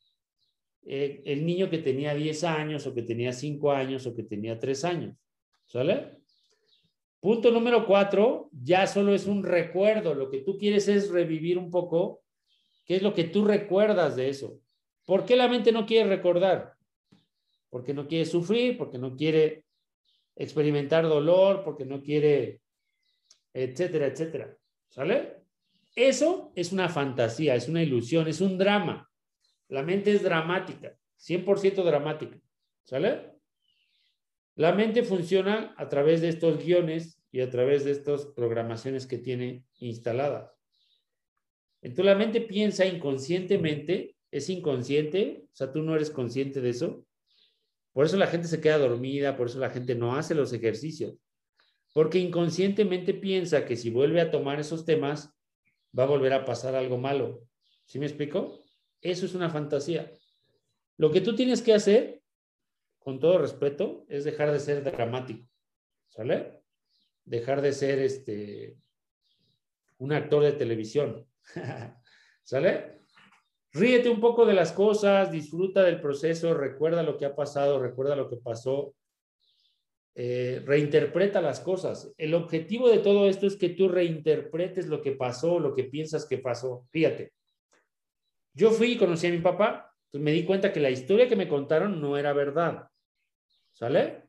eh, 0.85 1.23
el 1.25 1.43
niño 1.43 1.71
que 1.71 1.79
tenía 1.79 2.13
10 2.13 2.43
años 2.43 2.85
o 2.85 2.93
que 2.93 3.01
tenía 3.01 3.33
5 3.33 3.71
años 3.71 4.05
o 4.05 4.15
que 4.15 4.21
tenía 4.21 4.59
3 4.59 4.85
años. 4.85 5.17
¿Sale? 5.65 6.19
Punto 7.19 7.49
número 7.49 7.87
cuatro, 7.87 8.51
ya 8.51 8.85
solo 8.85 9.15
es 9.15 9.25
un 9.25 9.41
recuerdo. 9.41 10.13
Lo 10.13 10.29
que 10.29 10.41
tú 10.41 10.59
quieres 10.59 10.87
es 10.87 11.09
revivir 11.09 11.57
un 11.57 11.71
poco 11.71 12.21
qué 12.85 12.97
es 12.97 13.01
lo 13.01 13.15
que 13.15 13.23
tú 13.23 13.43
recuerdas 13.43 14.15
de 14.15 14.29
eso. 14.29 14.59
¿Por 15.03 15.25
qué 15.25 15.35
la 15.35 15.47
mente 15.47 15.71
no 15.71 15.87
quiere 15.87 16.07
recordar? 16.07 16.76
Porque 17.69 17.93
no 17.93 18.07
quiere 18.07 18.25
sufrir, 18.25 18.77
porque 18.77 18.97
no 18.97 19.15
quiere 19.15 19.65
experimentar 20.35 21.03
dolor, 21.03 21.63
porque 21.63 21.85
no 21.85 22.01
quiere, 22.01 22.61
etcétera, 23.53 24.07
etcétera. 24.07 24.57
¿Sale? 24.89 25.37
Eso 25.95 26.51
es 26.55 26.71
una 26.71 26.89
fantasía, 26.89 27.55
es 27.55 27.67
una 27.67 27.81
ilusión, 27.81 28.27
es 28.27 28.39
un 28.39 28.57
drama. 28.57 29.09
La 29.69 29.83
mente 29.83 30.11
es 30.11 30.23
dramática, 30.23 30.95
100% 31.17 31.83
dramática. 31.83 32.39
¿Sale? 32.83 33.33
La 34.55 34.73
mente 34.73 35.03
funciona 35.03 35.73
a 35.77 35.89
través 35.89 36.21
de 36.21 36.29
estos 36.29 36.63
guiones 36.63 37.21
y 37.31 37.41
a 37.41 37.49
través 37.49 37.83
de 37.83 37.91
estas 37.91 38.25
programaciones 38.25 39.05
que 39.05 39.17
tiene 39.17 39.65
instaladas. 39.79 40.51
Entonces 41.81 42.05
la 42.05 42.15
mente 42.15 42.41
piensa 42.41 42.85
inconscientemente, 42.85 44.15
es 44.31 44.49
inconsciente, 44.49 45.45
o 45.51 45.55
sea, 45.55 45.71
tú 45.71 45.81
no 45.81 45.95
eres 45.95 46.09
consciente 46.09 46.61
de 46.61 46.69
eso. 46.69 47.05
Por 47.97 48.05
eso 48.05 48.15
la 48.15 48.27
gente 48.27 48.47
se 48.47 48.61
queda 48.61 48.77
dormida, 48.77 49.35
por 49.35 49.47
eso 49.47 49.57
la 49.57 49.71
gente 49.71 49.95
no 49.95 50.15
hace 50.15 50.35
los 50.35 50.53
ejercicios, 50.53 51.17
porque 51.95 52.19
inconscientemente 52.19 53.15
piensa 53.15 53.65
que 53.65 53.75
si 53.75 53.89
vuelve 53.89 54.21
a 54.21 54.29
tomar 54.29 54.59
esos 54.59 54.85
temas, 54.85 55.33
va 55.97 56.03
a 56.03 56.05
volver 56.05 56.31
a 56.33 56.45
pasar 56.45 56.75
algo 56.75 56.99
malo. 56.99 57.41
¿Sí 57.87 57.97
me 57.97 58.05
explico? 58.05 58.59
Eso 59.01 59.25
es 59.25 59.33
una 59.33 59.49
fantasía. 59.49 60.11
Lo 60.97 61.11
que 61.11 61.21
tú 61.21 61.35
tienes 61.35 61.63
que 61.63 61.73
hacer 61.73 62.21
con 62.99 63.19
todo 63.19 63.39
respeto, 63.39 64.05
es 64.09 64.25
dejar 64.25 64.51
de 64.51 64.59
ser 64.59 64.83
dramático, 64.83 65.49
¿sale? 66.07 66.61
Dejar 67.25 67.63
de 67.63 67.73
ser 67.73 67.97
este, 67.97 68.77
un 69.97 70.13
actor 70.13 70.43
de 70.43 70.51
televisión, 70.51 71.25
¿sale? 72.43 73.01
Ríete 73.73 74.09
un 74.09 74.19
poco 74.19 74.45
de 74.45 74.53
las 74.53 74.71
cosas, 74.71 75.31
disfruta 75.31 75.83
del 75.83 76.01
proceso, 76.01 76.53
recuerda 76.53 77.03
lo 77.03 77.17
que 77.17 77.25
ha 77.25 77.35
pasado, 77.35 77.79
recuerda 77.79 78.15
lo 78.15 78.29
que 78.29 78.37
pasó, 78.37 78.95
eh, 80.15 80.63
reinterpreta 80.65 81.41
las 81.41 81.59
cosas. 81.59 82.11
El 82.17 82.33
objetivo 82.33 82.89
de 82.89 82.99
todo 82.99 83.27
esto 83.29 83.45
es 83.45 83.55
que 83.55 83.69
tú 83.69 83.87
reinterpretes 83.87 84.87
lo 84.87 85.01
que 85.01 85.11
pasó, 85.11 85.59
lo 85.59 85.75
que 85.75 85.83
piensas 85.83 86.25
que 86.25 86.39
pasó. 86.39 86.87
Fíjate, 86.91 87.33
yo 88.53 88.71
fui 88.71 88.93
y 88.93 88.97
conocí 88.97 89.27
a 89.27 89.31
mi 89.31 89.39
papá, 89.39 89.93
me 90.13 90.31
di 90.31 90.43
cuenta 90.43 90.73
que 90.73 90.79
la 90.79 90.89
historia 90.89 91.27
que 91.27 91.35
me 91.35 91.47
contaron 91.47 92.01
no 92.01 92.17
era 92.17 92.33
verdad. 92.33 92.87
¿Sale? 93.71 94.23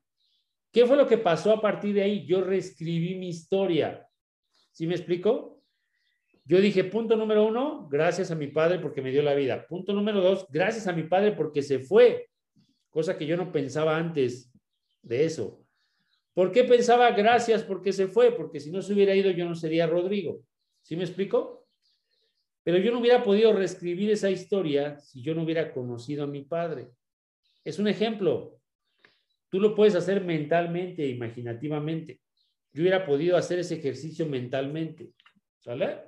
¿Qué 0.71 0.85
fue 0.85 0.97
lo 0.97 1.07
que 1.07 1.17
pasó 1.17 1.53
a 1.53 1.61
partir 1.63 1.95
de 1.95 2.03
ahí? 2.03 2.27
Yo 2.27 2.43
reescribí 2.43 3.15
mi 3.15 3.29
historia. 3.31 4.07
¿Sí 4.73 4.87
me 4.87 4.95
explico? 4.95 5.58
Yo 6.49 6.63
dije, 6.63 6.83
punto 6.85 7.15
número 7.15 7.47
uno, 7.47 7.87
gracias 7.91 8.31
a 8.31 8.35
mi 8.35 8.47
padre 8.47 8.79
porque 8.79 9.03
me 9.03 9.11
dio 9.11 9.21
la 9.21 9.35
vida. 9.35 9.67
Punto 9.67 9.93
número 9.93 10.23
dos, 10.23 10.47
gracias 10.49 10.87
a 10.87 10.95
mi 10.95 11.03
padre 11.03 11.33
porque 11.33 11.61
se 11.61 11.79
fue. 11.79 12.31
Cosa 12.89 13.19
que 13.19 13.27
yo 13.27 13.37
no 13.37 13.53
pensaba 13.53 13.99
antes 13.99 14.51
de 15.03 15.27
eso. 15.27 15.63
¿Por 16.33 16.51
qué 16.51 16.65
pensaba 16.65 17.11
gracias 17.11 17.63
porque 17.63 17.93
se 17.93 18.09
fue? 18.09 18.33
Porque 18.33 18.61
si 18.61 18.71
no 18.73 18.81
se 18.81 18.95
hubiera 18.95 19.15
ido 19.15 19.31
yo 19.31 19.45
no 19.45 19.55
sería 19.55 19.87
Rodrigo. 19.87 20.41
¿Sí 20.81 20.97
me 20.97 21.05
explico? 21.05 21.69
Pero 22.63 22.79
yo 22.79 22.93
no 22.93 23.01
hubiera 23.01 23.23
podido 23.23 23.53
reescribir 23.53 24.11
esa 24.11 24.31
historia 24.31 24.99
si 25.01 25.21
yo 25.21 25.35
no 25.35 25.43
hubiera 25.43 25.71
conocido 25.71 26.25
a 26.25 26.29
mi 26.29 26.45
padre. 26.45 26.89
Es 27.63 27.79
un 27.79 27.89
ejemplo. 27.89 28.59
Tú 29.51 29.61
lo 29.61 29.75
puedes 29.75 29.95
hacer 29.95 30.25
mentalmente, 30.25 31.07
imaginativamente. 31.07 32.23
Yo 32.73 32.81
hubiera 32.81 33.05
podido 33.05 33.37
hacer 33.37 33.59
ese 33.59 33.75
ejercicio 33.75 34.25
mentalmente, 34.25 35.11
¿sale? 35.59 36.08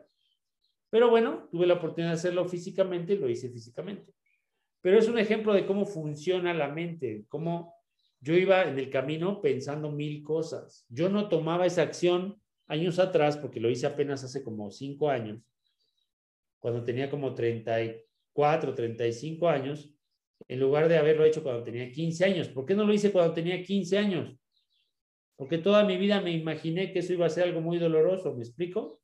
Pero 0.90 1.08
bueno, 1.08 1.48
tuve 1.50 1.66
la 1.66 1.74
oportunidad 1.74 2.12
de 2.12 2.18
hacerlo 2.18 2.44
físicamente, 2.46 3.16
lo 3.16 3.28
hice 3.28 3.48
físicamente. 3.48 4.12
Pero 4.80 4.98
es 4.98 5.08
un 5.08 5.18
ejemplo 5.18 5.52
de 5.54 5.66
cómo 5.66 5.86
funciona 5.86 6.52
la 6.52 6.68
mente, 6.68 7.24
cómo 7.28 7.74
yo 8.20 8.34
iba 8.34 8.64
en 8.64 8.78
el 8.78 8.90
camino 8.90 9.40
pensando 9.40 9.90
mil 9.90 10.22
cosas. 10.22 10.84
Yo 10.88 11.08
no 11.08 11.28
tomaba 11.28 11.66
esa 11.66 11.82
acción 11.82 12.40
años 12.66 12.98
atrás, 12.98 13.36
porque 13.36 13.60
lo 13.60 13.70
hice 13.70 13.86
apenas 13.86 14.22
hace 14.24 14.44
como 14.44 14.70
cinco 14.70 15.10
años, 15.10 15.42
cuando 16.58 16.84
tenía 16.84 17.10
como 17.10 17.34
34, 17.34 18.74
35 18.74 19.48
años, 19.48 19.92
en 20.46 20.60
lugar 20.60 20.88
de 20.88 20.98
haberlo 20.98 21.24
hecho 21.24 21.42
cuando 21.42 21.62
tenía 21.62 21.90
15 21.90 22.24
años. 22.24 22.48
¿Por 22.48 22.66
qué 22.66 22.74
no 22.74 22.84
lo 22.84 22.92
hice 22.92 23.12
cuando 23.12 23.34
tenía 23.34 23.62
15 23.62 23.98
años? 23.98 24.36
Porque 25.36 25.58
toda 25.58 25.84
mi 25.84 25.96
vida 25.96 26.20
me 26.20 26.32
imaginé 26.32 26.92
que 26.92 27.00
eso 27.00 27.12
iba 27.12 27.26
a 27.26 27.30
ser 27.30 27.44
algo 27.44 27.60
muy 27.60 27.78
doloroso, 27.78 28.34
¿me 28.34 28.42
explico? 28.42 28.99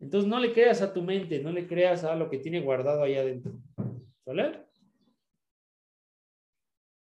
Entonces 0.00 0.28
no 0.28 0.40
le 0.40 0.52
creas 0.52 0.80
a 0.82 0.92
tu 0.92 1.02
mente, 1.02 1.40
no 1.40 1.52
le 1.52 1.66
creas 1.66 2.04
a 2.04 2.16
lo 2.16 2.30
que 2.30 2.38
tiene 2.38 2.60
guardado 2.60 3.02
ahí 3.02 3.16
adentro. 3.16 3.52
¿Sale? 4.24 4.64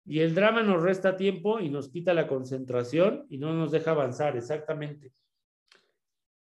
Y 0.05 0.19
el 0.19 0.35
drama 0.35 0.61
nos 0.61 0.83
resta 0.83 1.15
tiempo 1.15 1.59
y 1.59 1.69
nos 1.69 1.89
quita 1.89 2.13
la 2.13 2.27
concentración 2.27 3.25
y 3.29 3.37
no 3.37 3.53
nos 3.53 3.71
deja 3.71 3.91
avanzar, 3.91 4.35
exactamente. 4.35 5.13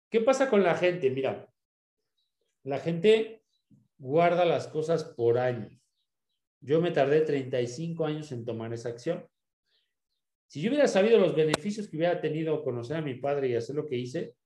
¿Qué 0.08 0.20
pasa 0.20 0.48
con 0.48 0.62
la 0.62 0.76
gente? 0.76 1.10
Mira, 1.10 1.52
la 2.62 2.78
gente 2.78 3.42
guarda 3.98 4.44
las 4.44 4.68
cosas 4.68 5.04
por 5.04 5.38
años. 5.38 5.72
Yo 6.60 6.80
me 6.80 6.92
tardé 6.92 7.22
35 7.22 8.06
años 8.06 8.30
en 8.30 8.44
tomar 8.44 8.72
esa 8.72 8.90
acción. 8.90 9.26
Si 10.46 10.60
yo 10.60 10.70
hubiera 10.70 10.86
sabido 10.86 11.18
los 11.18 11.34
beneficios 11.34 11.88
que 11.88 11.96
hubiera 11.96 12.20
tenido 12.20 12.62
conocer 12.62 12.96
a 12.98 13.02
mi 13.02 13.14
padre 13.14 13.48
y 13.48 13.56
hacer 13.56 13.74
lo 13.74 13.86
que 13.86 13.96
hice, 13.96 14.36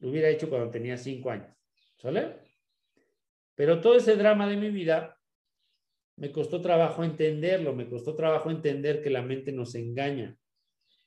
lo 0.00 0.10
hubiera 0.10 0.28
hecho 0.28 0.48
cuando 0.48 0.70
tenía 0.70 0.96
5 0.96 1.30
años. 1.30 1.54
¿Sale? 1.96 2.36
Pero 3.54 3.80
todo 3.80 3.96
ese 3.96 4.16
drama 4.16 4.48
de 4.48 4.56
mi 4.56 4.70
vida 4.70 5.18
me 6.16 6.30
costó 6.30 6.60
trabajo 6.60 7.04
entenderlo, 7.04 7.74
me 7.74 7.88
costó 7.88 8.14
trabajo 8.14 8.50
entender 8.50 9.02
que 9.02 9.10
la 9.10 9.22
mente 9.22 9.52
nos 9.52 9.74
engaña. 9.74 10.36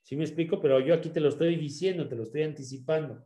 ¿Sí 0.02 0.16
me 0.16 0.24
explico? 0.24 0.60
Pero 0.62 0.80
yo 0.80 0.94
aquí 0.94 1.10
te 1.10 1.20
lo 1.20 1.30
estoy 1.30 1.56
diciendo, 1.56 2.08
te 2.08 2.16
lo 2.16 2.24
estoy 2.24 2.44
anticipando. 2.44 3.26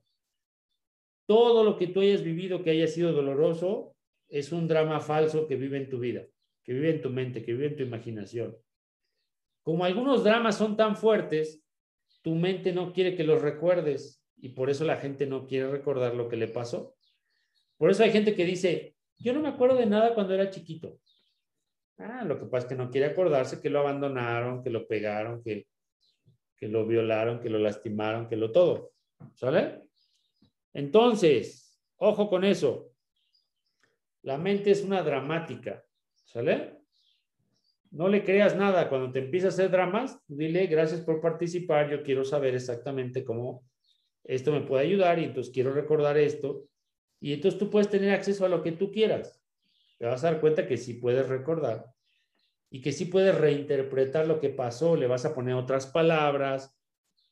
Todo 1.26 1.64
lo 1.64 1.78
que 1.78 1.88
tú 1.88 2.02
hayas 2.02 2.24
vivido 2.24 2.64
que 2.64 2.72
haya 2.72 2.88
sido 2.88 3.14
doloroso 3.14 3.96
es 4.28 4.52
un 4.52 4.68
drama 4.68 5.00
falso 5.00 5.48
que 5.48 5.56
vive 5.56 5.78
en 5.78 5.90
tu 5.90 6.00
vida, 6.00 6.26
que 6.64 6.74
vive 6.74 6.92
en 6.92 7.02
tu 7.02 7.10
mente, 7.10 7.44
que 7.44 7.54
vive 7.54 7.68
en 7.68 7.76
tu 7.78 7.84
imaginación. 7.84 8.56
Como 9.64 9.86
algunos 9.86 10.24
dramas 10.24 10.58
son 10.58 10.78
tan 10.78 10.96
fuertes, 10.96 11.64
tu 12.22 12.36
mente 12.36 12.74
no 12.74 12.94
quiere 12.94 13.16
que 13.16 13.24
los 13.24 13.42
recuerdes 13.42 14.24
y 14.38 14.50
por 14.50 14.70
eso 14.70 14.84
la 14.84 14.98
gente 14.98 15.26
no 15.26 15.48
quiere 15.48 15.70
recordar 15.70 16.16
lo 16.16 16.28
que 16.28 16.38
le 16.38 16.48
pasó. 16.48 16.96
Por 17.78 17.90
eso 17.90 18.04
hay 18.04 18.12
gente 18.12 18.36
que 18.36 18.46
dice, 18.46 18.96
yo 19.18 19.34
no 19.34 19.42
me 19.42 19.50
acuerdo 19.50 19.78
de 19.78 19.86
nada 19.86 20.14
cuando 20.14 20.34
era 20.34 20.50
chiquito. 20.50 21.00
Ah, 21.98 22.24
lo 22.26 22.38
que 22.38 22.46
pasa 22.46 22.66
es 22.66 22.70
que 22.70 22.76
no 22.76 22.90
quiere 22.90 23.08
acordarse 23.08 23.62
que 23.62 23.70
lo 23.70 23.80
abandonaron, 23.80 24.62
que 24.62 24.70
lo 24.70 24.88
pegaron, 24.88 25.42
que, 25.42 25.68
que 26.58 26.68
lo 26.68 26.86
violaron, 26.86 27.40
que 27.40 27.50
lo 27.50 27.58
lastimaron, 27.60 28.28
que 28.28 28.36
lo 28.36 28.52
todo. 28.52 28.92
¿Sale? 29.34 29.84
Entonces, 30.74 31.80
ojo 31.98 32.30
con 32.30 32.44
eso. 32.44 32.92
La 34.24 34.38
mente 34.38 34.72
es 34.72 34.84
una 34.84 35.02
dramática. 35.04 35.84
¿Sale? 36.26 36.80
No 37.92 38.10
le 38.10 38.24
creas 38.24 38.56
nada. 38.58 38.90
Cuando 38.90 39.12
te 39.12 39.20
empieza 39.20 39.48
a 39.48 39.50
hacer 39.50 39.72
dramas, 39.72 40.20
dile 40.28 40.68
gracias 40.68 41.02
por 41.02 41.22
participar. 41.22 41.90
Yo 41.90 42.04
quiero 42.04 42.26
saber 42.26 42.56
exactamente 42.56 43.24
cómo 43.24 43.64
esto 44.26 44.52
me 44.52 44.62
puede 44.62 44.86
ayudar 44.86 45.20
y 45.20 45.26
entonces 45.26 45.54
quiero 45.54 45.74
recordar 45.74 46.18
esto. 46.18 46.66
Y 47.20 47.34
entonces 47.34 47.60
tú 47.60 47.70
puedes 47.70 47.90
tener 47.90 48.12
acceso 48.12 48.46
a 48.46 48.50
lo 48.50 48.62
que 48.62 48.72
tú 48.72 48.92
quieras 48.92 49.42
te 49.98 50.06
vas 50.06 50.24
a 50.24 50.32
dar 50.32 50.42
cuenta 50.42 50.68
que 50.68 50.78
sí 50.78 50.96
puedes 50.96 51.28
recordar 51.28 51.86
y 52.70 52.82
que 52.82 52.92
sí 52.92 53.06
puedes 53.06 53.36
reinterpretar 53.36 54.28
lo 54.28 54.40
que 54.40 54.50
pasó, 54.50 54.96
le 54.96 55.08
vas 55.08 55.26
a 55.26 55.34
poner 55.34 55.56
otras 55.56 55.88
palabras, 55.88 56.76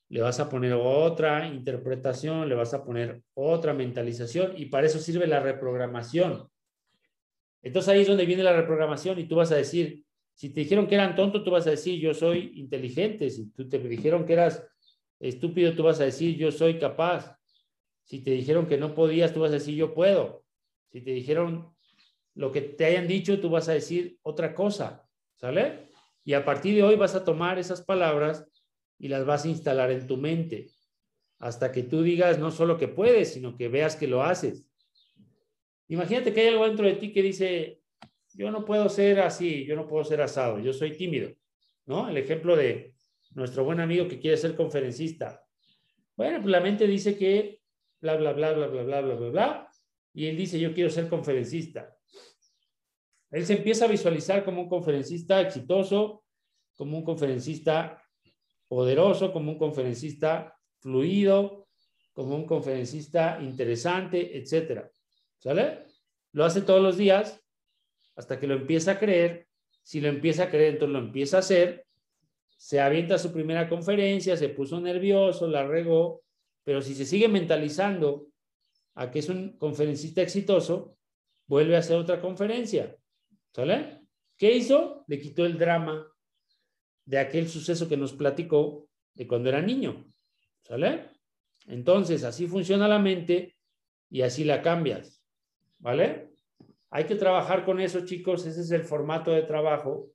le 0.09 0.21
vas 0.21 0.39
a 0.39 0.49
poner 0.49 0.73
otra 0.73 1.47
interpretación, 1.47 2.47
le 2.47 2.55
vas 2.55 2.73
a 2.73 2.83
poner 2.83 3.21
otra 3.33 3.73
mentalización 3.73 4.53
y 4.55 4.67
para 4.67 4.87
eso 4.87 4.99
sirve 4.99 5.27
la 5.27 5.39
reprogramación. 5.39 6.47
Entonces 7.61 7.89
ahí 7.89 8.01
es 8.01 8.07
donde 8.07 8.25
viene 8.25 8.43
la 8.43 8.55
reprogramación 8.55 9.19
y 9.19 9.27
tú 9.27 9.35
vas 9.35 9.51
a 9.51 9.55
decir, 9.55 10.03
si 10.33 10.49
te 10.49 10.61
dijeron 10.61 10.87
que 10.87 10.95
eran 10.95 11.15
tontos, 11.15 11.43
tú 11.43 11.51
vas 11.51 11.67
a 11.67 11.71
decir, 11.71 11.99
yo 11.99 12.13
soy 12.13 12.51
inteligente. 12.55 13.29
Si 13.29 13.51
tú 13.51 13.69
te 13.69 13.77
dijeron 13.79 14.25
que 14.25 14.33
eras 14.33 14.65
estúpido, 15.20 15.76
tú 15.76 15.84
vas 15.84 15.99
a 15.99 16.05
decir, 16.05 16.38
yo 16.38 16.51
soy 16.51 16.80
capaz. 16.80 17.38
Si 18.03 18.20
te 18.20 18.32
dijeron 18.32 18.68
que 18.68 18.78
no 18.78 18.93
podías, 18.93 19.34
tú 19.34 19.41
vas 19.41 19.51
a 19.51 19.55
decir, 19.55 19.76
yo 19.76 19.93
puedo. 19.93 20.43
Si 20.91 21.01
te 21.01 21.11
dijeron 21.11 21.74
lo 22.36 22.51
que 22.51 22.61
te 22.61 22.86
hayan 22.86 23.07
dicho, 23.07 23.39
tú 23.39 23.49
vas 23.49 23.70
a 23.70 23.74
decir 23.74 24.18
otra 24.22 24.53
cosa, 24.53 25.07
¿sale? 25.38 25.89
Y 26.26 26.34
a 26.34 26.45
partir 26.45 26.76
de 26.76 26.84
hoy 26.84 26.95
vas 26.95 27.16
a 27.16 27.24
tomar 27.24 27.59
esas 27.59 27.82
palabras 27.82 28.45
y 28.97 29.07
las 29.07 29.26
vas 29.26 29.45
a 29.45 29.49
instalar 29.49 29.91
en 29.91 30.07
tu 30.07 30.18
mente 30.18 30.70
hasta 31.39 31.72
que 31.72 31.84
tú 31.84 32.03
digas 32.03 32.39
no 32.39 32.51
solo 32.51 32.78
que 32.78 32.88
puedes, 32.88 33.34
sino 33.34 33.57
que 33.57 33.68
veas 33.68 33.97
que 33.97 34.07
lo 34.07 34.24
haces. 34.24 34.66
Imagínate 35.89 36.34
que 36.34 36.41
hay 36.41 36.47
algo 36.47 36.66
dentro 36.66 36.86
de 36.86 36.93
ti 36.93 37.11
que 37.11 37.22
dice, 37.22 37.82
yo 38.34 38.49
no 38.49 38.64
puedo 38.64 38.88
ser 38.88 39.20
así, 39.20 39.66
yo 39.66 39.76
no 39.76 39.88
puedo 39.88 40.05
ser 40.05 40.22
asado, 40.22 40.59
yo 40.59 40.72
soy 40.72 40.95
tímido, 40.95 41.32
¿no? 41.86 42.07
El 42.07 42.18
ejemplo 42.18 42.55
de 42.55 42.95
nuestro 43.36 43.63
buen 43.63 43.79
amigo 43.79 44.07
que 44.07 44.19
quiere 44.19 44.38
ser 44.38 44.55
conferencista. 44.55 45.45
Bueno, 46.15 46.39
pues 46.41 46.51
la 46.51 46.59
mente 46.59 46.88
dice 46.88 47.17
que 47.17 47.61
bla, 48.01 48.15
bla, 48.17 48.34
bla, 48.34 48.53
bla, 48.53 48.67
bla, 48.67 48.84
bla, 48.84 49.01
bla, 49.01 49.15
bla, 49.15 49.29
bla, 49.29 49.71
y 50.13 50.27
él 50.27 50.38
dice, 50.38 50.59
yo 50.59 50.73
quiero 50.73 50.89
ser 50.89 51.07
conferencista. 51.07 51.97
Él 53.31 53.45
se 53.45 53.53
empieza 53.53 53.86
a 53.86 53.88
visualizar 53.88 54.43
como 54.43 54.61
un 54.61 54.69
conferencista 54.69 55.41
exitoso, 55.41 56.23
como 56.75 56.97
un 56.97 57.03
conferencista 57.03 58.03
poderoso, 58.67 59.31
como 59.31 59.51
un 59.51 59.57
conferencista 59.57 60.55
fluido, 60.79 61.67
como 62.11 62.36
un 62.36 62.45
conferencista 62.45 63.39
interesante, 63.41 64.38
etcétera. 64.38 64.91
¿Sale? 65.39 65.86
Lo 66.34 66.45
hace 66.45 66.61
todos 66.61 66.81
los 66.81 66.97
días 66.97 67.41
hasta 68.15 68.39
que 68.39 68.47
lo 68.47 68.55
empieza 68.55 68.91
a 68.91 68.99
creer. 68.99 69.47
Si 69.81 69.99
lo 69.99 70.09
empieza 70.09 70.43
a 70.43 70.49
creer, 70.49 70.73
entonces 70.73 70.93
lo 70.93 70.99
empieza 70.99 71.38
a 71.38 71.39
hacer. 71.39 71.82
Se 72.64 72.80
avienta 72.80 73.18
su 73.18 73.34
primera 73.34 73.68
conferencia, 73.68 74.38
se 74.38 74.47
puso 74.47 74.80
nervioso, 74.80 75.49
la 75.49 75.68
regó, 75.68 76.24
pero 76.64 76.82
si 76.82 76.95
se 76.95 77.03
sigue 77.03 77.28
mentalizando 77.28 78.28
a 78.95 79.11
que 79.11 79.20
es 79.20 79.28
un 79.28 79.57
conferencista 79.57 80.22
exitoso, 80.22 80.95
vuelve 81.45 81.76
a 81.76 81.80
hacer 81.80 81.97
otra 81.97 82.22
conferencia. 82.22 82.95
¿Sale? 83.53 84.07
¿Qué 84.38 84.55
hizo? 84.55 85.03
Le 85.07 85.20
quitó 85.20 85.45
el 85.45 85.57
drama 85.57 86.07
de 87.03 87.18
aquel 87.18 87.49
suceso 87.49 87.89
que 87.89 87.97
nos 87.97 88.14
platicó 88.14 88.88
de 89.14 89.28
cuando 89.28 89.49
era 89.49 89.61
niño. 89.61 90.09
¿Sale? 90.61 91.09
Entonces, 91.68 92.24
así 92.24 92.47
funciona 92.47 92.88
la 92.88 92.97
mente 92.97 93.57
y 94.09 94.22
así 94.22 94.45
la 94.45 94.61
cambias. 94.61 95.22
¿Vale? 95.80 96.32
Hay 96.91 97.03
que 97.07 97.16
trabajar 97.16 97.66
con 97.66 97.82
eso, 97.82 98.05
chicos. 98.05 98.45
Ese 98.45 98.61
es 98.61 98.72
el 98.72 98.86
formato 98.86 99.32
de 99.32 99.41
trabajo. 99.41 100.14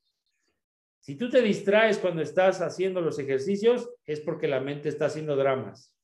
Si 1.01 1.17
tú 1.17 1.31
te 1.31 1.41
distraes 1.41 1.99
cuando 1.99 2.23
estás 2.23 2.61
haciendo 2.61 3.01
los 3.01 3.19
ejercicios, 3.19 3.89
es 4.05 4.21
porque 4.21 4.49
la 4.49 4.61
mente 4.61 4.89
está 4.89 5.07
haciendo 5.07 5.37
dramas. 5.37 5.95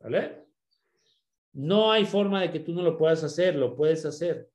¿Vale? 0.00 0.46
No 1.52 1.92
hay 1.92 2.06
forma 2.06 2.40
de 2.40 2.50
que 2.50 2.60
tú 2.60 2.72
no 2.72 2.82
lo 2.82 2.96
puedas 2.96 3.22
hacer, 3.24 3.54
lo 3.56 3.76
puedes 3.76 4.04
hacer. 4.06 4.48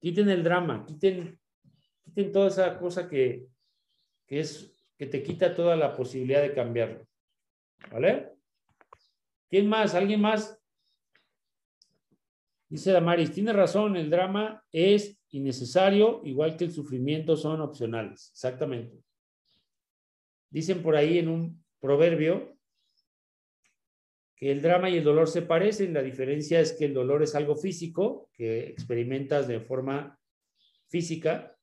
Quiten 0.00 0.28
el 0.28 0.44
drama, 0.44 0.84
quiten, 0.86 1.40
quiten 2.04 2.30
toda 2.30 2.48
esa 2.48 2.78
cosa 2.78 3.08
que, 3.08 3.48
es, 4.28 4.72
que 4.96 5.06
te 5.06 5.22
quita 5.22 5.54
toda 5.54 5.74
la 5.74 5.96
posibilidad 5.96 6.42
de 6.42 6.54
cambiarlo. 6.54 7.06
¿Vale? 7.90 8.32
¿Quién 9.50 9.68
más? 9.68 9.94
¿Alguien 9.94 10.20
más? 10.20 10.56
Dice 12.68 12.92
Damaris, 12.92 13.32
tiene 13.32 13.52
razón, 13.52 13.96
el 13.96 14.10
drama 14.10 14.62
es 14.70 15.17
innecesario, 15.30 16.22
igual 16.24 16.56
que 16.56 16.64
el 16.64 16.72
sufrimiento 16.72 17.36
son 17.36 17.60
opcionales. 17.60 18.30
Exactamente. 18.32 19.02
Dicen 20.50 20.82
por 20.82 20.96
ahí 20.96 21.18
en 21.18 21.28
un 21.28 21.64
proverbio 21.80 22.56
que 24.36 24.52
el 24.52 24.62
drama 24.62 24.88
y 24.88 24.96
el 24.96 25.04
dolor 25.04 25.28
se 25.28 25.42
parecen, 25.42 25.92
la 25.92 26.02
diferencia 26.02 26.60
es 26.60 26.72
que 26.72 26.84
el 26.84 26.94
dolor 26.94 27.22
es 27.22 27.34
algo 27.34 27.56
físico, 27.56 28.30
que 28.32 28.68
experimentas 28.68 29.48
de 29.48 29.60
forma 29.60 30.18
física, 30.88 31.56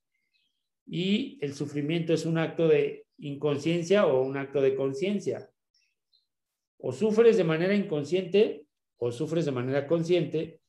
y 0.86 1.40
el 1.42 1.54
sufrimiento 1.54 2.14
es 2.14 2.26
un 2.26 2.38
acto 2.38 2.68
de 2.68 3.08
inconsciencia 3.18 4.06
o 4.06 4.22
un 4.22 4.38
acto 4.38 4.62
de 4.62 4.76
conciencia. 4.76 5.50
O 6.78 6.92
sufres 6.92 7.38
de 7.38 7.44
manera 7.44 7.74
inconsciente 7.74 8.68
o 8.98 9.12
sufres 9.12 9.46
de 9.46 9.52
manera 9.52 9.88
consciente, 9.88 10.60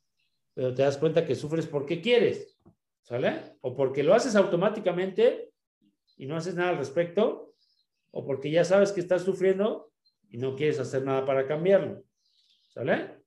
pero 0.54 0.72
te 0.74 0.82
das 0.82 0.96
cuenta 0.96 1.26
que 1.26 1.34
sufres 1.34 1.66
porque 1.66 2.00
quieres, 2.00 2.55
¿sale? 3.06 3.56
O 3.60 3.76
porque 3.76 4.02
lo 4.02 4.14
haces 4.14 4.34
automáticamente 4.34 5.52
y 6.16 6.26
no 6.26 6.36
haces 6.36 6.56
nada 6.56 6.70
al 6.70 6.78
respecto, 6.78 7.54
o 8.10 8.26
porque 8.26 8.50
ya 8.50 8.64
sabes 8.64 8.90
que 8.90 9.00
estás 9.00 9.22
sufriendo 9.22 9.92
y 10.28 10.38
no 10.38 10.56
quieres 10.56 10.80
hacer 10.80 11.04
nada 11.04 11.24
para 11.24 11.46
cambiarlo. 11.46 12.02
¿Sale? 12.68 13.22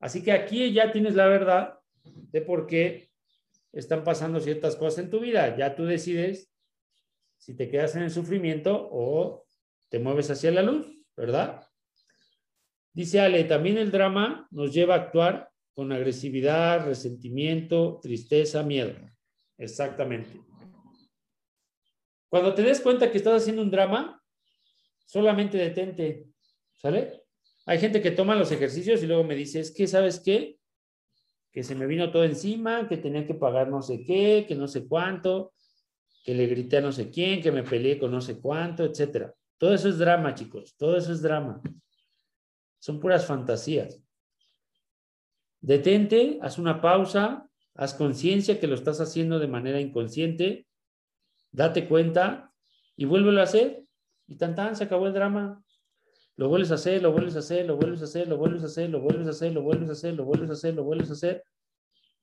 Así 0.00 0.22
que 0.22 0.32
aquí 0.32 0.72
ya 0.72 0.90
tienes 0.90 1.14
la 1.14 1.26
verdad 1.26 1.78
de 2.02 2.40
por 2.40 2.66
qué 2.66 3.10
están 3.72 4.04
pasando 4.04 4.40
ciertas 4.40 4.76
cosas 4.76 5.04
en 5.04 5.10
tu 5.10 5.20
vida. 5.20 5.54
Ya 5.56 5.74
tú 5.74 5.84
decides 5.84 6.50
si 7.36 7.54
te 7.54 7.68
quedas 7.68 7.94
en 7.96 8.04
el 8.04 8.10
sufrimiento 8.10 8.88
o 8.90 9.44
te 9.90 9.98
mueves 9.98 10.30
hacia 10.30 10.50
la 10.50 10.62
luz, 10.62 10.86
¿verdad? 11.14 11.66
Dice 12.92 13.20
Ale, 13.20 13.44
también 13.44 13.76
el 13.76 13.90
drama 13.90 14.48
nos 14.50 14.72
lleva 14.72 14.94
a 14.94 14.98
actuar 14.98 15.50
con 15.74 15.92
agresividad, 15.92 16.86
resentimiento, 16.86 17.98
tristeza, 18.00 18.62
miedo. 18.62 18.94
Exactamente. 19.58 20.40
Cuando 22.28 22.54
te 22.54 22.62
des 22.62 22.80
cuenta 22.80 23.10
que 23.10 23.18
estás 23.18 23.42
haciendo 23.42 23.62
un 23.62 23.70
drama, 23.70 24.22
solamente 25.06 25.58
detente, 25.58 26.26
¿sale? 26.76 27.22
Hay 27.66 27.78
gente 27.78 28.02
que 28.02 28.10
toma 28.10 28.34
los 28.34 28.52
ejercicios 28.52 29.02
y 29.02 29.06
luego 29.06 29.24
me 29.24 29.34
dice, 29.34 29.60
es 29.60 29.72
que, 29.72 29.86
¿sabes 29.86 30.20
qué? 30.20 30.58
Que 31.52 31.62
se 31.62 31.74
me 31.74 31.86
vino 31.86 32.10
todo 32.10 32.24
encima, 32.24 32.88
que 32.88 32.96
tenía 32.96 33.26
que 33.26 33.34
pagar 33.34 33.68
no 33.68 33.82
sé 33.82 34.04
qué, 34.04 34.44
que 34.46 34.54
no 34.54 34.68
sé 34.68 34.86
cuánto, 34.86 35.54
que 36.24 36.34
le 36.34 36.46
grité 36.46 36.78
a 36.78 36.80
no 36.80 36.92
sé 36.92 37.10
quién, 37.10 37.40
que 37.40 37.52
me 37.52 37.62
peleé 37.62 37.98
con 37.98 38.10
no 38.10 38.20
sé 38.20 38.40
cuánto, 38.40 38.84
etcétera. 38.84 39.34
Todo 39.58 39.74
eso 39.74 39.88
es 39.88 39.98
drama, 39.98 40.34
chicos, 40.34 40.74
todo 40.76 40.96
eso 40.96 41.12
es 41.12 41.22
drama. 41.22 41.62
son 42.78 43.00
puras 43.00 43.26
fantasías. 43.26 44.03
Detente, 45.64 46.38
haz 46.42 46.58
una 46.58 46.82
pausa, 46.82 47.48
haz 47.74 47.94
conciencia 47.94 48.60
que 48.60 48.66
lo 48.66 48.74
estás 48.74 49.00
haciendo 49.00 49.38
de 49.38 49.48
manera 49.48 49.80
inconsciente, 49.80 50.66
date 51.52 51.88
cuenta 51.88 52.52
y 52.96 53.06
vuélvelo 53.06 53.40
a 53.40 53.44
hacer. 53.44 53.82
Y 54.26 54.36
tan 54.36 54.54
tan, 54.54 54.76
se 54.76 54.84
acabó 54.84 55.06
el 55.06 55.14
drama. 55.14 55.64
Lo 56.36 56.50
vuelves 56.50 56.70
a 56.70 56.74
hacer, 56.74 57.00
lo 57.00 57.12
vuelves 57.12 57.34
a 57.36 57.38
hacer, 57.38 57.64
lo 57.64 57.76
vuelves 57.76 58.02
a 58.02 58.04
hacer, 58.04 58.28
lo 58.28 58.36
vuelves 58.36 58.62
a 58.62 58.66
hacer, 58.66 58.90
lo 58.90 59.00
vuelves 59.00 59.26
a 59.26 59.30
hacer, 59.30 59.54
lo 59.54 59.62
vuelves 59.62 59.88
a 59.88 59.92
hacer, 59.92 60.14
lo 60.14 60.24
vuelves 60.24 60.50
a 60.50 60.52
hacer, 60.52 60.74
lo 60.74 60.84
vuelves 60.84 61.08
a 61.08 61.12
hacer, 61.14 61.44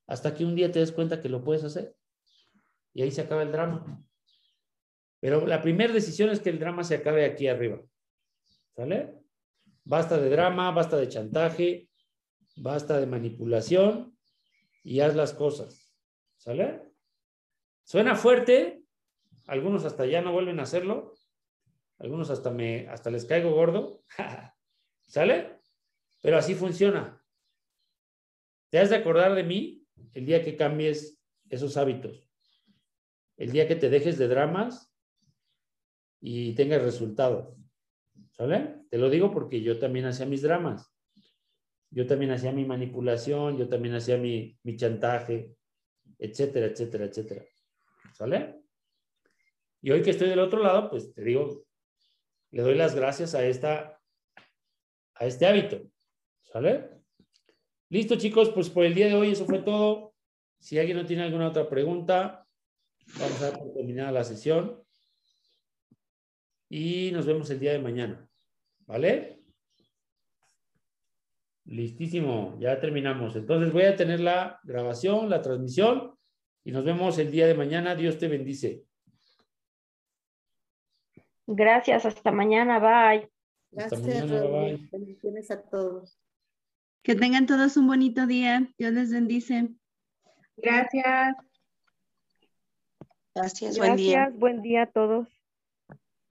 hasta 0.05 0.35
que 0.35 0.45
un 0.45 0.55
día 0.55 0.71
te 0.71 0.77
des 0.77 0.91
cuenta 0.91 1.19
que 1.19 1.29
lo 1.29 1.43
puedes 1.43 1.63
hacer. 1.63 1.95
Y 2.93 3.01
ahí 3.01 3.09
se 3.09 3.21
acaba 3.21 3.41
el 3.41 3.51
drama. 3.51 4.03
Pero 5.19 5.47
la 5.47 5.63
primera 5.63 5.91
decisión 5.91 6.29
es 6.29 6.41
que 6.41 6.51
el 6.51 6.59
drama 6.59 6.83
se 6.83 6.93
acabe 6.93 7.25
aquí 7.25 7.47
arriba. 7.47 7.81
¿Sale? 8.75 9.15
Basta 9.83 10.19
de 10.19 10.29
drama, 10.29 10.69
basta 10.69 10.95
de 10.97 11.09
chantaje, 11.09 11.89
basta 12.55 12.99
de 12.99 13.07
manipulación 13.07 14.17
y 14.83 14.99
haz 14.99 15.15
las 15.15 15.33
cosas. 15.33 15.95
¿Sale? 16.37 16.81
Suena 17.83 18.15
fuerte, 18.15 18.83
algunos 19.47 19.85
hasta 19.85 20.05
ya 20.05 20.21
no 20.21 20.31
vuelven 20.31 20.59
a 20.59 20.63
hacerlo, 20.63 21.13
algunos 21.97 22.29
hasta 22.29 22.49
me 22.49 22.87
hasta 22.89 23.11
les 23.11 23.25
caigo 23.25 23.51
gordo. 23.51 24.03
¿Sale? 25.03 25.59
Pero 26.21 26.37
así 26.37 26.55
funciona. 26.55 27.23
Te 28.69 28.79
has 28.79 28.89
de 28.89 28.95
acordar 28.95 29.35
de 29.35 29.43
mí 29.43 29.85
el 30.13 30.25
día 30.25 30.43
que 30.43 30.55
cambies 30.55 31.21
esos 31.49 31.77
hábitos. 31.77 32.29
El 33.37 33.51
día 33.51 33.67
que 33.67 33.75
te 33.75 33.89
dejes 33.89 34.17
de 34.17 34.27
dramas 34.27 34.95
y 36.21 36.53
tengas 36.55 36.81
resultados. 36.81 37.55
¿Sale? 38.31 38.85
Te 38.89 38.97
lo 38.97 39.09
digo 39.09 39.31
porque 39.31 39.61
yo 39.61 39.77
también 39.77 40.05
hacía 40.05 40.25
mis 40.25 40.41
dramas. 40.41 40.90
Yo 41.93 42.07
también 42.07 42.31
hacía 42.31 42.53
mi 42.53 42.63
manipulación, 42.63 43.57
yo 43.57 43.67
también 43.67 43.95
hacía 43.95 44.17
mi, 44.17 44.57
chantaje, 44.77 45.55
etcétera, 46.17 46.67
etcétera, 46.67 47.05
etcétera. 47.05 47.45
¿Sale? 48.13 48.61
Y 49.81 49.91
hoy 49.91 50.01
que 50.01 50.11
estoy 50.11 50.29
del 50.29 50.39
otro 50.39 50.63
lado, 50.63 50.89
pues 50.89 51.13
te 51.13 51.21
digo, 51.21 51.65
le 52.51 52.61
doy 52.61 52.75
las 52.75 52.95
gracias 52.95 53.35
a 53.35 53.45
esta, 53.45 53.99
a 55.15 55.25
este 55.25 55.45
hábito. 55.45 55.81
¿Sale? 56.43 57.01
Listo, 57.89 58.15
chicos, 58.15 58.49
pues 58.51 58.69
por 58.69 58.85
el 58.85 58.95
día 58.95 59.07
de 59.07 59.15
hoy 59.15 59.31
eso 59.31 59.45
fue 59.45 59.59
todo. 59.59 60.13
Si 60.59 60.79
alguien 60.79 60.95
no 60.95 61.05
tiene 61.05 61.23
alguna 61.23 61.49
otra 61.49 61.67
pregunta, 61.67 62.47
vamos 63.19 63.41
a 63.41 63.73
terminada 63.73 64.13
la 64.13 64.23
sesión. 64.23 64.81
Y 66.69 67.11
nos 67.11 67.25
vemos 67.25 67.49
el 67.49 67.59
día 67.59 67.73
de 67.73 67.79
mañana. 67.79 68.29
¿Vale? 68.85 69.40
Listísimo, 71.65 72.57
ya 72.59 72.79
terminamos. 72.79 73.35
Entonces 73.35 73.71
voy 73.71 73.83
a 73.83 73.95
tener 73.95 74.19
la 74.19 74.59
grabación, 74.63 75.29
la 75.29 75.41
transmisión 75.41 76.15
y 76.63 76.71
nos 76.71 76.83
vemos 76.83 77.17
el 77.19 77.31
día 77.31 77.47
de 77.47 77.53
mañana. 77.53 77.95
Dios 77.95 78.17
te 78.17 78.27
bendice. 78.27 78.83
Gracias, 81.47 82.05
hasta 82.05 82.31
mañana, 82.31 82.79
bye. 82.79 83.29
Hasta 83.77 83.97
Gracias, 83.97 84.25
mañana, 84.25 84.39
Raúl. 84.39 84.77
bye. 84.77 84.89
Bendiciones 84.91 85.51
a 85.51 85.61
todos. 85.61 86.17
Que 87.03 87.15
tengan 87.15 87.45
todos 87.45 87.77
un 87.77 87.87
bonito 87.87 88.27
día. 88.27 88.67
Dios 88.77 88.93
les 88.93 89.11
bendice. 89.11 89.69
Gracias. 90.57 91.35
Gracias, 93.33 93.77
buen 93.77 93.95
día. 93.95 94.17
Gracias, 94.19 94.39
buen 94.39 94.61
día 94.61 94.83
a 94.83 94.91
todos. 94.91 95.27